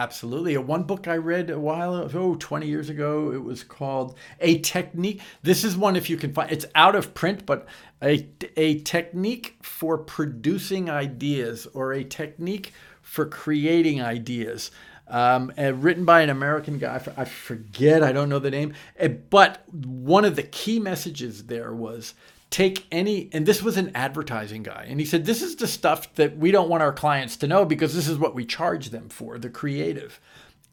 Absolutely. 0.00 0.56
One 0.56 0.84
book 0.84 1.08
I 1.08 1.18
read 1.18 1.50
a 1.50 1.60
while 1.60 1.94
ago, 1.94 2.34
20 2.34 2.66
years 2.66 2.88
ago, 2.88 3.32
it 3.32 3.44
was 3.44 3.62
called 3.62 4.16
A 4.40 4.58
Technique. 4.60 5.20
This 5.42 5.62
is 5.62 5.76
one, 5.76 5.94
if 5.94 6.08
you 6.08 6.16
can 6.16 6.32
find 6.32 6.50
it's 6.50 6.64
out 6.74 6.94
of 6.94 7.12
print, 7.12 7.44
but 7.44 7.66
a, 8.02 8.26
a 8.56 8.80
technique 8.80 9.58
for 9.60 9.98
producing 9.98 10.88
ideas 10.88 11.66
or 11.74 11.92
a 11.92 12.02
technique 12.02 12.72
for 13.02 13.26
creating 13.26 14.00
ideas. 14.00 14.70
Um, 15.06 15.52
written 15.58 16.06
by 16.06 16.22
an 16.22 16.30
American 16.30 16.78
guy. 16.78 17.02
I 17.18 17.26
forget, 17.26 18.02
I 18.02 18.12
don't 18.12 18.30
know 18.30 18.38
the 18.38 18.50
name. 18.50 18.72
Eh, 18.96 19.08
but 19.08 19.68
one 19.68 20.24
of 20.24 20.34
the 20.34 20.44
key 20.44 20.78
messages 20.78 21.44
there 21.44 21.74
was 21.74 22.14
take 22.50 22.86
any 22.90 23.28
and 23.32 23.46
this 23.46 23.62
was 23.62 23.76
an 23.76 23.92
advertising 23.94 24.62
guy 24.62 24.84
and 24.88 24.98
he 24.98 25.06
said 25.06 25.24
this 25.24 25.40
is 25.40 25.56
the 25.56 25.68
stuff 25.68 26.12
that 26.16 26.36
we 26.36 26.50
don't 26.50 26.68
want 26.68 26.82
our 26.82 26.92
clients 26.92 27.36
to 27.36 27.46
know 27.46 27.64
because 27.64 27.94
this 27.94 28.08
is 28.08 28.18
what 28.18 28.34
we 28.34 28.44
charge 28.44 28.90
them 28.90 29.08
for 29.08 29.38
the 29.38 29.48
creative 29.48 30.20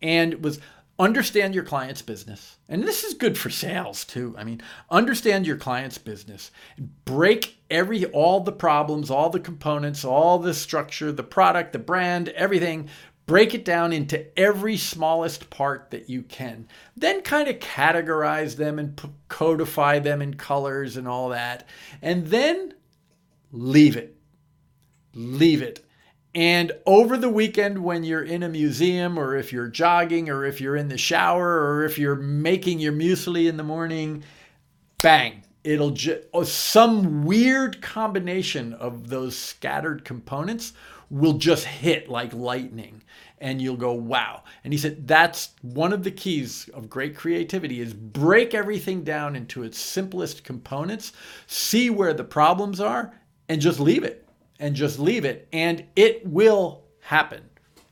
and 0.01 0.33
it 0.33 0.41
was 0.41 0.59
understand 0.99 1.53
your 1.53 1.63
client's 1.63 2.01
business. 2.01 2.57
And 2.67 2.83
this 2.83 3.03
is 3.03 3.13
good 3.13 3.37
for 3.37 3.49
sales 3.49 4.03
too. 4.03 4.35
I 4.37 4.43
mean, 4.43 4.61
understand 4.89 5.45
your 5.45 5.57
client's 5.57 5.97
business. 5.97 6.51
Break 7.05 7.57
every 7.69 8.05
all 8.05 8.39
the 8.39 8.51
problems, 8.51 9.11
all 9.11 9.29
the 9.29 9.39
components, 9.39 10.03
all 10.03 10.39
the 10.39 10.53
structure, 10.53 11.11
the 11.11 11.23
product, 11.23 11.73
the 11.73 11.79
brand, 11.79 12.29
everything. 12.29 12.89
Break 13.27 13.53
it 13.53 13.63
down 13.63 13.93
into 13.93 14.25
every 14.39 14.77
smallest 14.77 15.49
part 15.49 15.91
that 15.91 16.09
you 16.09 16.23
can. 16.23 16.67
Then 16.95 17.21
kind 17.21 17.47
of 17.47 17.59
categorize 17.59 18.55
them 18.55 18.79
and 18.79 18.99
codify 19.27 19.99
them 19.99 20.21
in 20.21 20.33
colors 20.35 20.97
and 20.97 21.07
all 21.07 21.29
that. 21.29 21.67
And 22.01 22.27
then 22.27 22.73
leave 23.51 23.95
it. 23.95 24.17
Leave 25.13 25.61
it 25.61 25.87
and 26.37 26.71
over 26.85 27.17
the 27.17 27.29
weekend, 27.29 27.83
when 27.83 28.03
you're 28.03 28.21
in 28.23 28.43
a 28.43 28.47
museum, 28.47 29.17
or 29.17 29.35
if 29.35 29.51
you're 29.51 29.69
jogging, 29.69 30.29
or 30.29 30.45
if 30.45 30.61
you're 30.61 30.75
in 30.75 30.87
the 30.87 30.95
shower, 30.95 31.47
or 31.47 31.83
if 31.83 31.97
you're 31.97 32.15
making 32.15 32.77
your 32.77 32.93
muesli 32.93 33.49
in 33.49 33.57
the 33.57 33.63
morning, 33.63 34.23
bang, 35.01 35.41
it'll 35.63 35.89
just 35.89 36.27
oh, 36.35 36.41
uh, 36.41 36.45
some 36.45 37.25
weird 37.25 37.81
combination 37.81 38.73
of 38.73 39.09
those 39.09 39.35
scattered 39.35 40.05
components 40.05 40.73
will 41.09 41.39
just 41.39 41.65
hit 41.65 42.07
like 42.07 42.33
lightning 42.33 43.01
and 43.39 43.61
you'll 43.61 43.77
go 43.77 43.93
wow 43.93 44.43
and 44.63 44.73
he 44.73 44.79
said 44.79 45.07
that's 45.07 45.49
one 45.61 45.93
of 45.93 46.03
the 46.03 46.11
keys 46.11 46.69
of 46.73 46.89
great 46.89 47.15
creativity 47.15 47.81
is 47.81 47.93
break 47.93 48.53
everything 48.53 49.03
down 49.03 49.35
into 49.35 49.63
its 49.63 49.77
simplest 49.77 50.43
components 50.43 51.13
see 51.45 51.89
where 51.89 52.13
the 52.13 52.23
problems 52.23 52.79
are 52.79 53.13
and 53.49 53.61
just 53.61 53.79
leave 53.79 54.03
it 54.03 54.27
and 54.59 54.75
just 54.75 54.99
leave 54.99 55.25
it, 55.25 55.47
and 55.53 55.85
it 55.95 56.25
will 56.25 56.83
happen. 56.99 57.41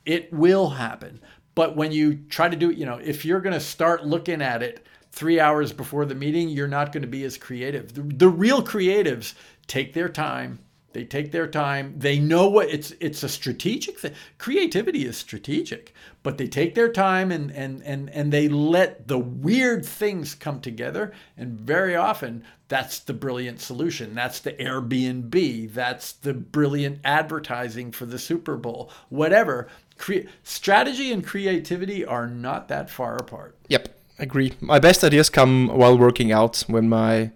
It 0.06 0.32
will 0.34 0.70
happen. 0.70 1.22
But 1.54 1.76
when 1.76 1.92
you 1.92 2.16
try 2.30 2.50
to 2.50 2.56
do 2.56 2.72
it, 2.72 2.78
you 2.78 2.86
know, 2.86 2.98
if 2.98 3.24
you're 3.24 3.40
going 3.40 3.54
to 3.54 3.60
start 3.60 4.06
looking 4.06 4.42
at 4.42 4.62
it 4.62 4.86
three 5.12 5.40
hours 5.40 5.72
before 5.72 6.06
the 6.06 6.16
meeting, 6.16 6.50
you're 6.50 6.68
not 6.68 6.92
going 6.92 7.04
to 7.04 7.08
be 7.08 7.24
as 7.24 7.38
creative. 7.38 7.94
The, 7.94 8.02
the 8.02 8.28
real 8.28 8.62
creatives 8.62 9.36
take 9.68 9.94
their 9.94 10.10
time. 10.10 10.60
They 10.96 11.04
take 11.04 11.34
their 11.34 11.46
time. 11.46 11.94
They 11.98 12.20
know 12.20 12.48
what 12.48 12.70
it's 12.70 12.94
it's 13.02 13.22
a 13.22 13.28
strategic 13.28 14.00
thing. 14.00 14.14
Creativity 14.38 15.06
is 15.06 15.18
strategic, 15.18 15.94
but 16.24 16.38
they 16.38 16.48
take 16.48 16.74
their 16.74 16.90
time 16.90 17.34
and 17.34 17.52
and 17.52 17.84
and 17.84 18.10
and 18.12 18.32
they 18.32 18.48
let 18.48 19.10
the 19.10 19.20
weird 19.20 19.86
things 19.86 20.34
come 20.36 20.62
together. 20.62 21.12
And 21.36 21.60
very 21.60 21.98
often 21.98 22.46
that's 22.70 23.00
the 23.00 23.12
brilliant 23.12 23.60
solution. 23.60 24.16
That's 24.16 24.40
the 24.40 24.54
Airbnb. 24.54 25.74
That's 25.74 26.14
the 26.14 26.34
brilliant 26.34 27.00
advertising 27.04 27.92
for 27.92 28.06
the 28.06 28.18
Super 28.18 28.56
Bowl. 28.56 28.90
Whatever. 29.10 29.68
Cre- 29.98 30.30
strategy 30.44 31.12
and 31.12 31.26
creativity 31.26 32.06
are 32.06 32.26
not 32.28 32.70
that 32.70 32.90
far 32.90 33.18
apart. 33.18 33.58
Yep, 33.68 33.90
agree. 34.18 34.54
My 34.62 34.80
best 34.80 35.04
ideas 35.04 35.30
come 35.30 35.68
while 35.68 35.98
working 35.98 36.32
out 36.32 36.64
when 36.68 36.88
my 36.88 37.32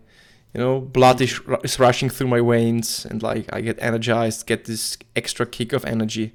you 0.54 0.60
know 0.60 0.80
blood 0.80 1.22
is, 1.22 1.40
is 1.64 1.80
rushing 1.80 2.10
through 2.10 2.28
my 2.28 2.42
veins 2.42 3.06
and 3.06 3.22
like 3.22 3.52
I 3.54 3.62
get 3.62 3.78
energized, 3.82 4.48
get 4.48 4.66
this 4.66 4.98
extra 5.16 5.46
kick 5.46 5.74
of 5.74 5.86
energy. 5.86 6.34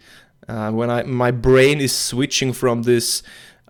Uh, 0.49 0.71
when 0.71 0.91
I 0.91 1.03
my 1.05 1.31
brain 1.31 1.81
is 1.81 1.95
switching 1.95 2.53
from 2.53 2.83
this 2.83 3.23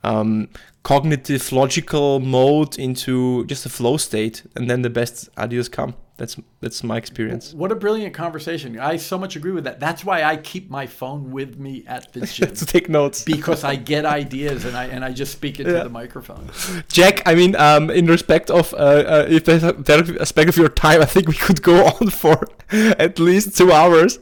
um, 0.03 0.49
cognitive 0.83 1.51
logical 1.53 2.21
mode 2.21 2.79
into 2.79 3.45
just 3.47 3.65
a 3.65 3.69
flow 3.69 3.97
state 3.97 4.43
and 4.55 4.69
then 4.69 4.83
the 4.83 4.91
best 4.91 5.29
ideas 5.39 5.69
come 5.69 5.95
that's 6.17 6.37
that's 6.61 6.85
my 6.85 6.97
experience. 6.97 7.53
What 7.53 7.73
a 7.73 7.75
brilliant 7.75 8.15
conversation. 8.15 8.79
I 8.79 8.99
so 8.99 9.19
much 9.19 9.35
agree 9.35 9.51
with 9.51 9.65
that. 9.65 9.81
That's 9.81 10.05
why 10.05 10.23
i 10.23 10.37
keep 10.37 10.71
my 10.71 10.87
phone 10.87 11.33
with 11.33 11.59
me 11.59 11.85
at 11.89 12.13
the 12.13 12.21
gym. 12.35 12.55
To 12.55 12.67
take 12.67 12.89
notes. 12.89 13.25
Because 13.25 13.65
i 13.65 13.75
get 13.75 14.05
ideas 14.23 14.65
and 14.65 14.77
i 14.77 14.85
and 14.85 15.05
i 15.05 15.13
just 15.13 15.33
speak 15.33 15.59
into 15.59 15.73
yeah. 15.73 15.83
the 15.83 15.89
microphone. 15.89 16.51
Jack 16.89 17.23
i 17.27 17.35
mean 17.35 17.57
um, 17.57 17.91
in 17.91 18.07
respect 18.07 18.49
of 18.51 18.73
uh, 18.75 18.77
uh, 18.77 19.27
if 19.29 19.45
there's 19.45 19.65
a 19.65 19.75
aspect 20.21 20.49
of 20.49 20.57
your 20.57 20.69
time 20.69 21.03
i 21.03 21.05
think 21.05 21.27
we 21.27 21.35
could 21.35 21.63
go 21.63 21.87
on 22.01 22.11
for 22.11 22.47
at 22.71 23.19
least 23.19 23.57
two 23.57 23.73
hours. 23.73 24.19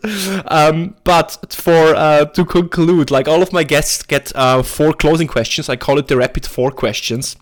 Um, 0.47 0.97
but 1.05 1.47
for 1.51 1.95
uh, 1.95 2.24
to 2.24 2.45
conclude 2.45 3.11
like 3.11 3.28
all 3.28 3.43
of 3.43 3.53
my 3.53 3.64
guests 3.64 4.03
get 4.03 4.32
uh, 4.34 4.62
four 4.62 4.93
closing 4.93 5.28
questions. 5.28 5.68
I 5.68 5.76
call 5.76 5.99
it 5.99 6.09
the 6.09 6.16
rapid 6.16 6.47
four 6.47 6.70
questions 6.70 7.36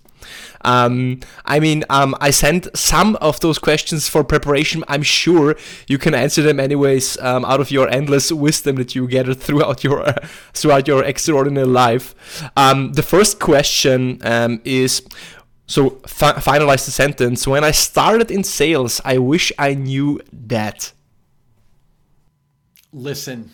um, 0.62 1.20
I 1.44 1.60
mean, 1.60 1.84
um, 1.90 2.14
I 2.20 2.30
sent 2.30 2.68
some 2.76 3.16
of 3.16 3.40
those 3.40 3.58
questions 3.58 4.08
for 4.08 4.24
preparation. 4.24 4.84
I'm 4.88 5.02
sure 5.02 5.56
you 5.88 5.98
can 5.98 6.14
answer 6.14 6.42
them 6.42 6.60
anyways 6.60 7.18
um, 7.20 7.44
out 7.44 7.60
of 7.60 7.70
your 7.70 7.88
endless 7.88 8.30
wisdom 8.32 8.76
that 8.76 8.94
you 8.94 9.08
gather 9.08 9.34
throughout 9.34 9.84
your 9.84 10.12
throughout 10.52 10.86
your 10.86 11.04
extraordinary 11.04 11.66
life. 11.66 12.14
Um, 12.56 12.92
the 12.92 13.02
first 13.02 13.38
question 13.40 14.20
um, 14.22 14.60
is. 14.64 15.02
So 15.66 15.90
fi- 16.04 16.32
finalize 16.32 16.84
the 16.84 16.90
sentence. 16.90 17.46
When 17.46 17.62
I 17.62 17.70
started 17.70 18.28
in 18.28 18.42
sales, 18.42 19.00
I 19.04 19.18
wish 19.18 19.52
I 19.56 19.74
knew 19.74 20.20
that. 20.32 20.92
Listen. 22.92 23.52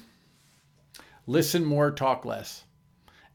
Listen 1.27 1.65
more, 1.65 1.91
talk 1.91 2.25
less. 2.25 2.63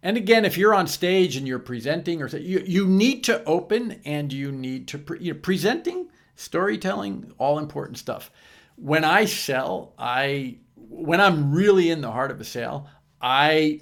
And 0.04 0.18
again, 0.18 0.46
if 0.46 0.58
you're 0.58 0.74
on 0.74 0.88
stage 0.88 1.36
and 1.36 1.48
you're 1.48 1.60
presenting, 1.60 2.22
or 2.22 2.28
you, 2.28 2.64
you 2.66 2.88
need 2.88 3.24
to 3.26 3.44
open 3.44 4.02
and 4.04 4.34
you 4.34 4.52
need 4.52 4.88
to 4.90 4.98
pre, 4.98 5.20
you 5.20 5.34
know, 5.34 5.40
presenting, 5.40 6.08
storytelling, 6.36 7.32
all 7.38 7.60
important 7.60 7.98
stuff. 7.98 8.32
When 8.76 9.04
I 9.04 9.26
sell, 9.26 9.94
I 9.98 10.58
when 10.76 11.22
I'm 11.22 11.52
really 11.52 11.90
in 11.90 12.02
the 12.02 12.12
heart 12.12 12.32
of 12.32 12.42
a 12.42 12.44
sale, 12.44 12.88
I 13.22 13.82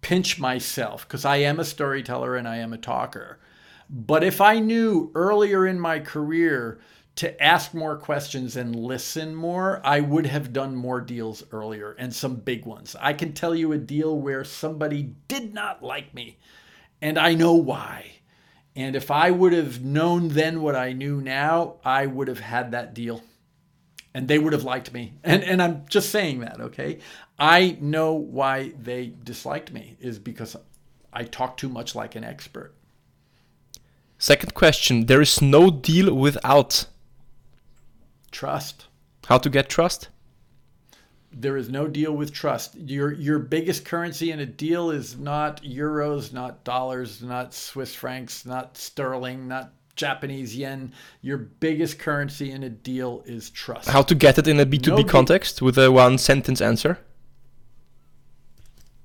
pinch 0.00 0.38
myself 0.38 1.06
because 1.06 1.24
I 1.24 1.36
am 1.36 1.60
a 1.60 1.64
storyteller 1.64 2.36
and 2.36 2.48
I 2.48 2.56
am 2.56 2.72
a 2.72 2.78
talker. 2.78 3.38
But 3.88 4.24
if 4.24 4.40
I 4.40 4.58
knew 4.58 5.12
earlier 5.14 5.66
in 5.66 5.78
my 5.78 6.00
career 6.00 6.80
to 7.16 7.42
ask 7.42 7.74
more 7.74 7.96
questions 7.96 8.56
and 8.56 8.74
listen 8.74 9.34
more, 9.34 9.80
I 9.84 10.00
would 10.00 10.26
have 10.26 10.52
done 10.52 10.74
more 10.74 11.00
deals 11.00 11.44
earlier 11.52 11.94
and 11.98 12.14
some 12.14 12.36
big 12.36 12.64
ones. 12.64 12.96
I 12.98 13.12
can 13.12 13.32
tell 13.32 13.54
you 13.54 13.72
a 13.72 13.78
deal 13.78 14.18
where 14.18 14.44
somebody 14.44 15.14
did 15.28 15.52
not 15.52 15.82
like 15.82 16.14
me 16.14 16.38
and 17.02 17.18
I 17.18 17.34
know 17.34 17.54
why. 17.54 18.12
And 18.74 18.96
if 18.96 19.10
I 19.10 19.30
would 19.30 19.52
have 19.52 19.84
known 19.84 20.28
then 20.28 20.62
what 20.62 20.76
I 20.76 20.92
knew 20.92 21.20
now, 21.20 21.74
I 21.84 22.06
would 22.06 22.28
have 22.28 22.40
had 22.40 22.70
that 22.70 22.94
deal. 22.94 23.22
And 24.14 24.28
they 24.28 24.38
would 24.38 24.52
have 24.52 24.64
liked 24.64 24.92
me. 24.92 25.14
And 25.24 25.42
and 25.42 25.60
I'm 25.60 25.84
just 25.88 26.10
saying 26.10 26.40
that, 26.40 26.60
okay? 26.60 27.00
I 27.38 27.76
know 27.80 28.14
why 28.14 28.72
they 28.80 29.12
disliked 29.24 29.72
me 29.72 29.96
is 30.00 30.18
because 30.18 30.56
I 31.12 31.24
talk 31.24 31.56
too 31.56 31.68
much 31.68 31.94
like 31.94 32.14
an 32.14 32.24
expert. 32.24 32.72
Second 34.18 34.54
question, 34.54 35.06
there 35.06 35.20
is 35.20 35.42
no 35.42 35.70
deal 35.70 36.14
without 36.14 36.86
Trust. 38.32 38.86
How 39.26 39.38
to 39.38 39.48
get 39.48 39.68
trust? 39.68 40.08
There 41.30 41.56
is 41.56 41.70
no 41.70 41.86
deal 41.86 42.12
with 42.12 42.32
trust. 42.32 42.74
Your 42.74 43.12
your 43.12 43.38
biggest 43.38 43.84
currency 43.84 44.32
in 44.32 44.40
a 44.40 44.46
deal 44.46 44.90
is 44.90 45.16
not 45.16 45.62
euros, 45.62 46.32
not 46.32 46.64
dollars, 46.64 47.22
not 47.22 47.54
Swiss 47.54 47.94
francs, 47.94 48.44
not 48.44 48.76
sterling, 48.76 49.48
not 49.48 49.72
Japanese 49.96 50.56
yen. 50.56 50.92
Your 51.20 51.38
biggest 51.38 51.98
currency 51.98 52.50
in 52.50 52.62
a 52.62 52.68
deal 52.68 53.22
is 53.24 53.50
trust. 53.50 53.88
How 53.88 54.02
to 54.02 54.14
get 54.14 54.38
it 54.38 54.48
in 54.48 54.60
a 54.60 54.66
B2B 54.66 54.86
no 54.86 55.04
context 55.04 55.62
with 55.62 55.78
a 55.78 55.90
one 55.90 56.18
sentence 56.18 56.60
answer? 56.60 56.98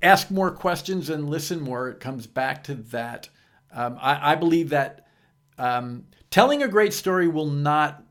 Ask 0.01 0.29
more 0.29 0.51
questions 0.51 1.09
and 1.09 1.29
listen 1.29 1.61
more. 1.61 1.89
It 1.89 1.99
comes 1.99 2.27
back 2.27 2.63
to 2.65 2.75
that. 2.75 3.29
Um, 3.71 3.97
I, 4.01 4.33
I, 4.33 4.35
believe 4.35 4.69
that 4.69 5.07
um, 5.57 6.05
telling 6.29 6.63
a 6.63 6.67
great 6.67 6.93
story 6.93 7.27
will 7.27 7.49
not 7.49 8.03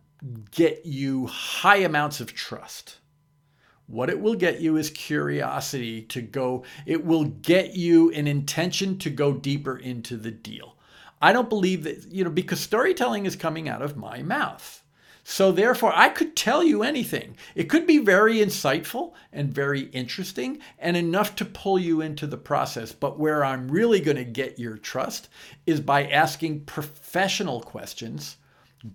get 0.50 0.84
you 0.84 1.26
high 1.26 1.78
amounts 1.78 2.20
of 2.20 2.34
trust. 2.34 2.98
What 3.86 4.10
it 4.10 4.20
will 4.20 4.34
get 4.34 4.60
you 4.60 4.76
is 4.76 4.90
curiosity 4.90 6.02
to 6.02 6.20
go, 6.20 6.64
it 6.86 7.04
will 7.04 7.24
get 7.24 7.74
you 7.74 8.10
an 8.12 8.26
intention 8.26 8.98
to 8.98 9.10
go 9.10 9.32
deeper 9.32 9.76
into 9.76 10.16
the 10.16 10.32
deal. 10.32 10.76
I 11.22 11.32
don't 11.32 11.48
believe 11.48 11.84
that, 11.84 12.06
you 12.10 12.24
know, 12.24 12.30
because 12.30 12.60
storytelling 12.60 13.26
is 13.26 13.36
coming 13.36 13.68
out 13.68 13.82
of 13.82 13.96
my 13.96 14.22
mouth. 14.22 14.82
So 15.28 15.50
therefore, 15.50 15.92
I 15.94 16.08
could 16.08 16.36
tell 16.36 16.62
you 16.62 16.82
anything. 16.82 17.36
It 17.56 17.64
could 17.64 17.86
be 17.86 17.98
very 17.98 18.36
insightful 18.36 19.12
and 19.32 19.52
very 19.52 19.82
interesting 19.86 20.60
and 20.78 20.96
enough 20.96 21.34
to 21.36 21.44
pull 21.44 21.78
you 21.78 22.00
into 22.00 22.28
the 22.28 22.36
process. 22.36 22.92
But 22.92 23.18
where 23.18 23.44
I'm 23.44 23.68
really 23.68 24.00
going 24.00 24.18
to 24.18 24.24
get 24.24 24.58
your 24.58 24.76
trust 24.76 25.28
is 25.66 25.80
by 25.80 26.06
asking 26.06 26.64
professional 26.66 27.60
questions 27.60 28.36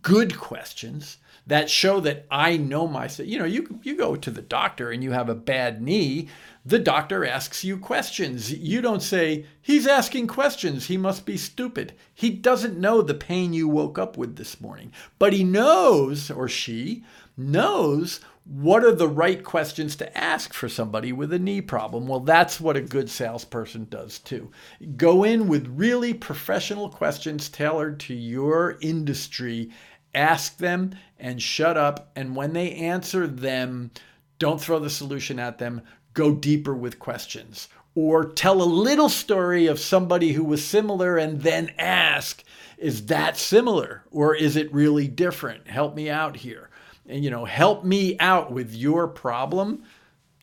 good 0.01 0.37
questions 0.37 1.17
that 1.47 1.69
show 1.69 1.99
that 1.99 2.25
I 2.29 2.57
know 2.57 2.87
myself. 2.87 3.27
You 3.27 3.39
know, 3.39 3.45
you 3.45 3.79
you 3.83 3.95
go 3.97 4.15
to 4.15 4.31
the 4.31 4.41
doctor 4.41 4.91
and 4.91 5.03
you 5.03 5.11
have 5.11 5.27
a 5.27 5.35
bad 5.35 5.81
knee, 5.81 6.27
the 6.65 6.79
doctor 6.79 7.25
asks 7.25 7.63
you 7.63 7.77
questions. 7.77 8.53
You 8.53 8.81
don't 8.81 9.01
say, 9.01 9.45
"He's 9.61 9.87
asking 9.87 10.27
questions, 10.27 10.85
he 10.85 10.97
must 10.97 11.25
be 11.25 11.37
stupid." 11.37 11.93
He 12.13 12.29
doesn't 12.29 12.79
know 12.79 13.01
the 13.01 13.15
pain 13.15 13.53
you 13.53 13.67
woke 13.67 13.97
up 13.97 14.17
with 14.17 14.35
this 14.35 14.61
morning, 14.61 14.93
but 15.17 15.33
he 15.33 15.43
knows 15.43 16.29
or 16.29 16.47
she 16.47 17.03
knows 17.35 18.19
what 18.43 18.83
are 18.83 18.93
the 18.93 19.07
right 19.07 19.43
questions 19.43 19.95
to 19.97 20.17
ask 20.17 20.53
for 20.53 20.67
somebody 20.67 21.13
with 21.13 21.31
a 21.31 21.39
knee 21.39 21.61
problem? 21.61 22.07
Well, 22.07 22.21
that's 22.21 22.59
what 22.59 22.75
a 22.75 22.81
good 22.81 23.09
salesperson 23.09 23.85
does 23.89 24.17
too. 24.17 24.49
Go 24.97 25.23
in 25.23 25.47
with 25.47 25.67
really 25.67 26.13
professional 26.13 26.89
questions 26.89 27.49
tailored 27.49 27.99
to 28.01 28.15
your 28.15 28.77
industry, 28.81 29.69
ask 30.15 30.57
them 30.57 30.95
and 31.19 31.41
shut 31.41 31.77
up. 31.77 32.11
And 32.15 32.35
when 32.35 32.53
they 32.53 32.71
answer 32.71 33.27
them, 33.27 33.91
don't 34.39 34.59
throw 34.59 34.79
the 34.79 34.89
solution 34.89 35.37
at 35.37 35.59
them, 35.59 35.83
go 36.15 36.33
deeper 36.33 36.73
with 36.73 36.97
questions. 36.97 37.69
Or 37.93 38.25
tell 38.25 38.61
a 38.61 38.63
little 38.63 39.09
story 39.09 39.67
of 39.67 39.79
somebody 39.79 40.31
who 40.31 40.45
was 40.45 40.65
similar 40.65 41.17
and 41.17 41.41
then 41.41 41.73
ask, 41.77 42.43
is 42.77 43.05
that 43.07 43.37
similar 43.37 44.03
or 44.09 44.33
is 44.33 44.55
it 44.55 44.73
really 44.73 45.07
different? 45.07 45.67
Help 45.67 45.93
me 45.93 46.09
out 46.09 46.37
here 46.37 46.70
you 47.05 47.29
know 47.29 47.45
help 47.45 47.83
me 47.83 48.17
out 48.19 48.51
with 48.51 48.73
your 48.73 49.07
problem. 49.07 49.83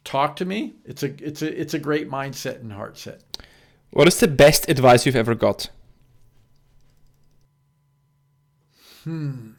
Talk 0.04 0.36
to 0.36 0.44
me. 0.44 0.74
It's 0.84 1.02
a 1.02 1.14
it's 1.24 1.42
a 1.42 1.61
it's 1.61 1.74
a 1.74 1.78
great 1.78 2.11
mindset 2.11 2.61
and 2.61 2.72
heart 2.72 2.96
set. 2.98 3.22
What 3.90 4.06
is 4.06 4.20
the 4.20 4.28
best 4.28 4.68
advice 4.68 5.06
you've 5.06 5.16
ever 5.16 5.34
got? 5.34 5.70
Hmm. 9.04 9.52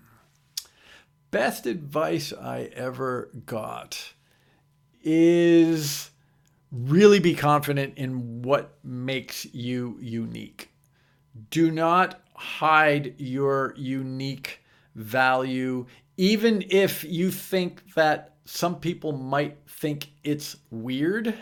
Best 1.31 1.65
advice 1.67 2.33
i 2.33 2.71
ever 2.73 3.29
got 3.45 4.13
is 5.03 6.09
really 6.71 7.19
be 7.19 7.35
confident 7.35 7.97
in 7.97 8.41
what 8.41 8.77
makes 8.83 9.45
you 9.53 9.97
unique. 10.01 10.71
Do 11.49 11.71
not 11.71 12.21
hide 12.33 13.15
your 13.17 13.73
unique 13.77 14.61
value 14.95 15.85
even 16.19 16.65
if 16.69 17.05
you 17.05 17.31
think 17.31 17.93
that 17.93 18.35
some 18.43 18.75
people 18.77 19.13
might 19.13 19.57
think 19.69 20.09
it's 20.21 20.57
weird, 20.69 21.33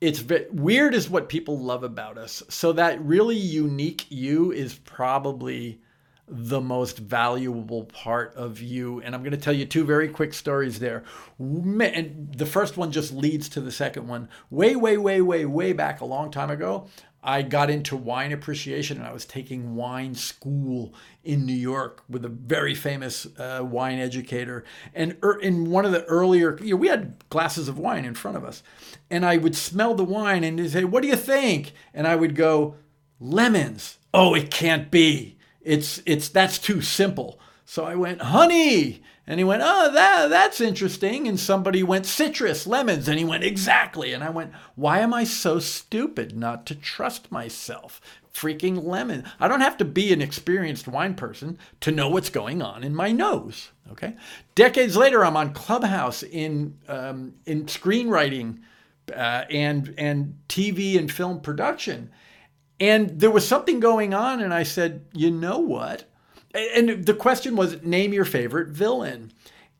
it's 0.00 0.24
weird 0.50 0.92
is 0.92 1.08
what 1.08 1.28
people 1.28 1.56
love 1.56 1.84
about 1.84 2.18
us. 2.18 2.42
So 2.48 2.72
that 2.72 3.00
really 3.00 3.36
unique 3.36 4.06
you 4.08 4.50
is 4.50 4.74
probably 4.74 5.80
the 6.26 6.60
most 6.60 6.98
valuable 6.98 7.84
part 7.84 8.34
of 8.34 8.60
you. 8.60 9.02
And 9.02 9.14
I'm 9.14 9.22
going 9.22 9.30
to 9.32 9.36
tell 9.36 9.52
you 9.52 9.66
two 9.66 9.84
very 9.84 10.08
quick 10.08 10.34
stories 10.34 10.80
there. 10.80 11.04
And 11.38 12.34
the 12.36 12.46
first 12.46 12.76
one 12.76 12.90
just 12.90 13.12
leads 13.12 13.48
to 13.50 13.60
the 13.60 13.70
second 13.70 14.08
one. 14.08 14.28
Way, 14.50 14.74
way, 14.74 14.96
way, 14.96 15.20
way, 15.20 15.44
way 15.44 15.72
back 15.72 16.00
a 16.00 16.04
long 16.04 16.32
time 16.32 16.50
ago, 16.50 16.88
I 17.22 17.42
got 17.42 17.68
into 17.68 17.96
wine 17.96 18.32
appreciation 18.32 18.96
and 18.96 19.06
I 19.06 19.12
was 19.12 19.26
taking 19.26 19.74
wine 19.74 20.14
school 20.14 20.94
in 21.22 21.44
New 21.44 21.52
York 21.52 22.02
with 22.08 22.24
a 22.24 22.30
very 22.30 22.74
famous 22.74 23.26
uh, 23.38 23.62
wine 23.62 23.98
educator. 23.98 24.64
And 24.94 25.18
er, 25.22 25.38
in 25.38 25.70
one 25.70 25.84
of 25.84 25.92
the 25.92 26.04
earlier, 26.04 26.58
you 26.62 26.70
know, 26.70 26.76
we 26.76 26.88
had 26.88 27.22
glasses 27.28 27.68
of 27.68 27.78
wine 27.78 28.06
in 28.06 28.14
front 28.14 28.38
of 28.38 28.44
us. 28.44 28.62
And 29.10 29.26
I 29.26 29.36
would 29.36 29.54
smell 29.54 29.94
the 29.94 30.04
wine 30.04 30.44
and 30.44 30.58
he'd 30.58 30.70
say, 30.70 30.84
What 30.84 31.02
do 31.02 31.08
you 31.08 31.16
think? 31.16 31.72
And 31.92 32.06
I 32.06 32.16
would 32.16 32.34
go, 32.34 32.76
Lemons. 33.18 33.98
Oh, 34.14 34.34
it 34.34 34.50
can't 34.50 34.90
be. 34.90 35.36
It's, 35.60 36.02
it's, 36.06 36.30
that's 36.30 36.58
too 36.58 36.80
simple. 36.80 37.38
So 37.66 37.84
I 37.84 37.96
went, 37.96 38.22
Honey. 38.22 39.02
And 39.30 39.38
he 39.38 39.44
went, 39.44 39.62
Oh, 39.64 39.92
that, 39.92 40.28
that's 40.28 40.60
interesting. 40.60 41.28
And 41.28 41.38
somebody 41.38 41.84
went, 41.84 42.04
Citrus, 42.04 42.66
lemons. 42.66 43.06
And 43.06 43.16
he 43.16 43.24
went, 43.24 43.44
Exactly. 43.44 44.12
And 44.12 44.24
I 44.24 44.30
went, 44.30 44.52
Why 44.74 44.98
am 44.98 45.14
I 45.14 45.22
so 45.22 45.60
stupid 45.60 46.36
not 46.36 46.66
to 46.66 46.74
trust 46.74 47.30
myself? 47.30 48.00
Freaking 48.34 48.82
lemon. 48.82 49.22
I 49.38 49.46
don't 49.46 49.60
have 49.60 49.76
to 49.76 49.84
be 49.84 50.12
an 50.12 50.20
experienced 50.20 50.88
wine 50.88 51.14
person 51.14 51.58
to 51.78 51.92
know 51.92 52.08
what's 52.08 52.28
going 52.28 52.60
on 52.60 52.82
in 52.82 52.92
my 52.92 53.12
nose. 53.12 53.70
Okay. 53.92 54.16
Decades 54.56 54.96
later, 54.96 55.24
I'm 55.24 55.36
on 55.36 55.52
Clubhouse 55.52 56.24
in, 56.24 56.76
um, 56.88 57.34
in 57.46 57.66
screenwriting 57.66 58.58
uh, 59.14 59.44
and, 59.48 59.94
and 59.96 60.40
TV 60.48 60.98
and 60.98 61.08
film 61.10 61.40
production. 61.40 62.10
And 62.80 63.20
there 63.20 63.30
was 63.30 63.46
something 63.46 63.78
going 63.78 64.12
on. 64.12 64.40
And 64.40 64.52
I 64.52 64.64
said, 64.64 65.04
You 65.14 65.30
know 65.30 65.60
what? 65.60 66.09
And 66.54 67.04
the 67.04 67.14
question 67.14 67.56
was 67.56 67.82
name 67.82 68.12
your 68.12 68.24
favorite 68.24 68.68
villain. 68.68 69.32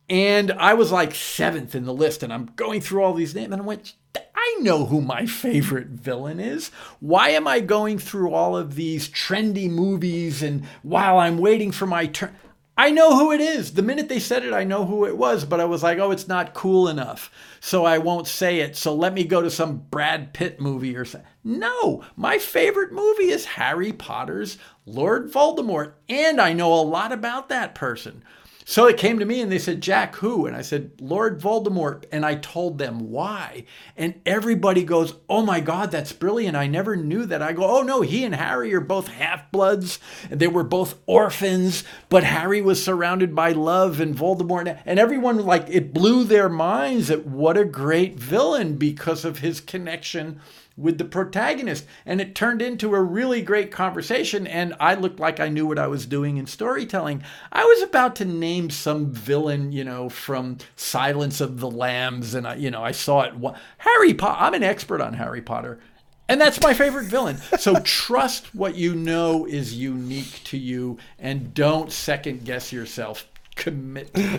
And 0.09 0.51
I 0.53 0.75
was 0.75 0.91
like 0.91 1.15
seventh 1.15 1.77
in 1.77 1.85
the 1.85 1.95
list, 1.95 2.25
and 2.25 2.33
I'm 2.33 2.51
going 2.57 2.81
through 2.81 3.03
all 3.05 3.15
these 3.15 3.35
names, 3.35 3.53
and 3.53 3.63
I 3.63 3.65
went, 3.65 3.95
I 4.35 4.57
know 4.61 4.87
who 4.87 5.01
my 5.01 5.27
favorite 5.27 5.89
villain 5.89 6.41
is. 6.41 6.71
Why 6.99 7.29
am 7.31 7.47
I 7.47 7.61
going 7.61 7.99
through 7.99 8.33
all 8.33 8.57
of 8.57 8.75
these 8.75 9.09
trendy 9.09 9.71
movies 9.71 10.43
and 10.43 10.67
while 10.83 11.19
I'm 11.19 11.39
waiting 11.39 11.71
for 11.71 11.87
my 11.87 12.07
turn? 12.07 12.35
I 12.77 12.91
know 12.91 13.19
who 13.19 13.31
it 13.33 13.41
is. 13.41 13.75
The 13.75 13.83
minute 13.83 14.09
they 14.09 14.19
said 14.19 14.43
it, 14.43 14.55
I 14.55 14.65
know 14.65 14.87
who 14.87 15.05
it 15.05 15.19
was, 15.19 15.45
but 15.45 15.61
I 15.61 15.67
was 15.67 15.83
like, 15.83 15.99
oh, 15.99 16.11
it's 16.11 16.27
not 16.27 16.55
cool 16.55 16.89
enough. 16.89 17.31
So 17.61 17.85
I 17.85 17.99
won't 17.99 18.27
say 18.27 18.61
it. 18.61 18.75
So 18.75 18.95
let 18.95 19.13
me 19.13 19.23
go 19.23 19.43
to 19.43 19.51
some 19.51 19.85
Brad 19.91 20.33
Pitt 20.33 20.61
movie 20.61 20.97
or 20.97 21.05
something. 21.05 21.29
No, 21.45 22.03
my 22.17 22.39
favorite 22.39 22.93
movie 22.93 23.31
is 23.31 23.45
Harry 23.45 23.93
Potter's 23.93 24.57
Lord 24.87 25.31
Voldemort. 25.31 25.93
And 26.09 26.41
I 26.41 26.55
know 26.55 26.73
a 26.73 26.81
lot 26.81 27.13
about 27.13 27.51
that 27.51 27.75
person. 27.75 28.25
So 28.71 28.87
it 28.87 28.99
came 28.99 29.19
to 29.19 29.25
me 29.25 29.41
and 29.41 29.51
they 29.51 29.59
said, 29.59 29.81
Jack, 29.81 30.15
who? 30.15 30.47
And 30.47 30.55
I 30.55 30.63
said, 30.63 30.93
Lord 31.01 31.41
Voldemort. 31.41 32.05
And 32.13 32.25
I 32.25 32.37
told 32.37 32.79
them 32.79 33.11
why. 33.11 33.65
And 33.97 34.21
everybody 34.25 34.85
goes, 34.85 35.15
Oh 35.29 35.45
my 35.45 35.59
God, 35.59 35.91
that's 35.91 36.13
brilliant. 36.13 36.57
I 36.57 36.69
never 36.69 36.95
knew 36.95 37.27
that. 37.27 37.43
I 37.43 37.53
go, 37.53 37.65
Oh 37.65 37.83
no, 37.83 38.01
he 38.03 38.23
and 38.25 38.33
Harry 38.33 38.73
are 38.73 38.81
both 38.81 39.09
half 39.09 39.51
bloods. 39.51 39.99
And 40.31 40.39
they 40.39 40.47
were 40.47 40.63
both 40.63 40.95
orphans, 41.07 41.83
but 42.09 42.23
Harry 42.23 42.63
was 42.63 42.81
surrounded 42.81 43.35
by 43.35 43.51
love 43.51 43.99
and 43.99 44.15
Voldemort. 44.15 44.81
And 44.87 45.01
everyone, 45.01 45.39
like, 45.39 45.67
it 45.69 45.93
blew 45.93 46.23
their 46.23 46.49
minds 46.49 47.11
at 47.11 47.27
what 47.27 47.57
a 47.57 47.65
great 47.65 48.21
villain 48.21 48.77
because 48.77 49.25
of 49.25 49.41
his 49.41 49.61
connection 49.61 50.41
with 50.77 50.99
the 50.99 51.05
protagonist. 51.05 51.87
And 52.07 52.21
it 52.21 52.35
turned 52.35 52.63
into 52.63 52.95
a 52.95 53.03
really 53.03 53.43
great 53.43 53.71
conversation. 53.71 54.47
And 54.47 54.75
I 54.81 54.95
looked 54.95 55.21
like 55.21 55.41
I 55.41 55.49
knew 55.49 55.67
what 55.67 55.79
I 55.79 55.87
was 55.87 56.07
doing 56.07 56.37
in 56.37 56.47
storytelling. 56.47 57.23
I 57.53 57.65
was 57.65 57.83
about 57.83 58.17
to 58.17 58.25
name 58.25 58.71
some 58.71 59.13
villain, 59.13 59.73
you 59.73 59.85
know, 59.85 60.09
from 60.09 60.59
Silence 60.77 61.41
of 61.41 61.61
the 61.61 61.71
Lambs. 61.71 62.35
And 62.35 62.47
I, 62.47 62.55
you 62.57 62.71
know, 62.71 62.83
I 62.83 62.93
saw 62.93 63.23
it. 63.23 63.35
Harry 63.79 64.15
Potter. 64.15 64.41
I'm 64.41 64.55
an 64.55 64.63
expert 64.63 65.01
on 65.01 65.15
Harry 65.15 65.43
Potter. 65.43 65.79
And 66.29 66.41
that's 66.41 66.61
my 66.61 66.75
favorite 66.75 67.07
villain. 67.07 67.39
So 67.59 67.81
trust 67.85 68.55
what 68.55 68.77
you 68.77 68.95
know 68.95 69.47
is 69.47 69.75
unique 69.75 70.41
to 70.45 70.57
you 70.57 70.99
and 71.19 71.53
don't 71.53 71.91
second 71.91 72.45
guess 72.45 72.73
yourself 72.73 73.27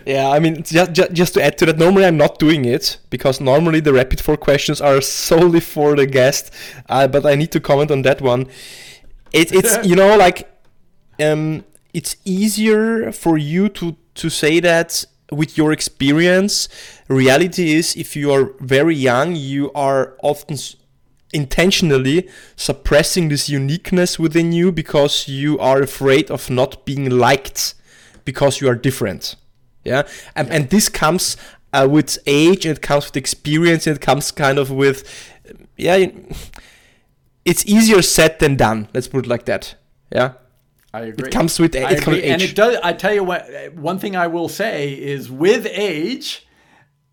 Yeah, 0.05 0.29
I 0.29 0.39
mean, 0.39 0.63
just, 0.63 0.93
just, 0.93 1.13
just 1.13 1.33
to 1.35 1.43
add 1.43 1.57
to 1.59 1.65
that, 1.67 1.77
normally 1.77 2.05
I'm 2.05 2.17
not 2.17 2.39
doing 2.39 2.65
it 2.65 2.97
because 3.09 3.39
normally 3.39 3.79
the 3.79 3.93
rapid 3.93 4.21
four 4.21 4.37
questions 4.37 4.81
are 4.81 5.01
solely 5.27 5.59
for 5.59 5.95
the 5.95 6.05
guest. 6.05 6.53
Uh, 6.89 7.07
but 7.07 7.25
I 7.25 7.35
need 7.35 7.51
to 7.51 7.59
comment 7.59 7.91
on 7.91 8.01
that 8.03 8.21
one. 8.21 8.47
It, 9.33 9.51
it's 9.53 9.77
you 9.85 9.95
know 9.95 10.17
like 10.17 10.49
um, 11.21 11.63
it's 11.93 12.15
easier 12.25 13.11
for 13.11 13.37
you 13.37 13.69
to 13.69 13.95
to 14.15 14.29
say 14.29 14.59
that 14.59 15.05
with 15.31 15.57
your 15.57 15.71
experience. 15.71 16.67
Reality 17.07 17.73
is, 17.73 17.95
if 17.95 18.15
you 18.15 18.31
are 18.31 18.53
very 18.59 18.95
young, 18.95 19.35
you 19.35 19.71
are 19.73 20.17
often 20.21 20.57
intentionally 21.33 22.29
suppressing 22.55 23.29
this 23.29 23.47
uniqueness 23.47 24.19
within 24.19 24.51
you 24.51 24.71
because 24.71 25.27
you 25.27 25.57
are 25.59 25.81
afraid 25.81 26.29
of 26.29 26.49
not 26.49 26.85
being 26.85 27.09
liked 27.09 27.73
because 28.25 28.61
you 28.61 28.67
are 28.69 28.75
different. 28.75 29.35
Yeah, 29.83 30.07
and, 30.35 30.49
and 30.49 30.69
this 30.69 30.89
comes 30.89 31.37
uh, 31.73 31.87
with 31.89 32.17
age, 32.25 32.65
and 32.65 32.77
it 32.77 32.81
comes 32.81 33.05
with 33.05 33.17
experience, 33.17 33.87
and 33.87 33.95
it 33.97 34.01
comes 34.01 34.31
kind 34.31 34.57
of 34.57 34.69
with, 34.69 35.03
yeah, 35.77 36.07
it's 37.45 37.65
easier 37.65 38.01
said 38.01 38.39
than 38.39 38.55
done. 38.55 38.87
Let's 38.93 39.07
put 39.07 39.25
it 39.25 39.29
like 39.29 39.45
that. 39.45 39.75
Yeah. 40.11 40.33
I 40.93 41.03
agree. 41.03 41.29
It 41.29 41.31
comes 41.31 41.57
with, 41.57 41.73
it 41.73 41.87
comes 41.87 42.05
with 42.05 42.17
age. 42.17 42.31
And 42.31 42.41
it 42.41 42.53
does. 42.53 42.77
I 42.83 42.91
tell 42.91 43.13
you 43.13 43.23
what. 43.23 43.47
One 43.75 43.97
thing 43.97 44.17
I 44.17 44.27
will 44.27 44.49
say 44.49 44.91
is, 44.91 45.31
with 45.31 45.65
age, 45.65 46.45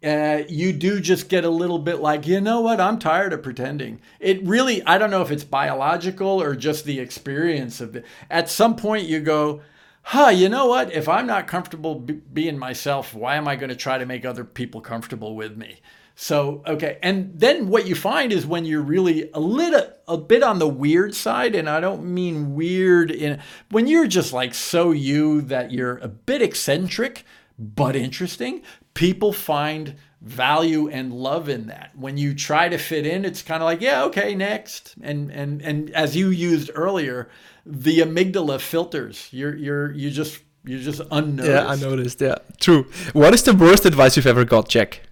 uh, 0.02 0.42
you 0.48 0.72
do 0.72 1.00
just 1.00 1.28
get 1.28 1.44
a 1.44 1.48
little 1.48 1.78
bit 1.78 2.00
like, 2.00 2.26
you 2.26 2.40
know 2.40 2.60
what? 2.60 2.80
I'm 2.80 2.98
tired 2.98 3.32
of 3.32 3.44
pretending. 3.44 4.00
It 4.18 4.42
really. 4.42 4.82
I 4.82 4.98
don't 4.98 5.12
know 5.12 5.22
if 5.22 5.30
it's 5.30 5.44
biological 5.44 6.42
or 6.42 6.56
just 6.56 6.86
the 6.86 6.98
experience 6.98 7.80
of 7.80 7.94
it. 7.94 8.04
At 8.28 8.50
some 8.50 8.74
point, 8.74 9.06
you 9.06 9.20
go, 9.20 9.60
huh, 10.08 10.30
you 10.30 10.48
know 10.48 10.64
what? 10.64 10.90
If 10.90 11.06
I'm 11.06 11.26
not 11.26 11.46
comfortable 11.46 11.96
b- 11.96 12.22
being 12.32 12.58
myself, 12.58 13.12
why 13.12 13.36
am 13.36 13.46
I 13.46 13.56
going 13.56 13.68
to 13.68 13.76
try 13.76 13.98
to 13.98 14.06
make 14.06 14.24
other 14.24 14.42
people 14.42 14.80
comfortable 14.80 15.36
with 15.36 15.54
me? 15.58 15.80
So, 16.14 16.62
okay. 16.66 16.98
And 17.02 17.38
then 17.38 17.68
what 17.68 17.86
you 17.86 17.94
find 17.94 18.32
is 18.32 18.46
when 18.46 18.64
you're 18.64 18.80
really 18.80 19.30
a 19.34 19.38
little, 19.38 19.86
a 20.08 20.16
bit 20.16 20.42
on 20.42 20.60
the 20.60 20.68
weird 20.68 21.14
side, 21.14 21.54
and 21.54 21.68
I 21.68 21.80
don't 21.80 22.04
mean 22.04 22.54
weird 22.54 23.10
in, 23.10 23.38
when 23.70 23.86
you're 23.86 24.06
just 24.06 24.32
like 24.32 24.54
so 24.54 24.92
you 24.92 25.42
that 25.42 25.72
you're 25.72 25.98
a 25.98 26.08
bit 26.08 26.40
eccentric, 26.40 27.26
but 27.58 27.94
interesting, 27.94 28.62
people 28.94 29.34
find 29.34 29.96
value 30.22 30.88
and 30.88 31.12
love 31.12 31.50
in 31.50 31.66
that. 31.66 31.90
When 31.94 32.16
you 32.16 32.34
try 32.34 32.70
to 32.70 32.78
fit 32.78 33.06
in, 33.06 33.26
it's 33.26 33.42
kind 33.42 33.62
of 33.62 33.66
like, 33.66 33.82
yeah, 33.82 34.04
okay, 34.04 34.34
next. 34.34 34.94
And, 35.02 35.30
and, 35.30 35.60
and 35.60 35.90
as 35.90 36.16
you 36.16 36.30
used 36.30 36.70
earlier, 36.74 37.28
the 37.70 38.00
amygdala 38.00 38.58
filters. 38.60 39.28
You're 39.30 39.54
you're 39.56 39.92
you 39.92 40.10
just 40.10 40.40
You're 40.64 40.80
just 40.80 41.00
unnoticed. 41.10 41.48
Yeah, 41.48 41.66
I 41.66 41.76
noticed. 41.76 42.20
Yeah, 42.20 42.36
true. 42.60 42.84
What 43.12 43.32
is 43.32 43.42
the 43.42 43.54
worst 43.54 43.86
advice 43.86 44.16
you've 44.16 44.26
ever 44.26 44.44
got, 44.44 44.68
Jack? 44.68 45.02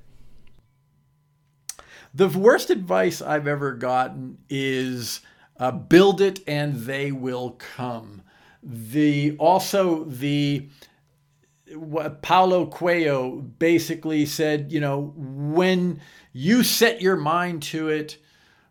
The 2.13 2.29
worst 2.29 2.71
advice 2.71 3.23
I've 3.23 3.47
ever 3.47 3.73
gotten 3.73 4.39
is 4.51 5.21
uh, 5.59 5.71
build 5.71 6.21
it 6.21 6.41
and 6.47 6.75
they 6.75 7.13
will 7.13 7.53
come. 7.77 8.23
The 8.63 9.37
also 9.39 10.05
the 10.05 10.69
what 11.75 12.23
Paulo 12.23 12.67
Coelho 12.67 13.37
basically 13.59 14.27
said, 14.27 14.73
you 14.73 14.81
know, 14.81 15.13
when 15.17 16.01
you 16.33 16.63
set 16.63 17.01
your 17.01 17.17
mind 17.17 17.63
to 17.65 17.89
it, 17.89 18.19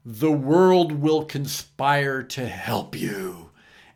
the 0.03 0.31
world 0.31 0.91
will 0.91 1.25
conspire 1.25 2.21
to 2.23 2.45
help 2.47 2.95
you. 2.95 3.44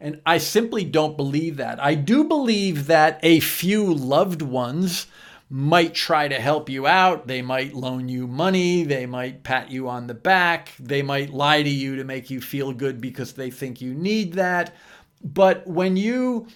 And 0.02 0.22
I 0.26 0.38
simply 0.38 0.86
don't 0.86 1.18
believe 1.18 1.58
that. 1.58 1.82
I 1.84 1.96
do 1.96 2.24
believe 2.24 2.88
that 2.88 3.20
a 3.22 3.40
few 3.42 3.94
loved 3.94 4.42
ones 4.42 5.08
might 5.50 5.96
try 5.96 6.28
to 6.28 6.40
help 6.40 6.70
you 6.70 6.88
out. 6.88 7.28
They 7.28 7.42
might 7.42 7.74
loan 7.74 8.08
you 8.08 8.28
money. 8.28 8.84
They 8.84 9.06
might 9.06 9.44
pat 9.44 9.72
you 9.72 9.90
on 9.90 10.08
the 10.08 10.14
back. 10.14 10.74
They 10.80 11.02
might 11.02 11.32
lie 11.32 11.64
to 11.64 11.70
you 11.70 11.96
to 11.96 12.04
make 12.04 12.30
you 12.30 12.40
feel 12.40 12.72
good 12.72 13.02
because 13.02 13.34
they 13.34 13.50
think 13.50 13.82
you 13.82 13.94
need 13.94 14.34
that. 14.34 14.76
But 15.24 15.66
when 15.68 15.98
you 15.98 16.48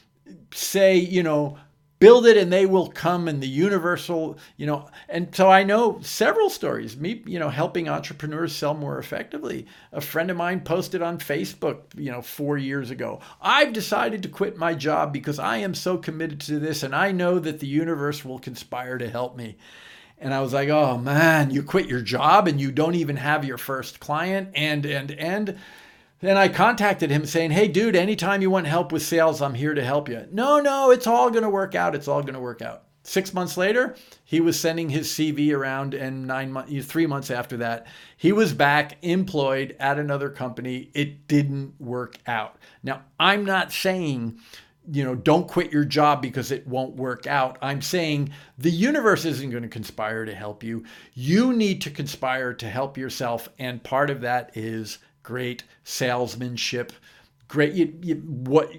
say, 0.53 0.95
you 0.97 1.23
know, 1.23 1.57
build 2.03 2.25
it 2.25 2.35
and 2.35 2.51
they 2.51 2.65
will 2.65 2.89
come 2.89 3.29
and 3.29 3.41
the 3.41 3.47
universal 3.47 4.37
you 4.57 4.65
know 4.65 4.85
and 5.07 5.33
so 5.33 5.49
i 5.49 5.63
know 5.63 5.97
several 6.01 6.49
stories 6.49 6.97
me 6.97 7.23
you 7.25 7.39
know 7.39 7.47
helping 7.47 7.87
entrepreneurs 7.87 8.53
sell 8.53 8.73
more 8.73 8.99
effectively. 8.99 9.65
A 9.93 10.01
friend 10.01 10.29
of 10.29 10.35
mine 10.35 10.59
posted 10.59 11.01
on 11.01 11.17
facebook 11.17 11.77
you 11.95 12.11
know 12.11 12.21
4 12.21 12.57
years 12.57 12.91
ago 12.91 13.21
i've 13.41 13.71
decided 13.71 14.21
to 14.23 14.27
quit 14.27 14.57
my 14.57 14.73
job 14.73 15.13
because 15.13 15.39
i 15.39 15.55
am 15.55 15.73
so 15.73 15.97
committed 15.97 16.41
to 16.41 16.59
this 16.59 16.83
and 16.83 16.93
i 16.93 17.13
know 17.13 17.39
that 17.39 17.61
the 17.61 17.67
universe 17.67 18.25
will 18.25 18.39
conspire 18.39 18.97
to 18.97 19.09
help 19.09 19.37
me. 19.37 19.55
And 20.19 20.33
i 20.33 20.41
was 20.41 20.51
like 20.51 20.67
oh 20.67 20.97
man 20.97 21.51
you 21.51 21.63
quit 21.63 21.87
your 21.87 22.01
job 22.01 22.49
and 22.49 22.59
you 22.59 22.73
don't 22.73 22.95
even 22.95 23.15
have 23.15 23.45
your 23.45 23.57
first 23.57 24.01
client 24.01 24.49
and 24.55 24.85
and 24.85 25.11
and 25.11 25.57
then 26.23 26.37
I 26.37 26.47
contacted 26.47 27.09
him 27.09 27.25
saying, 27.25 27.51
Hey, 27.51 27.67
dude, 27.67 27.95
anytime 27.95 28.41
you 28.41 28.49
want 28.49 28.67
help 28.67 28.91
with 28.91 29.03
sales, 29.03 29.41
I'm 29.41 29.55
here 29.55 29.73
to 29.73 29.83
help 29.83 30.07
you. 30.07 30.25
No, 30.31 30.59
no, 30.59 30.91
it's 30.91 31.07
all 31.07 31.29
going 31.29 31.43
to 31.43 31.49
work 31.49 31.75
out. 31.75 31.95
It's 31.95 32.07
all 32.07 32.21
going 32.21 32.33
to 32.33 32.39
work 32.39 32.61
out. 32.61 32.83
Six 33.05 33.33
months 33.33 33.57
later, 33.57 33.95
he 34.23 34.39
was 34.39 34.57
sending 34.57 34.87
his 34.87 35.09
CV 35.09 35.53
around, 35.53 35.93
and 35.93 36.25
nine 36.25 36.53
months, 36.53 36.85
three 36.85 37.05
months 37.05 37.29
after 37.29 37.57
that, 37.57 37.85
he 38.15 38.31
was 38.31 38.53
back 38.53 38.97
employed 39.01 39.75
at 39.77 39.99
another 39.99 40.29
company. 40.29 40.89
It 40.93 41.27
didn't 41.27 41.79
work 41.81 42.17
out. 42.25 42.55
Now, 42.81 43.03
I'm 43.19 43.43
not 43.43 43.73
saying, 43.73 44.39
you 44.89 45.03
know, 45.03 45.15
don't 45.15 45.49
quit 45.49 45.73
your 45.73 45.83
job 45.83 46.21
because 46.21 46.49
it 46.49 46.65
won't 46.65 46.95
work 46.95 47.27
out. 47.27 47.57
I'm 47.61 47.81
saying 47.81 48.31
the 48.57 48.71
universe 48.71 49.25
isn't 49.25 49.49
going 49.49 49.63
to 49.63 49.69
conspire 49.69 50.23
to 50.23 50.33
help 50.33 50.63
you. 50.63 50.85
You 51.13 51.51
need 51.51 51.81
to 51.81 51.89
conspire 51.89 52.53
to 52.53 52.69
help 52.69 52.97
yourself. 52.97 53.49
And 53.59 53.83
part 53.83 54.09
of 54.09 54.21
that 54.21 54.55
is 54.55 54.99
great 55.23 55.63
salesmanship, 55.83 56.93
great 57.47 57.73
you, 57.73 57.97
you, 58.01 58.15
what 58.15 58.71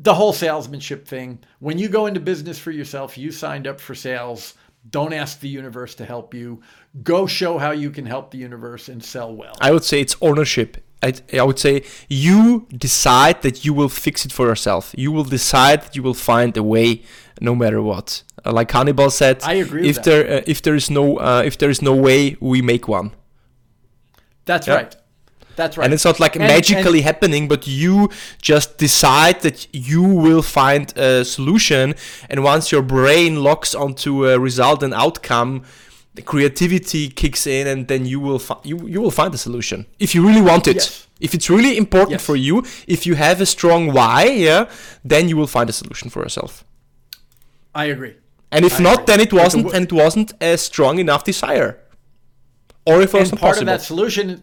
the 0.00 0.14
whole 0.14 0.32
salesmanship 0.32 1.06
thing. 1.06 1.38
When 1.60 1.78
you 1.78 1.88
go 1.88 2.06
into 2.06 2.20
business 2.20 2.58
for 2.58 2.70
yourself, 2.70 3.16
you 3.16 3.32
signed 3.32 3.66
up 3.66 3.80
for 3.80 3.94
sales. 3.94 4.54
Don't 4.90 5.12
ask 5.12 5.40
the 5.40 5.48
universe 5.48 5.94
to 5.96 6.04
help 6.04 6.32
you. 6.32 6.62
Go 7.02 7.26
show 7.26 7.58
how 7.58 7.72
you 7.72 7.90
can 7.90 8.06
help 8.06 8.30
the 8.30 8.38
universe 8.38 8.88
and 8.88 9.02
sell 9.02 9.34
well. 9.34 9.56
I 9.60 9.72
would 9.72 9.84
say 9.84 10.00
it's 10.00 10.16
ownership. 10.20 10.76
I, 11.02 11.12
I 11.32 11.42
would 11.42 11.58
say 11.58 11.82
you 12.08 12.66
decide 12.70 13.42
that 13.42 13.64
you 13.64 13.74
will 13.74 13.88
fix 13.88 14.24
it 14.24 14.32
for 14.32 14.46
yourself. 14.46 14.94
You 14.96 15.10
will 15.12 15.24
decide 15.24 15.82
that 15.82 15.96
you 15.96 16.02
will 16.02 16.14
find 16.14 16.56
a 16.56 16.62
way, 16.62 17.02
no 17.40 17.54
matter 17.54 17.82
what. 17.82 18.22
Uh, 18.44 18.52
like 18.52 18.70
Hannibal 18.70 19.10
said, 19.10 19.42
I 19.42 19.54
agree. 19.54 19.88
If 19.88 20.02
there 20.04 20.38
uh, 20.38 20.42
if 20.46 20.62
there 20.62 20.74
is 20.74 20.88
no 20.88 21.16
uh, 21.16 21.42
if 21.44 21.58
there 21.58 21.70
is 21.70 21.82
no 21.82 21.94
way, 21.94 22.36
we 22.40 22.62
make 22.62 22.86
one. 22.86 23.10
That's 24.44 24.68
right. 24.68 24.96
That's 25.56 25.76
right. 25.76 25.84
And 25.84 25.94
it's 25.94 26.04
not 26.04 26.20
like 26.20 26.36
and, 26.36 26.44
magically 26.44 26.98
and 26.98 27.06
happening, 27.06 27.48
but 27.48 27.66
you 27.66 28.10
just 28.40 28.78
decide 28.78 29.40
that 29.40 29.66
you 29.72 30.02
will 30.02 30.42
find 30.42 30.96
a 30.96 31.24
solution. 31.24 31.94
And 32.28 32.44
once 32.44 32.70
your 32.70 32.82
brain 32.82 33.42
locks 33.42 33.74
onto 33.74 34.26
a 34.26 34.38
result 34.38 34.82
and 34.82 34.92
outcome, 34.94 35.62
the 36.14 36.22
creativity 36.22 37.08
kicks 37.08 37.46
in, 37.46 37.66
and 37.66 37.88
then 37.88 38.06
you 38.06 38.20
will 38.20 38.38
fi- 38.38 38.60
you 38.64 38.86
you 38.86 39.00
will 39.00 39.10
find 39.10 39.34
a 39.34 39.38
solution 39.38 39.86
if 39.98 40.14
you 40.14 40.26
really 40.26 40.40
want 40.40 40.66
it. 40.66 40.76
Yes. 40.76 41.06
If 41.18 41.32
it's 41.32 41.48
really 41.48 41.78
important 41.78 42.20
yes. 42.20 42.26
for 42.26 42.36
you, 42.36 42.62
if 42.86 43.06
you 43.06 43.14
have 43.14 43.40
a 43.40 43.46
strong 43.46 43.92
why, 43.92 44.24
yeah, 44.24 44.68
then 45.02 45.30
you 45.30 45.36
will 45.36 45.46
find 45.46 45.70
a 45.70 45.72
solution 45.72 46.10
for 46.10 46.22
yourself. 46.22 46.64
I 47.74 47.86
agree. 47.86 48.16
And 48.52 48.64
if 48.64 48.78
I 48.80 48.82
not, 48.82 48.94
agree. 48.94 49.04
then 49.06 49.20
it 49.20 49.32
wasn't, 49.32 49.74
and 49.74 49.84
it 49.86 49.92
wasn't 49.92 50.32
a 50.42 50.58
strong 50.58 50.98
enough 50.98 51.24
desire, 51.24 51.80
or 52.84 53.00
if 53.00 53.14
it 53.14 53.18
wasn't 53.18 53.40
part 53.40 53.54
possible. 53.54 53.72
of 53.72 53.80
that 53.80 53.82
solution 53.82 54.42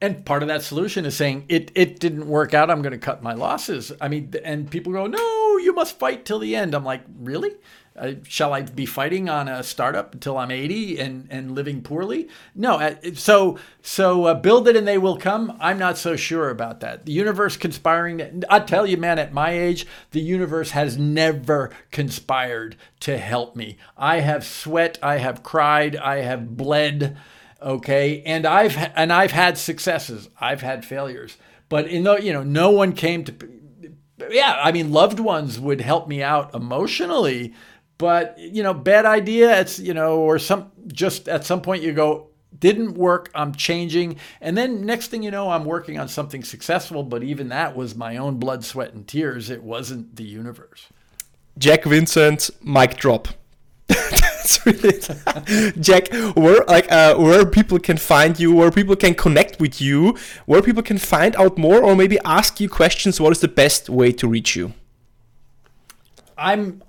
and 0.00 0.24
part 0.24 0.42
of 0.42 0.48
that 0.48 0.62
solution 0.62 1.06
is 1.06 1.16
saying 1.16 1.46
it 1.48 1.70
it 1.74 2.00
didn't 2.00 2.26
work 2.26 2.52
out. 2.54 2.70
I'm 2.70 2.82
going 2.82 2.92
to 2.92 2.98
cut 2.98 3.22
my 3.22 3.32
losses. 3.32 3.92
I 4.00 4.08
mean, 4.08 4.34
and 4.44 4.70
people 4.70 4.92
go, 4.92 5.06
no, 5.06 5.56
you 5.58 5.72
must 5.72 5.98
fight 5.98 6.24
till 6.24 6.38
the 6.38 6.56
end. 6.56 6.74
I'm 6.74 6.84
like, 6.84 7.02
really? 7.18 7.52
Uh, 7.96 8.14
shall 8.24 8.52
I 8.52 8.62
be 8.62 8.86
fighting 8.86 9.28
on 9.28 9.46
a 9.46 9.62
startup 9.62 10.14
until 10.14 10.36
I'm 10.36 10.50
80 10.50 10.98
and, 10.98 11.28
and 11.30 11.54
living 11.54 11.80
poorly? 11.80 12.28
No. 12.52 12.80
Uh, 12.80 12.96
so 13.14 13.56
so 13.82 14.24
uh, 14.24 14.34
build 14.34 14.66
it 14.66 14.74
and 14.74 14.86
they 14.86 14.98
will 14.98 15.16
come. 15.16 15.56
I'm 15.60 15.78
not 15.78 15.96
so 15.96 16.16
sure 16.16 16.50
about 16.50 16.80
that. 16.80 17.06
The 17.06 17.12
universe 17.12 17.56
conspiring. 17.56 18.42
I 18.50 18.58
tell 18.60 18.84
you, 18.84 18.96
man, 18.96 19.20
at 19.20 19.32
my 19.32 19.52
age, 19.52 19.86
the 20.10 20.20
universe 20.20 20.72
has 20.72 20.98
never 20.98 21.70
conspired 21.92 22.76
to 23.00 23.16
help 23.16 23.54
me. 23.54 23.78
I 23.96 24.20
have 24.20 24.44
sweat. 24.44 24.98
I 25.00 25.18
have 25.18 25.44
cried. 25.44 25.94
I 25.94 26.16
have 26.16 26.56
bled 26.56 27.16
okay? 27.64 28.22
And 28.24 28.46
i've 28.46 28.76
and 28.94 29.12
i've 29.12 29.32
had 29.32 29.58
successes. 29.58 30.28
I've 30.40 30.60
had 30.60 30.84
failures. 30.84 31.36
But 31.68 31.88
in 31.88 32.04
the 32.04 32.16
you 32.16 32.32
know 32.32 32.42
no 32.44 32.70
one 32.70 32.92
came 32.92 33.24
to 33.24 33.34
yeah 34.30 34.58
i 34.62 34.70
mean 34.70 34.92
loved 34.92 35.18
ones 35.18 35.58
would 35.58 35.80
help 35.80 36.06
me 36.08 36.22
out 36.22 36.54
emotionally 36.54 37.52
but 37.98 38.38
you 38.38 38.62
know 38.62 38.72
bad 38.72 39.04
idea 39.04 39.60
it's 39.60 39.78
you 39.78 39.94
know 39.94 40.18
or 40.18 40.38
some 40.38 40.70
just 40.88 41.28
at 41.28 41.44
some 41.44 41.60
point 41.60 41.82
you 41.82 41.92
go 41.92 42.28
didn't 42.56 42.94
work 42.94 43.30
i'm 43.34 43.52
changing. 43.52 44.16
And 44.40 44.56
then 44.56 44.86
next 44.86 45.08
thing 45.08 45.22
you 45.22 45.30
know 45.30 45.50
i'm 45.50 45.64
working 45.64 45.98
on 45.98 46.08
something 46.08 46.44
successful 46.44 47.02
but 47.02 47.22
even 47.22 47.48
that 47.48 47.76
was 47.76 47.94
my 47.94 48.16
own 48.16 48.36
blood 48.36 48.64
sweat 48.64 48.94
and 48.94 49.06
tears. 49.06 49.50
It 49.50 49.62
wasn't 49.62 50.16
the 50.16 50.24
universe. 50.24 50.88
Jack 51.58 51.84
vincent 51.84 52.50
mic 52.62 52.96
drop 52.96 53.28
really 54.66 55.72
Jack. 55.80 56.08
Where 56.34 56.64
like 56.66 56.90
uh, 56.90 57.16
where 57.16 57.46
people 57.46 57.78
can 57.78 57.96
find 57.96 58.38
you, 58.38 58.54
where 58.54 58.70
people 58.70 58.96
can 58.96 59.14
connect 59.14 59.60
with 59.60 59.80
you, 59.80 60.16
where 60.46 60.62
people 60.62 60.82
can 60.82 60.98
find 60.98 61.34
out 61.36 61.58
more, 61.58 61.82
or 61.82 61.96
maybe 61.96 62.18
ask 62.24 62.60
you 62.60 62.68
questions. 62.68 63.20
What 63.20 63.32
is 63.32 63.40
the 63.40 63.48
best 63.48 63.88
way 63.88 64.12
to 64.12 64.28
reach 64.28 64.56
you? 64.56 64.72
I'm 66.36 66.82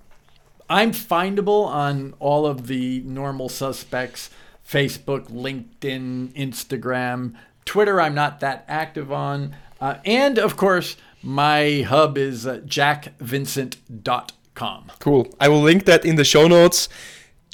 I'm 0.70 0.91
findable 0.91 1.68
on 1.68 2.14
all 2.20 2.45
of 2.45 2.68
the 2.68 3.01
normal 3.06 3.49
suspects: 3.49 4.30
Facebook, 4.68 5.30
LinkedIn, 5.30 6.34
Instagram, 6.34 7.36
Twitter. 7.66 8.01
I'm 8.01 8.16
not 8.16 8.39
that 8.41 8.66
active 8.68 9.12
on, 9.12 9.56
uh, 9.80 9.95
and 10.06 10.38
of 10.38 10.58
course, 10.58 10.97
my 11.22 11.82
hub 11.82 12.18
is 12.18 12.45
uh, 12.45 12.60
jackvincent.com. 12.66 14.91
Cool. 14.99 15.28
I 15.39 15.47
will 15.49 15.62
link 15.62 15.86
that 15.86 16.06
in 16.06 16.16
the 16.16 16.24
show 16.24 16.47
notes. 16.47 16.88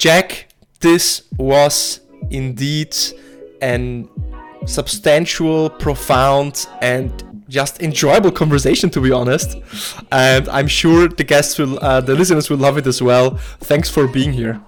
Jack, 0.02 0.48
this 0.80 1.22
was 1.38 2.00
indeed 2.32 2.92
an 3.60 4.08
substantial, 4.66 5.70
profound, 5.70 6.66
and 6.80 7.44
just 7.48 7.80
enjoyable 7.80 8.32
conversation, 8.32 8.90
to 8.90 9.00
be 9.00 9.12
honest. 9.12 9.58
And 10.10 10.48
I'm 10.48 10.66
sure 10.66 11.06
the 11.06 11.22
guests 11.22 11.56
will, 11.56 11.78
uh, 11.78 12.00
the 12.00 12.16
listeners 12.16 12.50
will 12.50 12.56
love 12.56 12.78
it 12.78 12.86
as 12.88 13.00
well. 13.00 13.36
Thanks 13.60 13.88
for 13.88 14.08
being 14.08 14.32
here. 14.32 14.60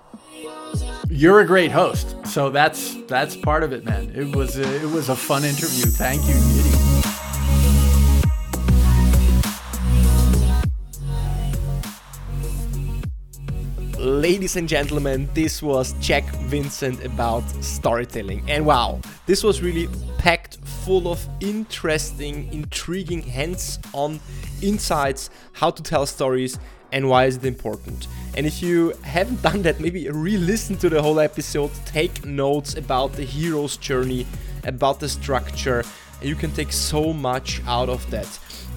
You're 1.08 1.40
a 1.40 1.46
great 1.46 1.72
host, 1.72 2.14
so 2.24 2.50
that's 2.50 2.94
that's 3.08 3.34
part 3.34 3.64
of 3.64 3.72
it, 3.72 3.84
man. 3.84 4.12
It 4.14 4.36
was 4.36 4.56
a, 4.56 4.82
it 4.84 4.88
was 4.88 5.08
a 5.08 5.16
fun 5.16 5.42
interview. 5.42 5.86
Thank 5.86 6.22
you. 6.28 6.83
Ladies 14.04 14.56
and 14.56 14.68
gentlemen, 14.68 15.28
this 15.32 15.62
was 15.62 15.94
Jack 15.94 16.24
Vincent 16.46 17.02
about 17.04 17.42
storytelling. 17.64 18.44
And 18.48 18.66
wow, 18.66 19.00
this 19.24 19.42
was 19.42 19.62
really 19.62 19.88
packed 20.18 20.58
full 20.84 21.08
of 21.08 21.26
interesting, 21.40 22.52
intriguing, 22.52 23.22
hands 23.22 23.78
on 23.94 24.20
insights 24.60 25.30
how 25.52 25.70
to 25.70 25.82
tell 25.82 26.04
stories 26.04 26.58
and 26.92 27.08
why 27.08 27.24
is 27.24 27.38
it 27.38 27.44
important. 27.44 28.06
And 28.36 28.46
if 28.46 28.62
you 28.62 28.92
haven't 29.02 29.40
done 29.42 29.62
that, 29.62 29.80
maybe 29.80 30.08
re 30.10 30.36
listen 30.36 30.76
to 30.78 30.90
the 30.90 31.00
whole 31.00 31.18
episode, 31.18 31.70
take 31.86 32.26
notes 32.26 32.76
about 32.76 33.14
the 33.14 33.24
hero's 33.24 33.78
journey, 33.78 34.26
about 34.64 35.00
the 35.00 35.08
structure, 35.08 35.82
you 36.20 36.34
can 36.34 36.50
take 36.52 36.72
so 36.72 37.12
much 37.12 37.62
out 37.66 37.88
of 37.88 38.08
that. 38.10 38.28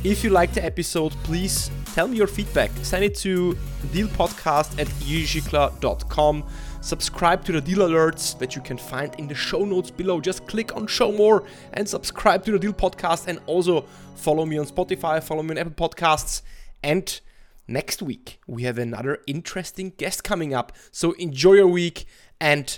If 0.03 0.23
you 0.23 0.29
liked 0.29 0.53
the 0.53 0.63
episode, 0.63 1.11
please 1.23 1.71
tell 1.93 2.07
me 2.07 2.17
your 2.17 2.27
feedback. 2.27 2.71
Send 2.83 3.03
it 3.03 3.15
to 3.15 3.57
dealpodcast 3.87 4.79
at 4.79 4.87
jirzhikla.com. 4.87 6.43
Subscribe 6.81 7.43
to 7.45 7.51
the 7.51 7.59
deal 7.59 7.79
alerts 7.79 8.37
that 8.37 8.55
you 8.55 8.61
can 8.61 8.77
find 8.77 9.13
in 9.15 9.27
the 9.27 9.33
show 9.35 9.65
notes 9.65 9.89
below. 9.89 10.21
Just 10.21 10.47
click 10.47 10.75
on 10.75 10.87
show 10.87 11.11
more 11.11 11.43
and 11.73 11.89
subscribe 11.89 12.45
to 12.45 12.51
the 12.51 12.59
deal 12.59 12.73
podcast 12.73 13.27
and 13.27 13.39
also 13.47 13.81
follow 14.15 14.45
me 14.45 14.57
on 14.57 14.65
Spotify, 14.65 15.21
follow 15.21 15.43
me 15.43 15.51
on 15.51 15.57
Apple 15.57 15.89
Podcasts. 15.89 16.43
And 16.83 17.19
next 17.67 18.01
week 18.01 18.39
we 18.47 18.63
have 18.63 18.77
another 18.77 19.19
interesting 19.27 19.93
guest 19.97 20.23
coming 20.23 20.53
up. 20.53 20.71
So 20.91 21.13
enjoy 21.13 21.53
your 21.53 21.67
week 21.67 22.05
and 22.39 22.77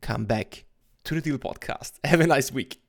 come 0.00 0.24
back 0.26 0.64
to 1.04 1.14
the 1.14 1.20
deal 1.20 1.38
podcast. 1.38 1.92
Have 2.04 2.20
a 2.20 2.26
nice 2.26 2.50
week. 2.52 2.83